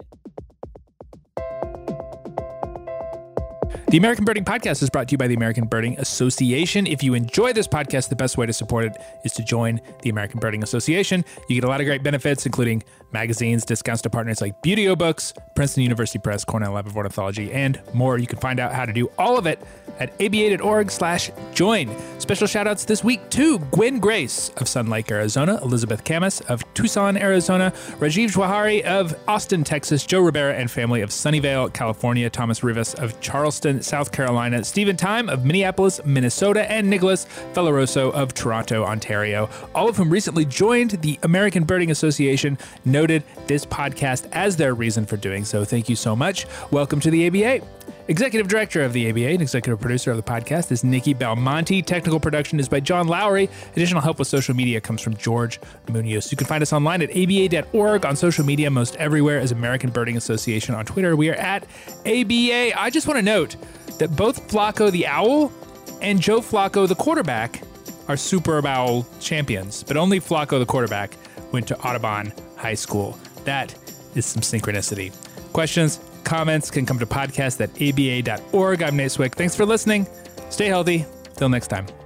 The 3.92 3.98
American 3.98 4.24
Birding 4.24 4.46
Podcast 4.46 4.82
is 4.82 4.88
brought 4.88 5.08
to 5.08 5.12
you 5.12 5.18
by 5.18 5.26
the 5.26 5.34
American 5.34 5.66
Birding 5.66 5.98
Association. 5.98 6.86
If 6.86 7.02
you 7.02 7.12
enjoy 7.12 7.52
this 7.52 7.68
podcast, 7.68 8.08
the 8.08 8.16
best 8.16 8.38
way 8.38 8.46
to 8.46 8.52
support 8.54 8.86
it 8.86 8.96
is 9.22 9.34
to 9.34 9.44
join 9.44 9.82
the 10.00 10.08
American 10.08 10.40
Birding 10.40 10.62
Association. 10.62 11.26
You 11.46 11.56
get 11.56 11.64
a 11.64 11.68
lot 11.68 11.82
of 11.82 11.86
great 11.86 12.02
benefits, 12.02 12.46
including 12.46 12.84
magazines, 13.12 13.66
discounts 13.66 14.00
to 14.00 14.08
partners 14.08 14.40
like 14.40 14.62
Buteo 14.62 14.96
Books, 14.96 15.34
Princeton 15.54 15.82
University 15.82 16.18
Press, 16.18 16.42
Cornell 16.42 16.72
Lab 16.72 16.86
of 16.86 16.96
Ornithology, 16.96 17.52
and 17.52 17.82
more. 17.92 18.16
You 18.16 18.26
can 18.26 18.38
find 18.38 18.58
out 18.58 18.72
how 18.72 18.86
to 18.86 18.94
do 18.94 19.10
all 19.18 19.36
of 19.36 19.46
it 19.46 19.62
at 19.98 20.18
aba.org 20.22 20.90
slash 20.90 21.30
join. 21.52 21.94
Special 22.18 22.46
shout 22.46 22.66
outs 22.66 22.86
this 22.86 23.04
week 23.04 23.28
to 23.28 23.58
Gwen 23.58 23.98
Grace 23.98 24.48
of 24.56 24.68
Sun 24.68 24.88
Lake, 24.88 25.10
Arizona, 25.10 25.60
Elizabeth 25.62 26.02
Camus 26.02 26.40
of 26.42 26.64
Tucson, 26.72 27.18
Arizona, 27.18 27.72
Rajiv 27.98 28.32
Jwahari 28.32 28.80
of 28.84 29.14
Austin, 29.28 29.64
Texas, 29.64 30.06
Joe 30.06 30.20
Rivera 30.20 30.54
and 30.54 30.70
family 30.70 31.02
of 31.02 31.10
Sunnyvale, 31.10 31.74
California, 31.74 32.30
Thomas 32.30 32.64
Rivas 32.64 32.94
of 32.94 33.20
Charleston, 33.20 33.81
South 33.84 34.12
Carolina, 34.12 34.64
Stephen 34.64 34.96
Time 34.96 35.28
of 35.28 35.44
Minneapolis, 35.44 36.00
Minnesota, 36.04 36.70
and 36.70 36.88
Nicholas 36.88 37.26
Felleroso 37.52 38.12
of 38.12 38.34
Toronto, 38.34 38.84
Ontario, 38.84 39.48
all 39.74 39.88
of 39.88 39.96
whom 39.96 40.10
recently 40.10 40.44
joined 40.44 40.90
the 41.02 41.18
American 41.22 41.64
Birding 41.64 41.90
Association, 41.90 42.58
noted 42.84 43.22
this 43.46 43.66
podcast 43.66 44.28
as 44.32 44.56
their 44.56 44.74
reason 44.74 45.06
for 45.06 45.16
doing 45.16 45.44
so. 45.44 45.64
Thank 45.64 45.88
you 45.88 45.96
so 45.96 46.16
much. 46.16 46.46
Welcome 46.70 47.00
to 47.00 47.10
the 47.10 47.26
ABA. 47.26 47.66
Executive 48.08 48.48
Director 48.48 48.82
of 48.82 48.92
the 48.92 49.08
ABA 49.08 49.28
and 49.28 49.40
Executive 49.40 49.80
Producer 49.80 50.10
of 50.10 50.16
the 50.16 50.24
podcast 50.24 50.72
is 50.72 50.82
Nikki 50.82 51.14
Belmonte. 51.14 51.82
Technical 51.82 52.18
production 52.18 52.58
is 52.58 52.68
by 52.68 52.80
John 52.80 53.06
Lowry. 53.06 53.48
Additional 53.72 54.02
help 54.02 54.18
with 54.18 54.26
social 54.26 54.56
media 54.56 54.80
comes 54.80 55.00
from 55.00 55.16
George 55.16 55.60
Munoz. 55.88 56.32
You 56.32 56.36
can 56.36 56.48
find 56.48 56.62
us 56.62 56.72
online 56.72 57.00
at 57.02 57.10
aba.org, 57.10 58.04
on 58.04 58.16
social 58.16 58.44
media, 58.44 58.70
most 58.70 58.96
everywhere 58.96 59.38
as 59.38 59.52
American 59.52 59.90
Birding 59.90 60.16
Association. 60.16 60.74
On 60.74 60.84
Twitter, 60.84 61.14
we 61.14 61.30
are 61.30 61.34
at 61.34 61.62
ABA. 62.00 62.80
I 62.80 62.90
just 62.90 63.06
want 63.06 63.18
to 63.18 63.22
note 63.22 63.54
that 63.98 64.16
both 64.16 64.48
Flaco 64.48 64.90
the 64.90 65.06
Owl 65.06 65.52
and 66.00 66.20
Joe 66.20 66.40
Flacco 66.40 66.88
the 66.88 66.96
quarterback 66.96 67.62
are 68.08 68.16
Super 68.16 68.60
Bowl 68.60 69.06
champions, 69.20 69.84
but 69.84 69.96
only 69.96 70.18
Flacco 70.18 70.58
the 70.58 70.66
quarterback 70.66 71.16
went 71.52 71.68
to 71.68 71.78
Audubon 71.78 72.32
High 72.56 72.74
School. 72.74 73.16
That 73.44 73.72
is 74.16 74.26
some 74.26 74.42
synchronicity. 74.42 75.12
Questions, 75.52 76.00
comments 76.24 76.70
can 76.70 76.86
come 76.86 76.98
to 76.98 77.06
podcast 77.06 77.60
at 77.60 77.70
aba.org. 77.80 78.82
I'm 78.82 78.96
Nate 78.96 79.10
Swick. 79.10 79.34
Thanks 79.34 79.54
for 79.54 79.66
listening. 79.66 80.06
Stay 80.50 80.66
healthy. 80.66 81.06
Till 81.36 81.48
next 81.48 81.68
time. 81.68 82.01